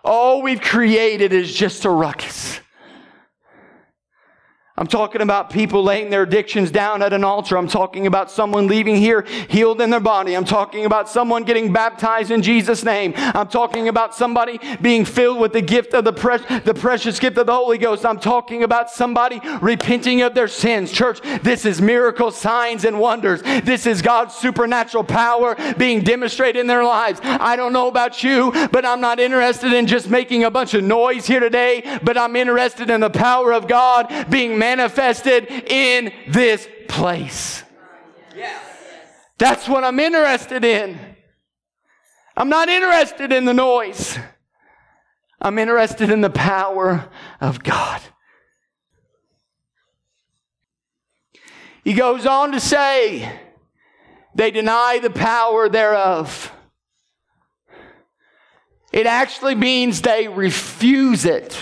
All 0.04 0.42
we've 0.42 0.62
created 0.62 1.34
is 1.34 1.54
just 1.54 1.86
a 1.86 1.90
ruckus. 1.90 2.60
I'm 4.80 4.86
talking 4.86 5.22
about 5.22 5.50
people 5.50 5.84
laying 5.84 6.12
their 6.12 6.22
addictions 6.22 6.70
down 6.70 7.02
at 7.02 7.12
an 7.12 7.24
altar. 7.24 7.58
I'm 7.58 7.68
talking 7.68 8.06
about 8.06 8.30
someone 8.30 8.68
leaving 8.68 8.96
here 8.96 9.24
healed 9.50 9.82
in 9.82 9.90
their 9.90 10.00
body. 10.00 10.36
I'm 10.36 10.46
talking 10.46 10.86
about 10.86 11.10
someone 11.10 11.46
getting 11.46 11.74
baptized 11.74 12.30
in 12.30 12.44
Jesus' 12.44 12.84
name. 12.84 13.14
I'm 13.18 13.48
talking 13.48 13.88
about 13.88 14.14
somebody 14.14 14.60
being 14.80 15.04
filled 15.04 15.40
with 15.40 15.54
the 15.54 15.64
gift 15.64 15.96
of 15.96 16.04
the, 16.04 16.14
pre- 16.14 16.60
the 16.60 16.76
precious 16.76 17.18
gift 17.18 17.40
of 17.40 17.48
the 17.48 17.56
Holy 17.56 17.80
Ghost. 17.80 18.06
I'm 18.06 18.20
talking 18.20 18.62
about 18.62 18.92
somebody 18.92 19.42
repenting 19.62 20.22
of 20.22 20.36
their 20.36 20.48
sins. 20.48 20.92
Church, 20.92 21.22
this 21.42 21.66
is 21.66 21.82
miracle 21.82 22.30
signs 22.30 22.86
and 22.86 23.00
wonders. 23.00 23.42
This 23.42 23.88
is 23.88 24.04
God's 24.04 24.36
supernatural 24.36 25.04
power 25.04 25.56
being 25.80 26.02
demonstrated 26.02 26.60
in 26.60 26.68
their 26.68 26.84
lives. 26.84 27.20
I 27.24 27.56
don't 27.56 27.74
know 27.74 27.88
about 27.88 28.24
you, 28.24 28.52
but 28.72 28.86
I'm 28.86 29.02
not 29.02 29.20
interested 29.20 29.74
in 29.74 29.88
just 29.88 30.08
making 30.08 30.44
a 30.44 30.52
bunch 30.52 30.76
of 30.76 30.84
noise 30.84 31.26
here 31.26 31.40
today, 31.40 32.00
but 32.04 32.16
I'm 32.16 32.36
interested 32.36 32.92
in 32.92 33.02
the 33.02 33.10
power 33.10 33.52
of 33.52 33.68
God 33.68 34.28
being 34.30 34.52
manifested 34.52 34.67
in 35.68 36.12
this 36.30 36.68
place. 36.88 37.64
That's 39.38 39.68
what 39.68 39.84
I'm 39.84 40.00
interested 40.00 40.64
in. 40.64 40.98
I'm 42.36 42.50
not 42.50 42.70
interested 42.70 43.32
in 43.32 43.46
the 43.46 43.54
noise. 43.54 44.18
I'm 45.40 45.60
interested 45.60 46.10
in 46.10 46.22
the 46.22 46.30
power 46.30 47.10
of 47.40 47.64
God. 47.64 48.02
He 51.84 51.94
goes 51.94 52.26
on 52.26 52.52
to 52.52 52.60
say, 52.60 53.32
they 54.36 54.52
deny 54.52 55.00
the 55.02 55.10
power 55.10 55.70
thereof. 55.70 56.52
It 58.92 59.06
actually 59.06 59.56
means 59.56 60.02
they 60.02 60.28
refuse 60.28 61.26
it. 61.26 61.58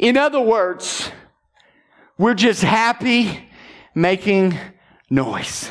In 0.00 0.16
other 0.16 0.40
words, 0.40 1.10
we're 2.16 2.32
just 2.32 2.62
happy 2.62 3.50
making 3.94 4.58
noise. 5.10 5.70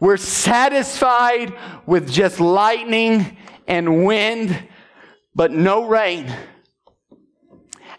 We're 0.00 0.16
satisfied 0.16 1.54
with 1.84 2.10
just 2.10 2.40
lightning 2.40 3.36
and 3.68 4.06
wind, 4.06 4.66
but 5.34 5.52
no 5.52 5.86
rain. 5.86 6.34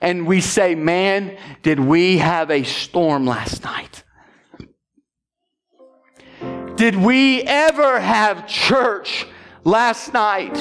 And 0.02 0.26
we 0.26 0.42
say, 0.42 0.74
man, 0.74 1.38
did 1.62 1.80
we 1.80 2.18
have 2.18 2.50
a 2.50 2.64
storm 2.64 3.28
last 3.28 3.64
night? 3.64 4.04
Did 6.76 6.96
we 6.96 7.44
ever 7.44 8.00
have 8.00 8.48
church 8.48 9.28
last 9.64 10.12
night? 10.12 10.56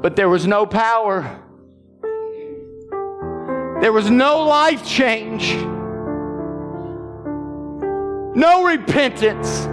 But 0.00 0.14
there 0.14 0.28
was 0.28 0.46
no 0.46 0.66
power. 0.66 1.44
There 3.80 3.92
was 3.92 4.10
no 4.10 4.42
life 4.42 4.84
change, 4.84 5.54
no 8.36 8.64
repentance. 8.64 9.68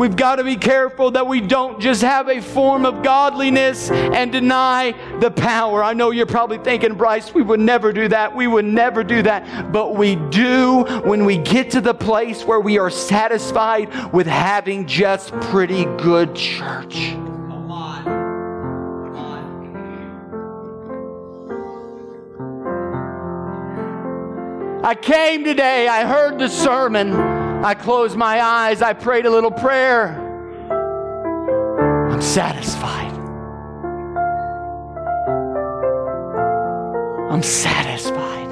We've 0.00 0.16
got 0.16 0.36
to 0.36 0.44
be 0.44 0.56
careful 0.56 1.10
that 1.10 1.26
we 1.26 1.42
don't 1.42 1.78
just 1.78 2.00
have 2.00 2.28
a 2.30 2.40
form 2.40 2.86
of 2.86 3.02
godliness 3.02 3.90
and 3.90 4.32
deny 4.32 4.94
the 5.18 5.30
power. 5.30 5.84
I 5.84 5.92
know 5.92 6.10
you're 6.10 6.24
probably 6.24 6.56
thinking, 6.56 6.94
Bryce, 6.94 7.34
we 7.34 7.42
would 7.42 7.60
never 7.60 7.92
do 7.92 8.08
that. 8.08 8.34
We 8.34 8.46
would 8.46 8.64
never 8.64 9.04
do 9.04 9.20
that. 9.22 9.72
But 9.72 9.96
we 9.96 10.16
do 10.16 10.84
when 11.04 11.26
we 11.26 11.36
get 11.36 11.72
to 11.72 11.82
the 11.82 11.92
place 11.92 12.44
where 12.44 12.60
we 12.60 12.78
are 12.78 12.88
satisfied 12.88 14.10
with 14.10 14.26
having 14.26 14.86
just 14.86 15.32
pretty 15.40 15.84
good 15.98 16.34
church. 16.34 17.14
I 24.82 24.94
came 24.94 25.44
today, 25.44 25.88
I 25.88 26.06
heard 26.06 26.38
the 26.38 26.48
sermon, 26.48 27.12
I 27.12 27.74
closed 27.74 28.16
my 28.16 28.40
eyes, 28.40 28.80
I 28.80 28.94
prayed 28.94 29.26
a 29.26 29.30
little 29.30 29.50
prayer. 29.50 30.16
I'm 32.10 32.22
satisfied. 32.22 33.12
I'm 37.30 37.42
satisfied. 37.42 38.48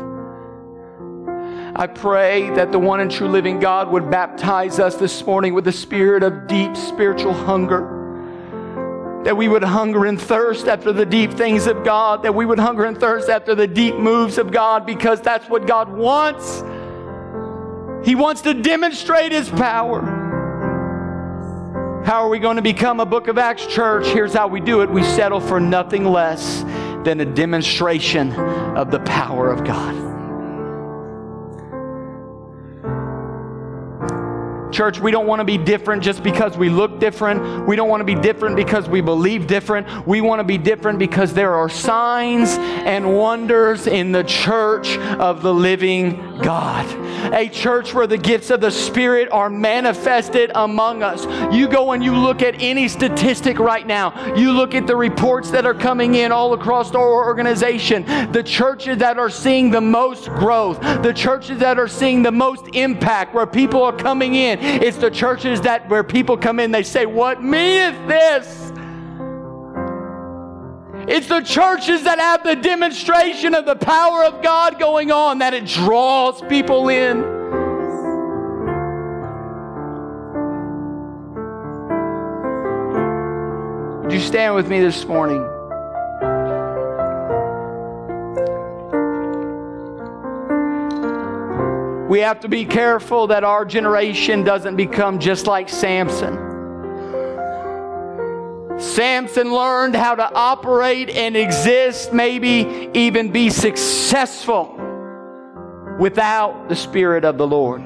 I 1.74 1.87
pray 1.87 2.51
that 2.51 2.72
the 2.72 2.79
one 2.79 3.01
and 3.01 3.11
true 3.11 3.29
living 3.29 3.59
God 3.59 3.91
would 3.91 4.11
baptize 4.11 4.79
us 4.79 4.97
this 4.97 5.24
morning 5.24 5.55
with 5.55 5.64
the 5.64 5.72
spirit 5.72 6.22
of 6.22 6.47
deep 6.47 6.76
spiritual 6.76 7.33
hunger 7.33 7.97
that 9.29 9.37
we 9.37 9.47
would 9.47 9.62
hunger 9.62 10.07
and 10.07 10.18
thirst 10.18 10.68
after 10.68 10.91
the 10.91 11.05
deep 11.05 11.31
things 11.35 11.66
of 11.66 11.85
God, 11.85 12.22
that 12.22 12.35
we 12.35 12.47
would 12.47 12.59
hunger 12.59 12.87
and 12.87 12.99
thirst 12.99 13.29
after 13.29 13.55
the 13.55 13.66
deep 13.66 13.95
moves 13.95 14.39
of 14.39 14.51
God 14.51 14.87
because 14.87 15.20
that's 15.20 15.47
what 15.51 15.66
God 15.66 15.93
wants. 15.93 16.62
He 18.09 18.14
wants 18.14 18.41
to 18.41 18.55
demonstrate 18.55 19.33
His 19.33 19.51
power. 19.51 20.01
How 22.07 22.24
are 22.24 22.31
we 22.31 22.39
going 22.39 22.57
to 22.57 22.62
become 22.62 23.01
a 23.01 23.05
Book 23.05 23.29
of 23.29 23.37
Acts 23.37 23.66
church? 23.66 24.07
Here's 24.07 24.33
how 24.33 24.49
we 24.49 24.61
do 24.61 24.81
it 24.81 24.89
we 24.89 25.03
settle 25.03 25.41
for 25.41 25.61
nothing 25.61 26.07
less 26.07 26.62
than 27.05 27.20
a 27.20 27.26
demonstration 27.26 28.33
of 28.33 28.91
the 28.91 29.01
power 29.01 29.51
of 29.51 29.62
God. 29.62 30.18
Church, 34.79 35.01
we 35.01 35.11
don't 35.11 35.26
want 35.26 35.41
to 35.41 35.45
be 35.45 35.59
different 35.59 36.05
just 36.05 36.22
because 36.22 36.57
we 36.57 36.68
look 36.68 37.01
different. 37.01 37.66
We 37.66 37.74
don't 37.74 37.89
want 37.89 38.01
to 38.01 38.05
be 38.05 38.14
different 38.14 38.55
because 38.55 38.89
we 38.89 39.01
believe 39.01 39.49
different. 39.49 40.07
We 40.07 40.20
want 40.20 40.39
to 40.39 40.45
be 40.45 40.57
different 40.57 41.01
because 41.01 41.35
there 41.35 41.53
are 41.53 41.68
signs 41.68 42.51
and 42.51 43.16
wonders 43.16 43.89
in 43.89 44.12
the 44.12 44.22
church 44.22 44.97
of 45.18 45.43
the 45.43 45.53
living 45.53 46.39
God. 46.43 46.87
A 47.35 47.49
church 47.49 47.93
where 47.93 48.07
the 48.07 48.16
gifts 48.16 48.51
of 48.51 48.61
the 48.61 48.70
Spirit 48.70 49.29
are 49.33 49.51
manifested 49.51 50.53
among 50.55 51.03
us. 51.03 51.26
You 51.53 51.66
go 51.66 51.91
and 51.91 52.05
you 52.05 52.14
look 52.14 52.41
at 52.41 52.55
any 52.62 52.87
statistic 52.87 53.59
right 53.59 53.85
now, 53.85 54.37
you 54.37 54.53
look 54.53 54.76
at 54.76 54.87
the 54.87 54.95
reports 54.95 55.51
that 55.51 55.66
are 55.66 55.74
coming 55.74 56.14
in 56.14 56.31
all 56.31 56.53
across 56.53 56.95
our 56.95 57.24
organization, 57.26 58.05
the 58.31 58.45
churches 58.45 58.99
that 58.99 59.18
are 59.18 59.29
seeing 59.29 59.72
the 59.72 59.81
most 59.81 60.29
growth, 60.29 60.81
the 61.03 61.12
churches 61.12 61.59
that 61.59 61.81
are 61.81 61.89
seeing 61.89 62.22
the 62.22 62.31
most 62.31 62.64
impact, 62.74 63.35
where 63.35 63.45
people 63.45 63.83
are 63.83 63.97
coming 63.97 64.37
in 64.37 64.68
it's 64.69 64.99
the 64.99 65.11
churches 65.11 65.62
that 65.62 65.89
where 65.89 66.05
people 66.05 66.37
come 66.37 66.61
in, 66.61 66.71
they 66.71 66.83
say, 66.83 67.07
What 67.07 67.43
meaneth 67.43 68.09
this? 68.09 68.73
It's 71.09 71.27
the 71.27 71.41
churches 71.41 72.03
that 72.03 72.19
have 72.19 72.45
the 72.45 72.55
demonstration 72.55 73.55
of 73.55 73.64
the 73.64 73.77
power 73.77 74.25
of 74.25 74.43
God 74.43 74.79
going 74.79 75.11
on 75.11 75.39
that 75.39 75.55
it 75.55 75.64
draws 75.64 76.43
people 76.43 76.91
in. 76.91 77.23
Would 84.03 84.12
you 84.12 84.21
stand 84.21 84.55
with 84.55 84.69
me 84.69 84.81
this 84.81 85.07
morning? 85.07 85.58
We 92.09 92.21
have 92.21 92.41
to 92.41 92.49
be 92.49 92.65
careful 92.65 93.27
that 93.27 93.45
our 93.45 93.67
generation 93.67 94.43
doesn't 94.43 94.77
become 94.77 95.19
just 95.19 95.47
like 95.47 95.69
Samson. 95.69 96.37
Samson 98.79 99.53
learned 99.53 99.95
how 99.95 100.15
to 100.15 100.33
operate 100.33 101.11
and 101.11 101.37
exist, 101.37 102.15
maybe 102.15 102.89
even 102.95 103.31
be 103.31 103.51
successful 103.51 104.75
without 105.99 106.71
the 106.71 106.77
Spirit 106.77 107.27
of 107.27 107.37
the 107.37 107.47
Lord. 107.47 107.83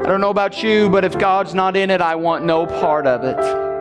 I 0.00 0.06
don't 0.06 0.20
know 0.20 0.30
about 0.30 0.62
you, 0.62 0.90
but 0.90 1.04
if 1.04 1.18
God's 1.18 1.54
not 1.54 1.76
in 1.76 1.90
it, 1.90 2.00
I 2.00 2.14
want 2.14 2.44
no 2.44 2.66
part 2.66 3.06
of 3.06 3.24
it. 3.24 3.71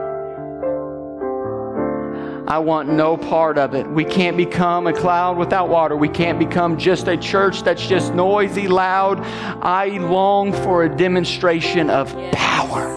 I 2.48 2.60
want 2.60 2.90
no 2.90 3.16
part 3.16 3.58
of 3.58 3.76
it. 3.76 3.88
We 3.88 4.04
can't 4.04 4.36
become 4.36 4.88
a 4.88 4.94
cloud 4.94 5.38
without 5.38 5.70
water. 5.70 5.96
We 5.96 6.10
can't 6.10 6.40
become 6.40 6.78
just 6.78 7.08
a 7.08 7.16
church 7.16 7.64
that's 7.64 7.86
just 7.86 8.14
noisy, 8.14 8.68
loud. 8.68 9.20
I 9.64 9.88
long 9.98 10.52
for 10.52 10.84
a 10.84 10.90
demonstration 10.90 11.90
of 11.90 12.14
power. 12.32 12.90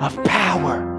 Of 0.00 0.22
power. 0.24 0.90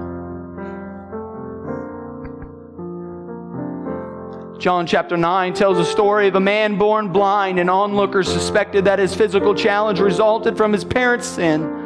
John 4.58 4.86
chapter 4.86 5.16
9 5.16 5.54
tells 5.54 5.78
a 5.78 5.84
story 5.84 6.28
of 6.28 6.34
a 6.34 6.40
man 6.40 6.76
born 6.76 7.12
blind, 7.12 7.60
and 7.60 7.70
onlookers 7.70 8.26
suspected 8.26 8.86
that 8.86 8.98
his 8.98 9.14
physical 9.14 9.54
challenge 9.54 10.00
resulted 10.00 10.56
from 10.56 10.72
his 10.72 10.84
parents' 10.84 11.28
sin. 11.28 11.85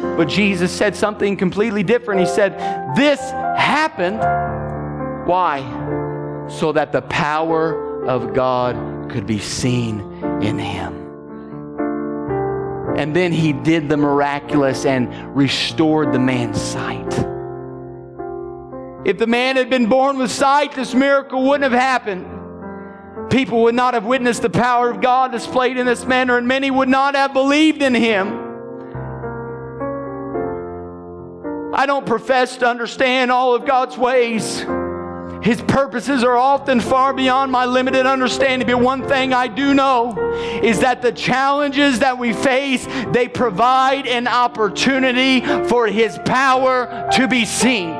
But 0.00 0.28
Jesus 0.28 0.72
said 0.72 0.94
something 0.94 1.36
completely 1.36 1.82
different. 1.82 2.20
He 2.20 2.26
said, 2.26 2.58
This 2.96 3.20
happened. 3.30 4.18
Why? 5.28 5.60
So 6.48 6.72
that 6.72 6.92
the 6.92 7.02
power 7.02 8.04
of 8.04 8.34
God 8.34 9.10
could 9.10 9.26
be 9.26 9.38
seen 9.38 10.00
in 10.42 10.58
him. 10.58 11.08
And 12.96 13.14
then 13.14 13.32
he 13.32 13.52
did 13.52 13.88
the 13.88 13.96
miraculous 13.96 14.84
and 14.84 15.36
restored 15.36 16.12
the 16.12 16.18
man's 16.18 16.60
sight. 16.60 17.06
If 19.04 19.18
the 19.18 19.26
man 19.26 19.56
had 19.56 19.70
been 19.70 19.86
born 19.86 20.18
with 20.18 20.30
sight, 20.30 20.74
this 20.74 20.94
miracle 20.94 21.44
wouldn't 21.44 21.70
have 21.70 21.80
happened. 21.80 23.30
People 23.30 23.62
would 23.64 23.74
not 23.74 23.94
have 23.94 24.04
witnessed 24.04 24.42
the 24.42 24.50
power 24.50 24.90
of 24.90 25.00
God 25.00 25.32
displayed 25.32 25.76
in 25.76 25.86
this 25.86 26.04
manner, 26.06 26.38
and 26.38 26.48
many 26.48 26.70
would 26.70 26.88
not 26.88 27.14
have 27.14 27.32
believed 27.32 27.82
in 27.82 27.94
him. 27.94 28.47
I 31.78 31.86
don't 31.86 32.04
profess 32.04 32.56
to 32.56 32.66
understand 32.66 33.30
all 33.30 33.54
of 33.54 33.64
God's 33.64 33.96
ways. 33.96 34.66
His 35.40 35.62
purposes 35.62 36.24
are 36.24 36.36
often 36.36 36.80
far 36.80 37.12
beyond 37.12 37.52
my 37.52 37.66
limited 37.66 38.04
understanding. 38.04 38.66
But 38.66 38.80
one 38.80 39.06
thing 39.06 39.32
I 39.32 39.46
do 39.46 39.74
know 39.74 40.18
is 40.60 40.80
that 40.80 41.02
the 41.02 41.12
challenges 41.12 42.00
that 42.00 42.18
we 42.18 42.32
face, 42.32 42.84
they 43.12 43.28
provide 43.28 44.08
an 44.08 44.26
opportunity 44.26 45.40
for 45.68 45.86
His 45.86 46.18
power 46.24 47.08
to 47.12 47.28
be 47.28 47.44
seen. 47.44 47.90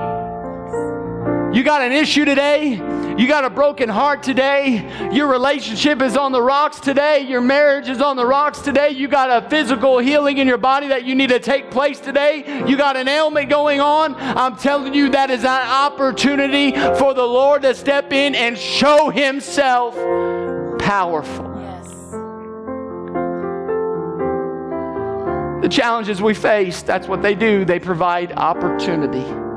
You 1.54 1.62
got 1.62 1.80
an 1.80 1.92
issue 1.92 2.24
today? 2.24 2.82
You 3.18 3.26
got 3.26 3.44
a 3.44 3.50
broken 3.50 3.88
heart 3.88 4.22
today? 4.22 5.10
Your 5.12 5.26
relationship 5.26 6.00
is 6.02 6.16
on 6.16 6.30
the 6.30 6.40
rocks 6.40 6.78
today? 6.78 7.18
Your 7.22 7.40
marriage 7.40 7.88
is 7.88 8.00
on 8.00 8.14
the 8.14 8.24
rocks 8.24 8.60
today? 8.60 8.90
You 8.90 9.08
got 9.08 9.42
a 9.42 9.48
physical 9.50 9.98
healing 9.98 10.38
in 10.38 10.46
your 10.46 10.56
body 10.56 10.86
that 10.86 11.04
you 11.04 11.16
need 11.16 11.30
to 11.30 11.40
take 11.40 11.68
place 11.68 11.98
today? 11.98 12.64
You 12.68 12.76
got 12.76 12.96
an 12.96 13.08
ailment 13.08 13.50
going 13.50 13.80
on? 13.80 14.14
I'm 14.14 14.54
telling 14.56 14.94
you, 14.94 15.08
that 15.10 15.30
is 15.30 15.40
an 15.40 15.68
opportunity 15.68 16.70
for 16.70 17.12
the 17.12 17.24
Lord 17.24 17.62
to 17.62 17.74
step 17.74 18.12
in 18.12 18.36
and 18.36 18.56
show 18.56 19.10
Himself 19.10 19.96
powerful. 20.78 21.48
The 25.60 25.68
challenges 25.68 26.22
we 26.22 26.34
face, 26.34 26.82
that's 26.82 27.08
what 27.08 27.20
they 27.20 27.34
do. 27.34 27.64
They 27.64 27.80
provide 27.80 28.30
opportunity. 28.30 29.47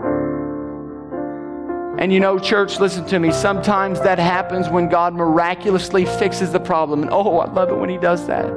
And 2.02 2.12
you 2.12 2.20
know, 2.20 2.39
church, 2.39 2.80
listen 2.80 3.06
to 3.10 3.20
me. 3.20 3.32
Sometimes 3.32 4.02
that 4.02 4.18
happens 4.18 4.68
when 4.68 4.89
God 4.89 5.14
miraculously 5.14 6.04
fixes 6.04 6.52
the 6.52 6.60
problem. 6.60 7.04
And 7.04 7.12
oh, 7.14 7.38
I 7.38 7.52
love 7.52 7.70
it 7.70 7.76
when 7.76 7.91
He 7.91 7.99
does 7.99 8.26
that. 8.26 8.47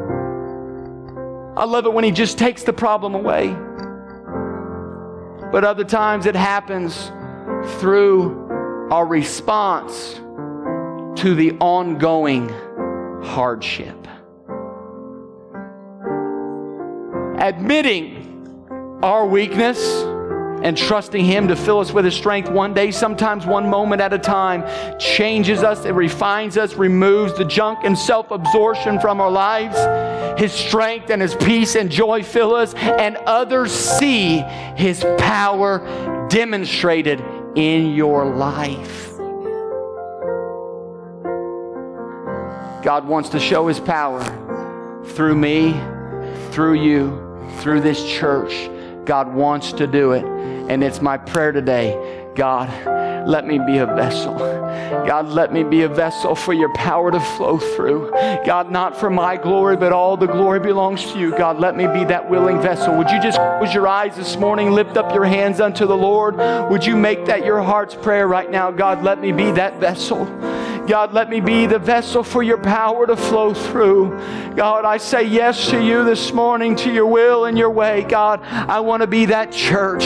I 1.54 1.64
love 1.64 1.84
it 1.84 1.92
when 1.92 2.04
He 2.04 2.10
just 2.10 2.38
takes 2.38 2.62
the 2.62 2.72
problem 2.72 3.14
away. 3.14 3.54
But 5.52 5.62
other 5.62 5.84
times 5.84 6.24
it 6.24 6.34
happens 6.34 7.12
through 7.80 8.88
our 8.90 9.06
response 9.06 10.14
to 11.20 11.34
the 11.34 11.52
ongoing 11.60 12.48
hardship. 13.22 14.08
Admitting 17.38 19.00
our 19.02 19.26
weakness 19.26 20.06
and 20.64 20.78
trusting 20.78 21.22
Him 21.22 21.46
to 21.48 21.54
fill 21.54 21.78
us 21.78 21.92
with 21.92 22.06
His 22.06 22.14
strength 22.14 22.50
one 22.50 22.72
day, 22.72 22.90
sometimes 22.90 23.44
one 23.44 23.68
moment 23.68 24.00
at 24.00 24.14
a 24.14 24.18
time, 24.18 24.64
changes 24.98 25.62
us, 25.62 25.84
it 25.84 25.92
refines 25.92 26.56
us, 26.56 26.74
removes 26.74 27.36
the 27.36 27.44
junk 27.44 27.80
and 27.84 27.96
self 27.96 28.30
absorption 28.30 28.98
from 28.98 29.20
our 29.20 29.30
lives. 29.30 29.76
His 30.40 30.52
strength 30.52 31.10
and 31.10 31.20
His 31.20 31.34
peace 31.34 31.76
and 31.76 31.90
joy 31.90 32.22
fill 32.22 32.54
us, 32.54 32.72
and 32.74 33.16
others 33.26 33.72
see 33.72 34.38
His 34.76 35.04
power 35.18 36.26
demonstrated 36.30 37.22
in 37.54 37.94
your 37.94 38.34
life. 38.34 39.10
God 42.82 43.06
wants 43.06 43.28
to 43.30 43.38
show 43.38 43.68
His 43.68 43.80
power 43.80 44.22
through 45.08 45.36
me, 45.36 45.72
through 46.52 46.82
you, 46.82 47.20
through 47.58 47.82
this 47.82 48.02
church. 48.10 48.70
God 49.04 49.34
wants 49.34 49.72
to 49.74 49.86
do 49.86 50.12
it. 50.12 50.24
And 50.24 50.82
it's 50.82 51.00
my 51.00 51.18
prayer 51.18 51.52
today 51.52 52.22
God, 52.34 52.68
let 53.28 53.46
me 53.46 53.58
be 53.58 53.78
a 53.78 53.86
vessel. 53.86 54.34
God, 54.34 55.28
let 55.28 55.52
me 55.52 55.62
be 55.62 55.82
a 55.82 55.88
vessel 55.88 56.34
for 56.34 56.52
your 56.52 56.72
power 56.74 57.10
to 57.10 57.20
flow 57.20 57.58
through. 57.58 58.10
God, 58.44 58.70
not 58.70 58.98
for 58.98 59.08
my 59.08 59.36
glory, 59.36 59.76
but 59.76 59.92
all 59.92 60.16
the 60.16 60.26
glory 60.26 60.60
belongs 60.60 61.12
to 61.12 61.18
you. 61.18 61.30
God, 61.30 61.60
let 61.60 61.76
me 61.76 61.86
be 61.86 62.04
that 62.04 62.28
willing 62.28 62.60
vessel. 62.60 62.96
Would 62.96 63.10
you 63.10 63.20
just 63.22 63.38
close 63.38 63.72
your 63.72 63.86
eyes 63.86 64.16
this 64.16 64.36
morning, 64.36 64.72
lift 64.72 64.96
up 64.96 65.14
your 65.14 65.24
hands 65.24 65.60
unto 65.60 65.86
the 65.86 65.96
Lord? 65.96 66.36
Would 66.70 66.84
you 66.84 66.96
make 66.96 67.26
that 67.26 67.44
your 67.44 67.62
heart's 67.62 67.94
prayer 67.94 68.26
right 68.26 68.50
now? 68.50 68.70
God, 68.70 69.04
let 69.04 69.20
me 69.20 69.30
be 69.30 69.52
that 69.52 69.78
vessel. 69.78 70.24
God, 70.86 71.14
let 71.14 71.30
me 71.30 71.40
be 71.40 71.66
the 71.66 71.78
vessel 71.78 72.22
for 72.22 72.42
your 72.42 72.58
power 72.58 73.06
to 73.06 73.16
flow 73.16 73.54
through. 73.54 74.10
God, 74.54 74.84
I 74.84 74.98
say 74.98 75.22
yes 75.22 75.70
to 75.70 75.82
you 75.82 76.04
this 76.04 76.32
morning, 76.32 76.76
to 76.76 76.92
your 76.92 77.06
will 77.06 77.46
and 77.46 77.56
your 77.56 77.70
way. 77.70 78.02
God, 78.02 78.42
I 78.42 78.80
want 78.80 79.00
to 79.00 79.06
be 79.06 79.26
that 79.26 79.50
church. 79.50 80.04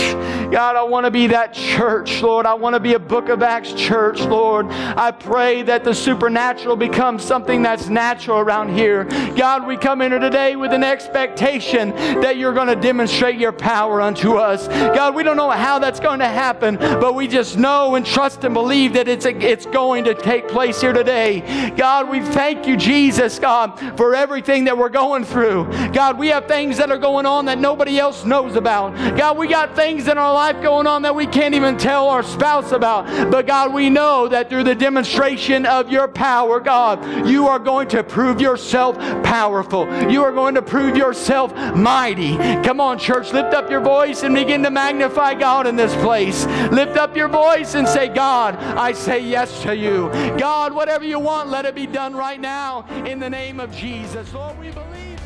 God, 0.53 0.77
I 0.77 0.85
want 0.85 1.05
to 1.05 1.11
be 1.11 1.27
that 1.27 1.53
church, 1.53 2.23
Lord. 2.23 2.47
I 2.47 2.55
want 2.55 2.75
to 2.75 2.81
be 2.81 2.95
a 2.95 2.99
book 2.99 3.29
of 3.29 3.43
Acts 3.43 3.73
church, 3.73 4.21
Lord. 4.21 4.67
I 4.67 5.11
pray 5.11 5.63
that 5.63 5.85
the 5.85 5.95
supernatural 5.95 6.77
becomes 6.77 7.25
something 7.25 7.61
that's 7.61 7.89
natural 7.89 8.39
around 8.39 8.75
here. 8.75 9.05
God, 9.37 9.67
we 9.67 9.77
come 9.77 10.01
in 10.01 10.13
here 10.13 10.21
today 10.21 10.57
with 10.57 10.73
an 10.73 10.85
expectation 10.85 11.91
that 12.21 12.37
you're 12.37 12.55
going 12.55 12.69
to 12.69 12.77
demonstrate 12.77 13.39
your 13.39 13.53
power 13.53 14.01
unto 14.01 14.37
us. 14.37 14.69
God, 14.69 15.15
we 15.15 15.23
don't 15.23 15.37
know 15.37 15.51
how 15.51 15.79
that's 15.79 16.01
going 16.01 16.21
to 16.21 16.29
happen, 16.29 16.77
but 16.77 17.15
we 17.15 17.27
just 17.27 17.59
know 17.59 17.97
and 17.97 18.07
trust 18.07 18.45
and 18.45 18.55
believe 18.55 18.95
that 18.95 19.09
it's, 19.09 19.27
it's 19.27 19.67
going 19.67 20.05
to 20.05 20.15
take 20.15 20.49
place 20.49 20.68
place 20.69 20.83
here 20.83 20.93
today. 20.93 21.73
God, 21.77 22.11
we 22.11 22.21
thank 22.21 22.67
you, 22.67 22.77
Jesus, 22.77 23.39
God, 23.39 23.79
for 23.97 24.15
everything 24.15 24.65
that 24.65 24.77
we're 24.77 24.91
going 24.91 25.25
through. 25.25 25.65
God, 25.93 26.19
we 26.19 26.29
have 26.29 26.47
things 26.47 26.77
that 26.77 26.91
are 26.91 26.99
going 26.99 27.25
on 27.25 27.47
that 27.47 27.59
nobody 27.59 27.99
else 27.99 28.27
knows 28.27 28.55
about. 28.55 28.95
God, 29.17 29.39
we 29.39 29.49
got 29.49 29.75
things 29.75 30.09
in 30.09 30.19
our 30.19 30.35
life 30.35 30.61
going 30.61 30.87
on 30.87 31.01
that 31.03 31.15
we 31.15 31.27
can't 31.27 31.55
even 31.55 31.79
tell 31.79 32.09
our 32.09 32.23
spouse 32.23 32.73
about. 32.73 33.07
But 33.31 33.47
God, 33.47 33.73
we 33.73 33.89
know 33.89 34.29
that 34.29 34.51
through 34.51 34.65
the 34.65 34.75
demonstration 34.75 35.65
of 35.65 35.91
your 35.91 36.07
power, 36.07 36.61
God, 36.61 37.27
you 37.27 37.49
are 37.49 37.59
going 37.59 37.89
to 37.89 38.05
prove 38.05 38.39
yourself 38.39 38.99
powerful. 39.25 39.87
You 40.11 40.23
are 40.23 40.33
going 40.33 40.55
to 40.57 40.63
prove 40.63 40.99
yourself 40.99 41.55
mighty. 41.75 42.37
Come 42.63 42.79
on, 42.79 42.99
church, 42.99 43.33
lift 43.33 43.55
up 43.55 43.71
your 43.71 43.81
voice 43.81 44.23
and 44.23 44.35
begin 44.35 44.63
to 44.65 44.71
magnify 44.71 45.33
God 45.33 45.67
in 45.67 45.77
this 45.77 45.95
place. 46.03 46.45
Lift 46.71 46.99
up 46.99 47.17
your 47.17 47.29
voice 47.29 47.75
and 47.75 47.89
say, 47.89 48.09
God, 48.09 48.57
I 48.57 48.93
say 48.93 49.21
yes 49.21 49.63
to 49.63 49.75
you. 49.75 50.11
God, 50.39 50.58
God, 50.59 50.73
whatever 50.73 51.05
you 51.05 51.21
want, 51.21 51.51
let 51.51 51.67
it 51.67 51.77
be 51.77 51.87
done 51.87 52.17
right 52.17 52.41
now 52.41 52.85
in 53.07 53.21
the 53.21 53.31
name 53.31 53.61
of 53.61 53.71
Jesus. 53.71 54.35
Lord, 54.35 54.59
we 54.59 54.73
believe. 54.73 55.21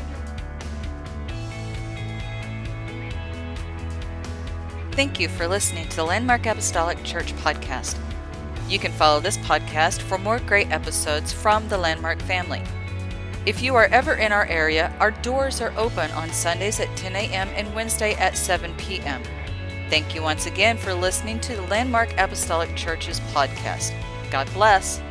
Thank 4.91 5.19
you 5.19 5.27
for 5.27 5.47
listening 5.47 5.89
to 5.89 5.95
the 5.95 6.03
Landmark 6.03 6.45
Apostolic 6.45 7.03
Church 7.03 7.33
podcast. 7.37 7.97
You 8.69 8.77
can 8.77 8.91
follow 8.91 9.19
this 9.19 9.39
podcast 9.39 10.03
for 10.03 10.19
more 10.19 10.37
great 10.37 10.69
episodes 10.69 11.33
from 11.33 11.67
the 11.67 11.79
Landmark 11.79 12.21
family. 12.21 12.61
If 13.47 13.63
you 13.63 13.73
are 13.73 13.85
ever 13.85 14.13
in 14.13 14.31
our 14.31 14.45
area, 14.45 14.95
our 14.99 15.09
doors 15.09 15.61
are 15.61 15.73
open 15.75 16.11
on 16.11 16.29
Sundays 16.29 16.79
at 16.79 16.95
10 16.95 17.15
a.m. 17.15 17.49
and 17.55 17.73
Wednesday 17.73 18.13
at 18.13 18.37
7 18.37 18.71
p.m. 18.77 19.23
Thank 19.89 20.13
you 20.13 20.21
once 20.21 20.45
again 20.45 20.77
for 20.77 20.93
listening 20.93 21.39
to 21.39 21.55
the 21.55 21.63
Landmark 21.63 22.13
Apostolic 22.19 22.75
Church's 22.75 23.19
podcast. 23.33 23.99
God 24.29 24.47
bless. 24.53 25.01